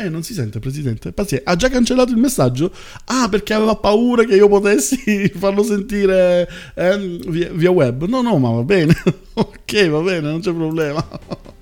Eh, 0.00 0.08
non 0.08 0.22
si 0.22 0.32
sente, 0.32 0.60
presidente. 0.60 1.12
Pazienza, 1.12 1.50
ha 1.50 1.56
già 1.56 1.68
cancellato 1.68 2.10
il 2.10 2.16
messaggio? 2.16 2.72
Ah, 3.04 3.28
perché 3.28 3.52
aveva 3.52 3.76
paura 3.76 4.24
che 4.24 4.34
io 4.34 4.48
potessi 4.48 5.28
farlo 5.36 5.62
sentire 5.62 6.48
ehm, 6.74 7.28
via, 7.28 7.50
via 7.52 7.70
web. 7.70 8.06
No, 8.06 8.22
no, 8.22 8.38
ma 8.38 8.50
va 8.50 8.62
bene. 8.62 8.94
ok, 9.34 9.88
va 9.90 10.00
bene, 10.00 10.20
non 10.30 10.40
c'è 10.40 10.54
problema. 10.54 11.06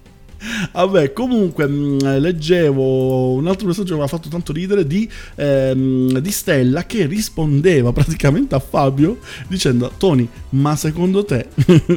Vabbè, 0.72 1.12
comunque 1.12 1.66
mh, 1.66 2.18
leggevo 2.18 3.32
un 3.32 3.46
altro 3.46 3.66
messaggio 3.66 3.94
che 3.94 3.98
mi 3.98 4.04
ha 4.04 4.08
fatto 4.08 4.28
tanto 4.28 4.52
ridere 4.52 4.86
di, 4.86 5.08
ehm, 5.34 6.18
di 6.18 6.30
Stella 6.30 6.84
che 6.84 7.06
rispondeva 7.06 7.92
praticamente 7.92 8.54
a 8.54 8.58
Fabio 8.58 9.18
dicendo 9.48 9.92
Tony, 9.96 10.28
ma 10.50 10.76
secondo 10.76 11.24
te 11.24 11.48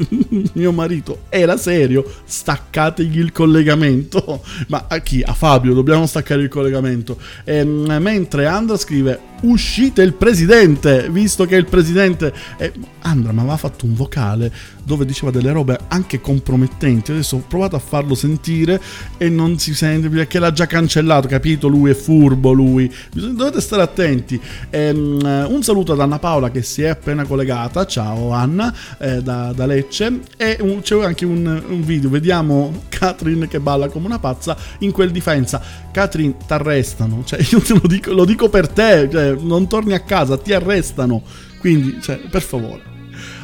mio 0.54 0.72
marito 0.72 1.24
era 1.30 1.58
serio? 1.58 2.04
Staccategli 2.24 3.20
il 3.20 3.32
collegamento. 3.32 4.44
Ma 4.68 4.86
a 4.88 5.00
chi? 5.00 5.22
A 5.22 5.34
Fabio, 5.34 5.74
dobbiamo 5.74 6.06
staccare 6.06 6.42
il 6.42 6.50
collegamento. 6.50 7.18
Ehm, 7.44 7.98
mentre 8.00 8.46
Andra 8.46 8.78
scrive 8.78 9.20
uscite 9.42 10.02
il 10.02 10.14
presidente, 10.14 11.10
visto 11.10 11.46
che 11.46 11.56
il 11.56 11.66
presidente... 11.66 12.34
È... 12.58 12.72
Andra 13.04 13.32
mi 13.32 13.40
aveva 13.40 13.58
fatto 13.58 13.86
un 13.86 13.96
vocale 13.96 14.52
dove 14.84 15.06
diceva 15.06 15.32
delle 15.32 15.52
robe 15.52 15.78
anche 15.88 16.22
compromettenti. 16.22 17.12
Adesso 17.12 17.38
ho 17.38 17.44
provato 17.48 17.76
a 17.76 17.80
farlo 17.80 18.16
sentire 18.16 18.82
e 19.18 19.30
non 19.30 19.58
si 19.58 19.74
sente 19.74 20.10
perché 20.10 20.40
l'ha 20.40 20.52
già 20.52 20.66
cancellato, 20.66 21.28
capito? 21.28 21.68
Lui 21.68 21.92
è 21.92 21.94
furbo, 21.94 22.52
lui. 22.52 22.92
Dovete 23.12 23.62
stare 23.62 23.82
attenti. 23.82 24.40
Ehm, 24.70 25.48
un 25.50 25.64
saluto 25.64 25.94
ad 25.94 26.00
Anna 26.00 26.20
Paola 26.20 26.52
che 26.52 26.62
si 26.62 26.82
è 26.84 26.90
appena 26.90 27.26
collegata. 27.26 27.86
Ciao 27.86 28.32
Anna, 28.32 28.74
eh, 29.00 29.22
da, 29.22 29.52
da 29.54 29.66
Lecce. 29.66 30.22
E 30.38 30.58
un- 30.62 30.82
c'è 30.82 31.02
anche 31.04 31.26
un, 31.26 31.64
un 31.68 31.84
video, 31.84 32.10
vediamo 32.10 32.84
Catherine 32.90 33.48
che 33.48 33.60
balla 33.60 33.88
come 33.90 34.06
una 34.08 34.20
pazza 34.20 34.58
in 34.80 34.92
quel 34.92 35.12
difensa. 35.12 35.62
Catherine, 35.92 36.36
ti 36.46 36.54
arrestano. 36.54 37.24
Cioè, 37.24 37.40
io 37.52 37.62
te 37.62 37.74
lo 37.74 37.88
dico, 37.88 38.14
lo 38.14 38.26
dico 38.26 38.50
per 38.50 38.68
te, 38.68 39.08
cioè, 39.12 39.31
non 39.40 39.68
torni 39.68 39.94
a 39.94 40.00
casa, 40.02 40.38
ti 40.38 40.54
arrestano. 40.54 41.24
Quindi, 41.60 42.00
cioè, 42.02 42.18
per 42.30 42.42
favore. 42.42 42.82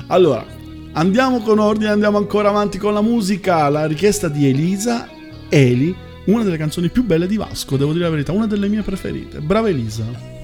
Allora, 0.07 0.45
andiamo 0.93 1.39
con 1.39 1.59
ordine, 1.59 1.89
andiamo 1.89 2.17
ancora 2.17 2.49
avanti 2.49 2.77
con 2.77 2.93
la 2.93 3.01
musica. 3.01 3.69
La 3.69 3.85
richiesta 3.85 4.27
di 4.27 4.47
Elisa, 4.47 5.07
Eli, 5.49 5.95
una 6.25 6.43
delle 6.43 6.57
canzoni 6.57 6.89
più 6.89 7.03
belle 7.03 7.27
di 7.27 7.37
Vasco, 7.37 7.77
devo 7.77 7.93
dire 7.93 8.05
la 8.05 8.11
verità, 8.11 8.31
una 8.31 8.47
delle 8.47 8.67
mie 8.67 8.81
preferite. 8.81 9.39
Brava 9.39 9.69
Elisa. 9.69 10.36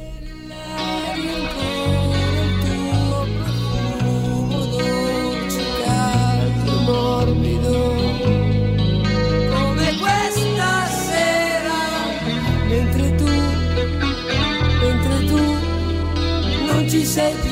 Sei 17.14 17.36
più 17.44 17.52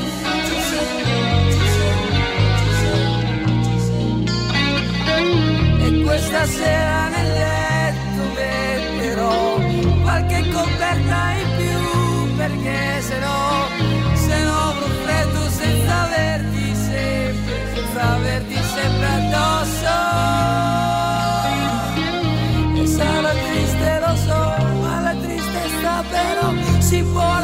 e 5.84 6.02
questa 6.02 6.46
sera 6.46 7.08
nel 7.10 7.32
letto 7.32 8.22
metterò 8.34 9.60
qualche 10.02 10.48
coperta 10.50 11.30
in 11.42 11.48
più 11.58 12.36
perché 12.36 13.02
se 13.02 13.18
no 13.20 13.68
se 14.14 14.42
no 14.42 14.74
freddo 15.04 15.48
senza 15.48 15.94
averti 16.06 16.74
sempre 16.74 17.74
senza 17.74 18.14
averti 18.14 18.56
sempre 18.74 19.06
addosso. 19.18 19.94
E 22.82 22.86
sarà 22.86 23.30
triste 23.30 24.00
lo 24.00 24.16
so 24.26 24.40
ma 24.82 25.00
la 25.02 25.14
tristezza 25.22 26.02
però 26.10 26.52
si 26.80 27.00
può 27.04 27.38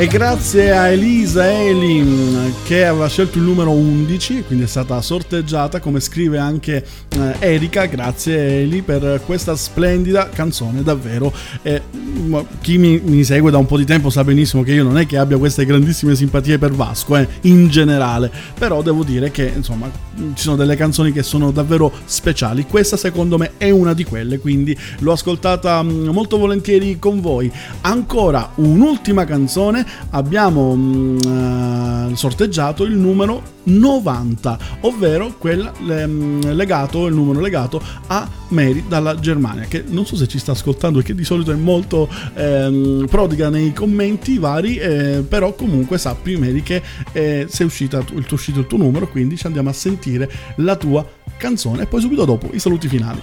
E 0.00 0.06
grazie 0.06 0.70
a 0.70 0.86
Elisa 0.90 1.50
Eli 1.50 2.00
mm, 2.00 2.50
che 2.62 2.86
aveva 2.86 3.08
scelto 3.08 3.38
il 3.38 3.42
numero 3.42 3.72
11, 3.72 4.44
quindi 4.46 4.62
è 4.62 4.68
stata 4.68 5.02
sorteggiata, 5.02 5.80
come 5.80 5.98
scrive 5.98 6.38
anche 6.38 6.86
eh, 7.08 7.34
Erika, 7.40 7.86
grazie 7.86 8.60
Eli 8.60 8.82
per 8.82 9.20
questa 9.26 9.56
splendida 9.56 10.28
canzone, 10.28 10.84
davvero. 10.84 11.32
Eh, 11.62 11.82
ma 12.26 12.44
chi 12.60 12.78
mi, 12.78 13.00
mi 13.02 13.24
segue 13.24 13.50
da 13.50 13.58
un 13.58 13.66
po' 13.66 13.76
di 13.76 13.84
tempo 13.84 14.08
sa 14.08 14.22
benissimo 14.22 14.62
che 14.62 14.72
io 14.72 14.84
non 14.84 14.98
è 14.98 15.04
che 15.04 15.18
abbia 15.18 15.36
queste 15.36 15.64
grandissime 15.64 16.14
simpatie 16.14 16.58
per 16.58 16.70
Vasco, 16.70 17.16
eh, 17.16 17.26
in 17.42 17.66
generale, 17.68 18.30
però 18.56 18.82
devo 18.82 19.02
dire 19.02 19.32
che 19.32 19.52
insomma 19.52 19.90
ci 20.34 20.42
sono 20.42 20.54
delle 20.54 20.76
canzoni 20.76 21.10
che 21.10 21.24
sono 21.24 21.50
davvero 21.50 21.92
speciali. 22.04 22.66
Questa 22.66 22.96
secondo 22.96 23.36
me 23.36 23.52
è 23.56 23.70
una 23.70 23.94
di 23.94 24.04
quelle, 24.04 24.38
quindi 24.38 24.78
l'ho 25.00 25.10
ascoltata 25.10 25.82
mm, 25.82 26.06
molto 26.10 26.38
volentieri 26.38 27.00
con 27.00 27.20
voi. 27.20 27.50
Ancora 27.80 28.52
un'ultima 28.54 29.24
canzone, 29.24 29.86
abbiamo 30.10 30.74
mm, 30.74 31.18
eh, 32.10 32.16
sorteggiato 32.16 32.84
il 32.84 32.96
numero 32.96 33.56
90, 33.64 34.58
ovvero 34.80 35.34
quella 35.36 35.72
ehm, 35.72 36.54
legato, 36.54 37.06
il 37.06 37.14
numero 37.14 37.40
legato 37.40 37.80
a 38.06 38.28
Mary 38.48 38.84
dalla 38.88 39.18
Germania, 39.18 39.64
che 39.64 39.84
non 39.86 40.06
so 40.06 40.16
se 40.16 40.26
ci 40.26 40.38
sta 40.38 40.52
ascoltando 40.52 41.00
che 41.00 41.14
di 41.14 41.24
solito 41.24 41.52
è 41.52 41.54
molto 41.54 42.08
ehm, 42.34 43.06
prodiga 43.10 43.48
nei 43.48 43.72
commenti 43.72 44.38
vari, 44.38 44.76
eh, 44.76 45.24
però 45.28 45.54
comunque 45.54 45.98
sappi 45.98 46.36
Mary 46.36 46.62
che 46.62 46.82
eh, 47.12 47.46
sei 47.48 47.66
uscita, 47.66 47.98
il 47.98 48.24
tuo, 48.24 48.36
uscito 48.36 48.60
il 48.60 48.66
tuo 48.66 48.78
numero, 48.78 49.08
quindi 49.08 49.36
ci 49.36 49.46
andiamo 49.46 49.68
a 49.68 49.74
sentire 49.74 50.30
la 50.56 50.76
tua 50.76 51.06
canzone 51.36 51.82
e 51.82 51.86
poi 51.86 52.00
subito 52.00 52.24
dopo 52.24 52.48
i 52.52 52.58
saluti 52.58 52.88
finali. 52.88 53.22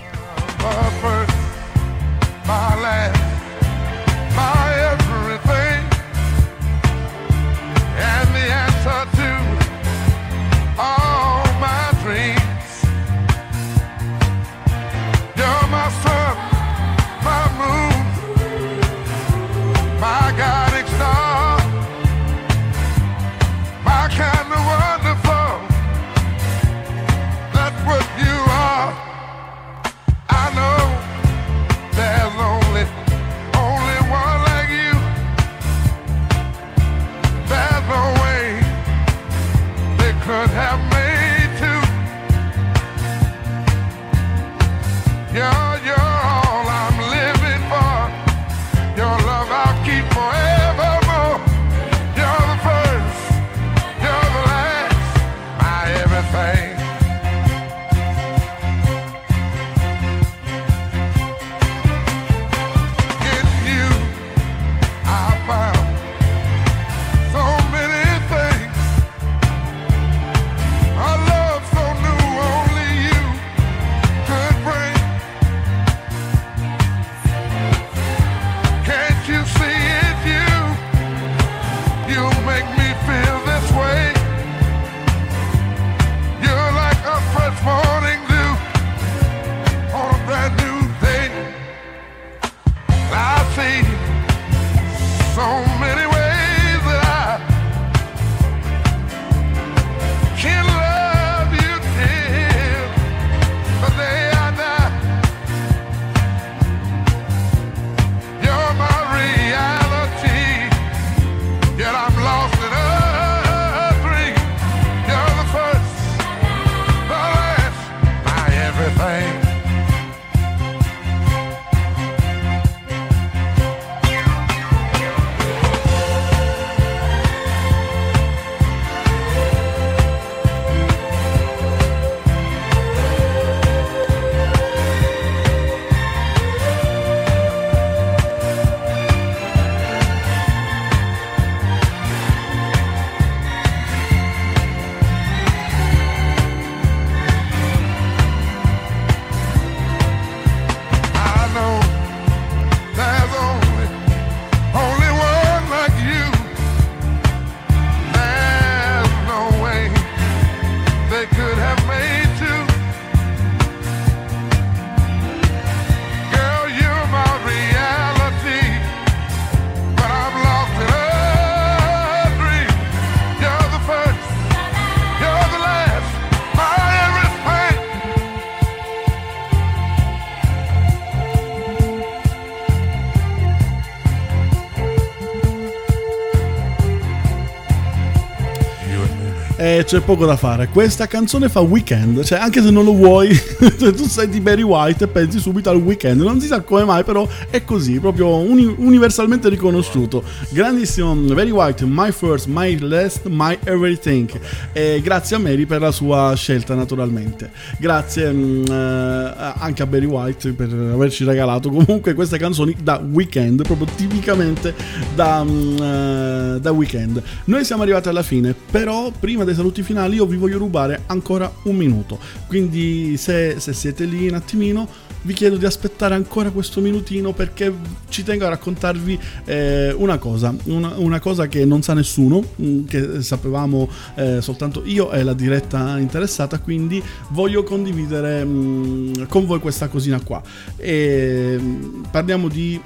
E 189.57 189.83
c'è 189.87 190.01
poco 190.01 190.25
da 190.25 190.35
fare. 190.35 190.67
Questa 190.67 191.07
canzone 191.07 191.47
fa 191.47 191.61
weekend, 191.61 192.25
cioè 192.25 192.39
anche 192.39 192.61
se 192.61 192.69
non 192.71 192.83
lo 192.83 192.93
vuoi, 192.93 193.33
se 193.33 193.93
tu 193.93 194.03
senti 194.03 194.41
Barry 194.41 194.63
White 194.63 195.05
e 195.05 195.07
pensi 195.07 195.39
subito 195.39 195.69
al 195.69 195.77
weekend. 195.77 196.19
Non 196.19 196.41
si 196.41 196.47
sa 196.47 196.59
come 196.59 196.83
mai, 196.83 197.05
però 197.05 197.25
è 197.49 197.63
così, 197.63 197.97
proprio 198.01 198.35
uni- 198.35 198.75
universalmente 198.77 199.47
riconosciuto. 199.47 200.23
Grandissimo 200.49 201.15
Barry 201.15 201.51
White, 201.51 201.85
my 201.85 202.11
first, 202.11 202.47
my 202.47 202.77
last, 202.81 203.27
my 203.27 203.57
everything. 203.63 204.29
E 204.73 204.99
grazie 205.01 205.37
a 205.37 205.39
Mary 205.39 205.65
per 205.65 205.79
la 205.79 205.91
sua 205.91 206.33
scelta, 206.35 206.75
naturalmente. 206.75 207.49
Grazie 207.79 208.33
mm, 208.33 208.65
eh, 208.65 209.53
anche 209.57 209.81
a 209.81 209.85
Barry 209.85 210.05
White 210.05 210.51
per 210.51 210.67
averci 210.69 211.23
regalato 211.23 211.69
comunque 211.69 212.13
queste 212.13 212.37
canzoni 212.37 212.75
da 212.83 213.01
weekend, 213.09 213.61
proprio 213.61 213.87
tipicamente 213.95 214.75
da, 215.15 215.41
mm, 215.45 215.77
eh, 215.77 216.59
da 216.59 216.71
weekend. 216.71 217.23
Noi 217.45 217.63
siamo 217.63 217.83
arrivati 217.83 218.09
alla 218.09 218.23
fine, 218.23 218.53
però 218.69 219.13
prima 219.17 219.43
dei 219.45 219.55
saluti 219.55 219.83
finali 219.83 220.15
io 220.15 220.25
vi 220.25 220.35
voglio 220.35 220.57
rubare 220.57 221.03
ancora 221.07 221.51
un 221.63 221.75
minuto. 221.75 222.19
Quindi 222.47 223.17
se, 223.17 223.59
se 223.59 223.73
siete 223.73 224.05
lì 224.05 224.27
un 224.27 224.35
attimino 224.35 224.87
vi 225.25 225.33
chiedo 225.33 225.57
di 225.57 225.65
aspettare 225.65 226.13
ancora 226.13 226.51
questo 226.51 226.81
minutino 226.81 227.33
perché 227.33 227.73
ci 228.09 228.23
tengo 228.23 228.45
a 228.45 228.49
raccontarvi 228.49 229.19
eh, 229.45 229.91
una 229.91 230.19
cosa, 230.19 230.53
una, 230.65 230.93
una 230.97 231.19
cosa 231.19 231.47
che 231.47 231.65
non 231.65 231.81
sa 231.81 231.93
nessuno, 231.93 232.43
mm, 232.61 232.85
che 232.85 233.21
sapevamo 233.23 233.89
eh, 234.15 234.41
soltanto 234.41 234.83
io 234.85 235.11
e 235.11 235.23
la 235.23 235.33
diretta 235.33 235.97
interessata, 235.97 236.59
quindi 236.59 237.01
voglio 237.29 237.63
condividere 237.63 238.45
mm, 238.45 239.23
con 239.27 239.45
voi 239.47 239.59
questa 239.59 239.87
cosina 239.87 240.21
qua. 240.21 240.41
E, 240.77 241.57
mm, 241.59 242.03
parliamo 242.11 242.47
di 242.47 242.79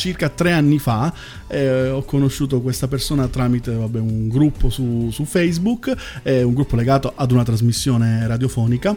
circa 0.00 0.30
tre 0.30 0.52
anni 0.52 0.78
fa 0.78 1.12
eh, 1.46 1.90
ho 1.90 2.02
conosciuto 2.04 2.62
questa 2.62 2.88
persona 2.88 3.28
tramite 3.28 3.70
vabbè, 3.72 3.98
un 3.98 4.28
gruppo 4.28 4.70
su, 4.70 5.10
su 5.12 5.26
Facebook, 5.26 5.94
eh, 6.22 6.42
un 6.42 6.54
gruppo 6.54 6.74
legato 6.74 7.12
ad 7.14 7.30
una 7.30 7.42
trasmissione 7.42 8.26
radiofonica 8.26 8.96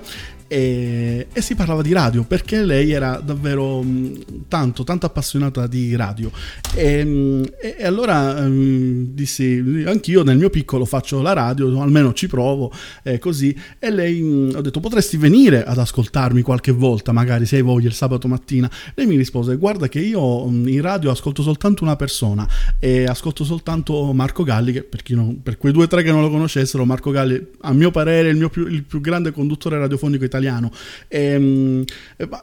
e, 0.53 1.27
e, 1.33 1.41
si 1.41 1.55
parlava 1.55 1.81
di 1.81 1.91
radio 1.93 2.23
perché 2.23 2.63
lei 2.63 2.91
era 2.91 3.19
davvero 3.25 3.81
mh, 3.81 4.45
tanto, 4.47 4.83
tanto 4.83 5.07
appassionata 5.07 5.65
di 5.65 5.95
radio. 5.95 6.29
E, 6.75 7.03
mh, 7.03 7.43
e 7.59 7.83
allora 7.83 8.39
mh, 8.39 9.15
dissi: 9.15 9.83
Anch'io 9.87 10.21
nel 10.21 10.37
mio 10.37 10.51
piccolo 10.51 10.85
faccio 10.85 11.23
la 11.23 11.33
radio, 11.33 11.81
almeno 11.81 12.13
ci 12.13 12.27
provo. 12.27 12.71
Eh, 13.01 13.17
così. 13.17 13.55
E 13.79 13.89
lei 13.89 14.21
ho 14.53 14.61
detto: 14.61 14.79
Potresti 14.79 15.17
venire 15.17 15.63
ad 15.65 15.79
ascoltarmi 15.79 16.43
qualche 16.43 16.71
volta, 16.71 17.11
magari 17.11 17.47
se 17.47 17.55
hai 17.55 17.63
voglia 17.63 17.87
il 17.87 17.95
sabato 17.95 18.27
mattina. 18.27 18.69
Lei 18.93 19.07
mi 19.07 19.15
rispose: 19.15 19.55
Guarda, 19.55 19.89
che 19.89 20.01
io 20.01 20.45
in 20.45 20.81
radio 20.81 21.09
ascolto 21.09 21.41
soltanto 21.41 21.83
una 21.83 21.95
persona 21.95 22.47
e 22.77 23.05
ascolto 23.05 23.43
soltanto 23.43 24.13
Marco 24.13 24.43
Galli. 24.43 24.71
Che 24.71 24.83
per, 24.83 25.01
non, 25.15 25.41
per 25.41 25.57
quei 25.57 25.73
due 25.73 25.85
o 25.85 25.87
tre 25.87 26.03
che 26.03 26.11
non 26.11 26.21
lo 26.21 26.29
conoscessero, 26.29 26.85
Marco 26.85 27.09
Galli, 27.09 27.43
a 27.61 27.73
mio 27.73 27.89
parere, 27.89 28.29
il, 28.29 28.37
mio 28.37 28.49
più, 28.49 28.67
il 28.67 28.83
più 28.83 29.01
grande 29.01 29.31
conduttore 29.31 29.79
radiofonico 29.79 30.23
italiano. 30.23 30.41
E, 31.07 31.35
um, 31.35 31.83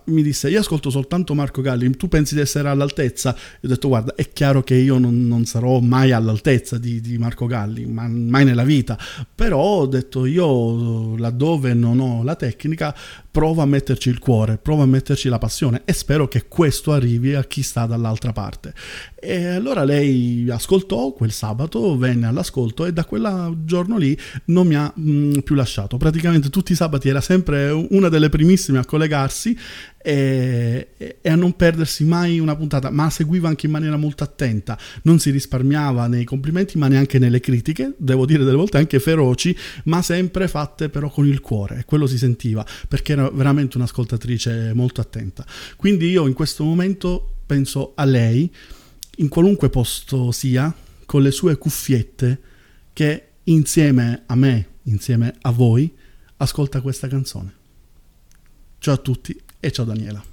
mi 0.05 0.23
disse: 0.23 0.49
Io 0.49 0.61
ascolto 0.61 0.91
soltanto 0.91 1.35
Marco 1.35 1.61
Galli. 1.61 1.91
Tu 1.97 2.09
pensi 2.09 2.35
di 2.35 2.41
essere 2.41 2.69
all'altezza? 2.69 3.31
Io 3.31 3.59
ho 3.63 3.69
detto: 3.69 3.89
Guarda, 3.89 4.15
è 4.15 4.29
chiaro 4.33 4.63
che 4.63 4.75
io 4.75 4.99
non, 4.99 5.27
non 5.27 5.45
sarò 5.45 5.81
mai 5.81 6.13
all'altezza 6.13 6.79
di, 6.79 7.01
di, 7.01 7.19
Marco 7.19 7.47
Galli, 7.47 7.87
ma 7.87 8.07
mai 8.09 8.45
nella 8.45 8.65
vita. 8.65 8.99
Però 9.35 9.59
ho 9.59 9.87
detto: 9.87 10.27
Io 10.27 11.17
laddove 11.17 11.75
non 11.75 12.01
ho 12.01 12.23
la 12.23 12.37
tecnica, 12.37 12.95
provo 13.31 13.63
a 13.63 13.67
metterci 13.67 14.09
il 14.09 14.19
cuore, 14.19 14.59
provo 14.59 14.83
a 14.83 14.87
metterci 14.87 15.29
la 15.29 15.39
passione 15.39 15.83
e 15.85 15.93
spero 15.93 16.29
che 16.29 16.47
questo 16.49 16.93
arrivi 16.93 17.35
a 17.35 17.45
chi 17.45 17.63
sta 17.63 17.87
dall'altra 17.87 18.33
parte. 18.33 18.75
E 19.15 19.47
allora 19.47 19.85
lei 19.85 20.49
ascoltò 20.51 21.13
quel 21.13 21.31
sabato, 21.31 21.97
venne 21.97 22.27
all'ascolto 22.27 22.87
e 22.87 22.93
da 22.93 23.05
quel 23.05 23.59
giorno 23.65 23.97
lì 23.97 24.17
non 24.47 24.67
mi 24.67 24.75
ha 24.75 24.91
mh, 24.95 25.41
più 25.41 25.55
lasciato. 25.55 25.97
Praticamente 25.97 26.51
tutti 26.51 26.73
i 26.73 26.75
sabati 26.75 27.09
era 27.09 27.21
sempre 27.21 27.71
una 27.91 28.09
delle 28.09 28.29
primissime 28.29 28.79
a 28.79 28.85
collegarsi 28.85 29.57
e, 30.03 30.89
e, 30.97 31.29
a 31.29 31.35
non 31.35 31.55
perdersi 31.55 32.05
mai 32.05 32.39
una 32.39 32.57
puntata, 32.57 32.91
ma 32.91 33.11
seguiva 33.11 33.49
anche 33.49 33.67
in 33.67 33.73
maniera 33.73 33.97
molto 33.97 34.25
attenta, 34.25 34.79
non 35.03 35.19
si 35.19 35.31
risparmiava 35.31 36.07
nei 36.07 36.25
complimenti 36.25 36.79
ma 36.79 36.89
neanche 36.89 37.19
nelle 37.19 37.41
critiche, 37.41 37.95
devo 37.97 38.27
dire 38.27 38.45
delle 38.45 38.57
volte 38.57 38.79
anche 38.79 38.99
feroci, 38.99 39.57
ma 39.85 40.03
sempre 40.03 40.49
fatte 40.49 40.89
però 40.89 41.11
con 41.11 41.27
il 41.27 41.41
cuore 41.41 41.81
e 41.81 41.85
quello 41.85 42.07
si 42.07 42.19
sentiva 42.19 42.65
perché 42.89 43.13
era 43.13 43.31
veramente 43.31 43.77
un'ascoltatrice 43.77 44.73
molto 44.75 45.01
attenta. 45.01 45.45
Quindi 45.77 46.09
io 46.09 46.27
in 46.27 46.33
questo 46.33 46.65
momento 46.65 47.37
penso 47.47 47.93
a 47.95 48.05
lei 48.05 48.51
in 49.17 49.29
qualunque 49.29 49.69
posto 49.69 50.33
sia, 50.33 50.75
con 51.05 51.23
le 51.23 51.31
sue 51.31 51.59
cuffiette, 51.59 52.41
che 52.93 53.25
insieme 53.45 54.23
a 54.27 54.35
me, 54.35 54.67
insieme 54.85 55.35
a 55.43 55.51
voi, 55.51 55.93
ascolta 56.39 56.81
questa 56.81 57.09
canzone. 57.09 57.60
Ciao 58.81 58.95
a 58.95 58.97
tutti 58.97 59.39
e 59.61 59.71
ciao 59.71 59.85
Daniela. 59.85 60.30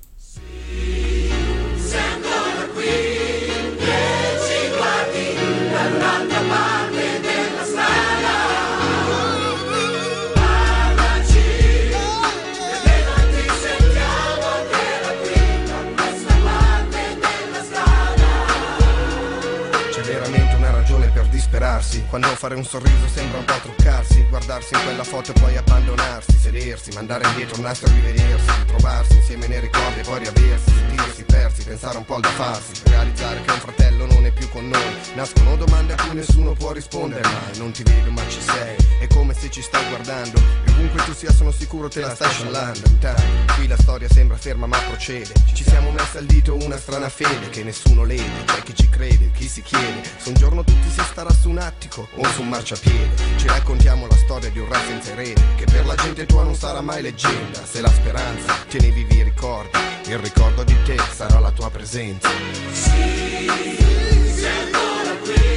Quando 22.10 22.28
fare 22.28 22.56
un 22.56 22.64
sorriso 22.64 23.06
sembra 23.14 23.40
un 23.40 23.46
po' 23.46 23.60
truccarsi 23.62 24.26
Guardarsi 24.30 24.74
in 24.74 24.84
quella 24.84 25.04
foto 25.04 25.32
e 25.32 25.40
poi 25.40 25.58
abbandonarsi 25.58 26.38
Sedersi, 26.38 26.92
mandare 26.94 27.28
indietro 27.28 27.58
un 27.58 27.64
nastro 27.64 27.90
e 27.90 27.96
rivedersi 27.96 28.50
Ritrovarsi 28.60 29.16
insieme 29.18 29.48
nei 29.48 29.60
ricordi 29.60 30.00
e 30.00 30.04
poi 30.04 30.20
riaversi 30.20 30.72
Sentirsi 30.72 31.24
persi, 31.24 31.64
pensare 31.64 31.98
un 31.98 32.06
po' 32.06 32.16
al 32.16 32.22
da 32.22 32.30
farsi 32.30 32.82
Realizzare 32.86 33.42
che 33.42 33.52
un 33.52 33.60
fratello 33.60 34.06
non 34.06 34.26
è 34.26 34.32
più 34.32 34.48
con 34.50 34.70
noi. 34.70 34.96
Nascono 35.16 35.58
domande 35.58 35.94
a 35.94 36.04
cui 36.04 36.16
nessuno 36.16 36.54
può 36.54 36.72
rispondere 36.72 37.22
mai 37.24 37.58
Non 37.58 37.72
ti 37.72 37.84
vedo 37.84 38.10
ma 38.12 38.22
ci 38.30 38.40
sei, 38.42 38.76
è 39.02 39.08
come 39.08 39.34
se 39.34 39.50
ci 39.50 39.62
stai 39.62 39.86
guardando 39.90 40.40
E 40.66 40.72
ovunque 40.72 41.04
tu 41.04 41.14
sia 41.14 41.32
sono 41.32 41.52
sicuro 41.52 41.90
te 41.90 42.00
la 42.00 42.16
stai 42.16 42.30
sciallando 42.30 42.88
Intanto, 42.88 43.22
qui 43.56 43.68
la 43.68 43.78
storia 43.78 44.08
sembra 44.08 44.38
ferma 44.38 44.66
ma 44.66 44.78
procede. 44.78 45.34
Ci 45.54 45.64
siamo 45.64 45.92
messi 45.92 46.18
al 46.18 46.26
dito 46.26 46.56
una 46.56 46.78
strana 46.78 47.10
fede 47.10 47.50
Che 47.50 47.64
nessuno 47.64 48.06
lede, 48.06 48.46
c'è 48.46 48.64
chi 48.64 48.76
ci 48.76 48.90
crede, 48.90 49.32
chi 49.34 49.48
si 49.48 49.62
chiede. 49.62 50.02
Se 50.18 50.30
un 50.30 50.36
giorno 50.36 50.64
tutti 50.64 50.90
si 50.90 51.02
starà 51.02 51.32
su 51.32 51.50
un 51.50 51.58
attico 51.58 51.97
o 52.02 52.26
su 52.28 52.42
un 52.42 52.50
marciapiede. 52.50 53.10
Ci 53.38 53.48
raccontiamo 53.48 54.08
la 54.08 54.16
storia 54.16 54.50
di 54.50 54.60
un 54.60 54.68
rap 54.68 54.86
senza 54.86 55.12
erede 55.12 55.42
Che 55.56 55.66
per 55.66 55.86
la 55.86 55.96
gente 55.96 56.26
tua 56.26 56.44
non 56.44 56.56
sarà 56.56 56.82
mai 56.82 57.02
leggenda. 57.02 57.64
Se 57.66 57.82
la 57.82 57.90
speranza 57.90 58.54
tiene 58.68 58.92
vivi 58.92 59.18
i 59.18 59.24
ricordi 59.24 59.78
Il 60.08 60.18
ricordo 60.20 60.64
di 60.64 60.76
te 60.84 60.98
sarà 61.14 61.40
la 61.40 61.52
tua 61.52 61.70
presenza. 61.70 62.30
Sì, 62.72 63.50
sei 64.34 64.60
ancora 64.64 65.16
qui 65.24 65.57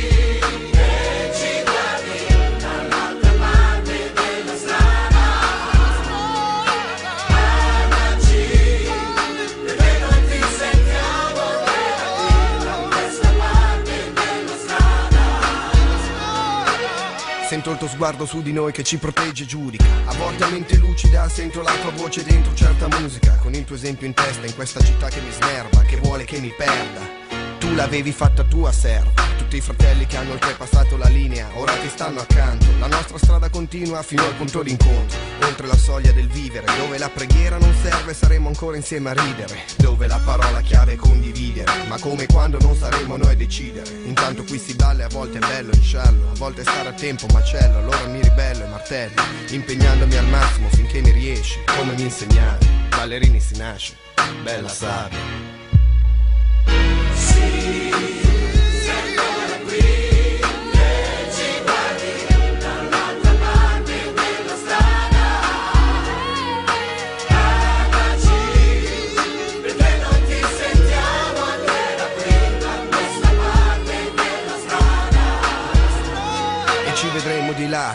Sento 17.60 17.76
il 17.76 17.78
tuo 17.78 17.88
sguardo 17.88 18.24
su 18.24 18.40
di 18.40 18.54
noi 18.54 18.72
che 18.72 18.82
ci 18.82 18.96
protegge 18.96 19.42
e 19.42 19.46
giudica. 19.46 19.84
A 20.06 20.14
volte 20.14 20.44
a 20.44 20.48
mente 20.48 20.78
lucida 20.78 21.28
sento 21.28 21.60
la 21.60 21.74
tua 21.82 21.90
voce 21.90 22.24
dentro 22.24 22.54
certa 22.54 22.88
musica. 22.98 23.36
Con 23.36 23.52
il 23.52 23.64
tuo 23.64 23.76
esempio 23.76 24.06
in 24.06 24.14
testa 24.14 24.46
in 24.46 24.54
questa 24.54 24.80
città 24.80 25.08
che 25.08 25.20
mi 25.20 25.30
snerva 25.30 25.82
Che 25.82 25.96
vuole 25.96 26.24
che 26.24 26.40
mi 26.40 26.54
perda 26.56 27.29
L'avevi 27.74 28.10
fatta 28.10 28.42
tua 28.42 28.72
serva 28.72 29.12
Tutti 29.38 29.56
i 29.56 29.60
fratelli 29.60 30.06
che 30.06 30.16
hanno 30.16 30.32
oltrepassato 30.32 30.96
la 30.96 31.08
linea 31.08 31.48
Ora 31.54 31.72
ti 31.74 31.88
stanno 31.88 32.20
accanto. 32.20 32.66
La 32.78 32.86
nostra 32.86 33.16
strada 33.18 33.48
continua 33.48 34.02
fino 34.02 34.24
al 34.24 34.34
punto 34.34 34.62
d'incontro. 34.62 35.18
Oltre 35.44 35.66
la 35.66 35.76
soglia 35.76 36.12
del 36.12 36.28
vivere 36.28 36.66
Dove 36.76 36.98
la 36.98 37.08
preghiera 37.08 37.58
non 37.58 37.74
serve 37.80 38.12
saremo 38.12 38.48
ancora 38.48 38.76
insieme 38.76 39.10
a 39.10 39.12
ridere. 39.12 39.62
Dove 39.76 40.06
la 40.06 40.20
parola 40.24 40.60
chiave 40.60 40.92
è 40.92 40.96
condividere 40.96 41.70
Ma 41.88 41.98
come 41.98 42.26
quando 42.26 42.58
non 42.60 42.74
saremo 42.74 43.16
noi 43.16 43.32
a 43.32 43.36
decidere. 43.36 43.90
Intanto 44.04 44.44
qui 44.44 44.58
si 44.58 44.74
balla 44.74 45.02
e 45.02 45.04
a 45.04 45.08
volte 45.08 45.38
è 45.38 45.40
bello 45.40 45.70
insciallo 45.72 46.30
A 46.30 46.36
volte 46.36 46.62
stare 46.62 46.88
a 46.88 46.92
tempo 46.92 47.26
macello 47.32 47.78
Allora 47.78 48.06
mi 48.06 48.20
ribello 48.20 48.64
e 48.64 48.68
martello 48.68 49.22
Impegnandomi 49.50 50.16
al 50.16 50.26
massimo 50.26 50.68
finché 50.70 51.00
mi 51.00 51.10
riesci 51.10 51.58
Come 51.76 51.94
mi 51.94 52.02
insegnavi 52.02 52.66
Ballerini 52.88 53.40
si 53.40 53.56
nasce 53.56 53.94
Bella 54.42 54.68
sabbia 54.68 55.49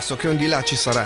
so 0.06 0.14
che 0.14 0.28
un 0.28 0.36
di 0.36 0.46
là 0.46 0.62
ci 0.62 0.76
sarà 0.76 1.04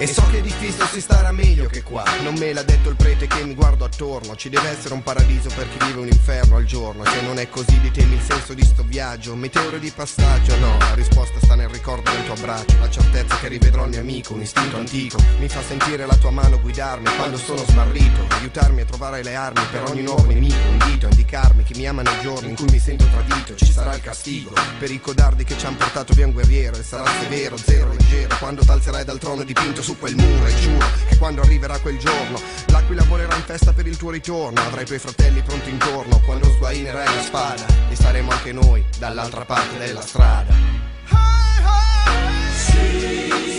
e 0.00 0.06
so 0.06 0.24
che 0.30 0.38
è 0.38 0.40
difficile 0.40 0.86
si 0.92 1.00
starà 1.00 1.32
meglio 1.32 1.66
che 1.68 1.82
qua. 1.82 2.04
Non 2.22 2.34
me 2.34 2.52
l'ha 2.52 2.62
detto 2.62 2.88
il 2.88 2.94
prete 2.94 3.26
che 3.26 3.44
mi 3.44 3.54
guardo 3.54 3.84
attorno. 3.84 4.36
Ci 4.36 4.48
deve 4.48 4.68
essere 4.68 4.94
un 4.94 5.02
paradiso 5.02 5.50
per 5.52 5.68
chi 5.68 5.84
vive 5.86 6.00
un 6.00 6.06
inferno 6.06 6.56
al 6.56 6.64
giorno. 6.64 7.04
Se 7.04 7.20
non 7.22 7.38
è 7.38 7.48
così 7.48 7.80
ditemi 7.80 8.14
il 8.14 8.22
senso 8.22 8.54
di 8.54 8.62
sto 8.62 8.84
viaggio. 8.86 9.34
Meteore 9.34 9.80
di 9.80 9.90
passaggio 9.90 10.56
no. 10.58 10.78
La 10.78 10.94
risposta 10.94 11.40
sta 11.42 11.56
nel 11.56 11.68
ricordo 11.68 12.10
del 12.12 12.24
tuo 12.24 12.34
abbraccio. 12.34 12.78
La 12.78 12.88
certezza 12.88 13.38
che 13.38 13.48
rivedrò 13.48 13.84
il 13.84 13.90
mio 13.90 14.00
amico 14.00 14.34
Un 14.34 14.42
istinto 14.42 14.76
antico. 14.76 15.18
Mi 15.40 15.48
fa 15.48 15.62
sentire 15.62 16.06
la 16.06 16.14
tua 16.14 16.30
mano 16.30 16.60
guidarmi 16.60 17.08
Quando 17.16 17.36
sono 17.36 17.64
smarrito. 17.66 18.24
Aiutarmi 18.28 18.82
a 18.82 18.84
trovare 18.84 19.24
le 19.24 19.34
armi 19.34 19.62
per 19.72 19.82
ogni 19.88 20.02
nuovo 20.02 20.26
nemico. 20.26 20.68
Un 20.68 20.78
dito 20.86 21.06
a 21.06 21.10
indicarmi 21.10 21.64
chi 21.64 21.74
mi 21.74 21.88
ama 21.88 22.02
nei 22.02 22.20
giorni 22.22 22.50
in 22.50 22.54
cui 22.54 22.68
mi 22.70 22.78
sento 22.78 23.04
tradito. 23.06 23.56
Ci 23.56 23.72
sarà 23.72 23.94
il 23.94 24.00
castigo 24.00 24.52
Per 24.78 24.92
i 24.92 25.00
codardi 25.00 25.42
che 25.42 25.58
ci 25.58 25.66
hanno 25.66 25.76
portato 25.76 26.14
via 26.14 26.26
un 26.26 26.32
guerriero. 26.32 26.76
E 26.76 26.82
sarà 26.84 27.04
severo, 27.20 27.56
zero, 27.56 27.90
leggero 27.90 28.36
Quando 28.38 28.64
t'alzerai 28.64 29.04
dal 29.04 29.18
trono 29.18 29.42
dipinto 29.42 29.82
su 29.88 29.98
quel 29.98 30.14
muro 30.16 30.46
E 30.46 30.54
giuro 30.56 30.86
che 31.08 31.16
quando 31.16 31.40
arriverà 31.40 31.78
quel 31.78 31.98
giorno 31.98 32.38
L'aquila 32.66 33.02
volerà 33.04 33.34
in 33.36 33.42
festa 33.42 33.72
per 33.72 33.86
il 33.86 33.96
tuo 33.96 34.10
ritorno 34.10 34.60
Avrai 34.60 34.82
i 34.82 34.86
tuoi 34.86 34.98
fratelli 34.98 35.40
pronti 35.40 35.70
intorno 35.70 36.20
Quando 36.26 36.50
sguainerai 36.50 37.06
la 37.06 37.22
spada 37.22 37.64
E 37.88 37.96
saremo 37.96 38.30
anche 38.30 38.52
noi 38.52 38.84
dall'altra 38.98 39.44
parte 39.44 39.78
della 39.78 40.02
strada. 40.02 40.54
Sì, 42.54 43.57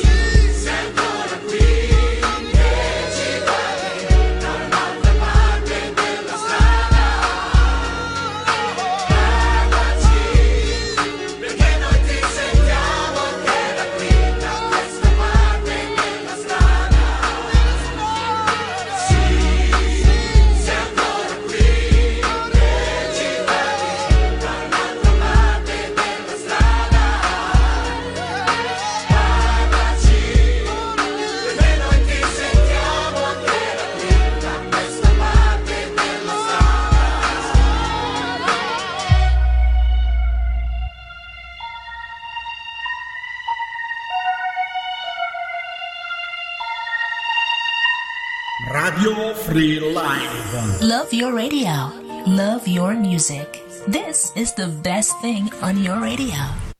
Live. 50.00 50.82
Love 50.82 51.14
your 51.14 51.34
radio. 51.34 51.92
Love 52.26 52.70
your 52.70 52.96
music. 52.96 53.60
This 53.86 54.32
is 54.38 54.54
the 54.54 54.70
best 54.70 55.12
thing 55.20 55.52
on 55.62 55.76
your 55.84 56.00
radio. 56.00 56.40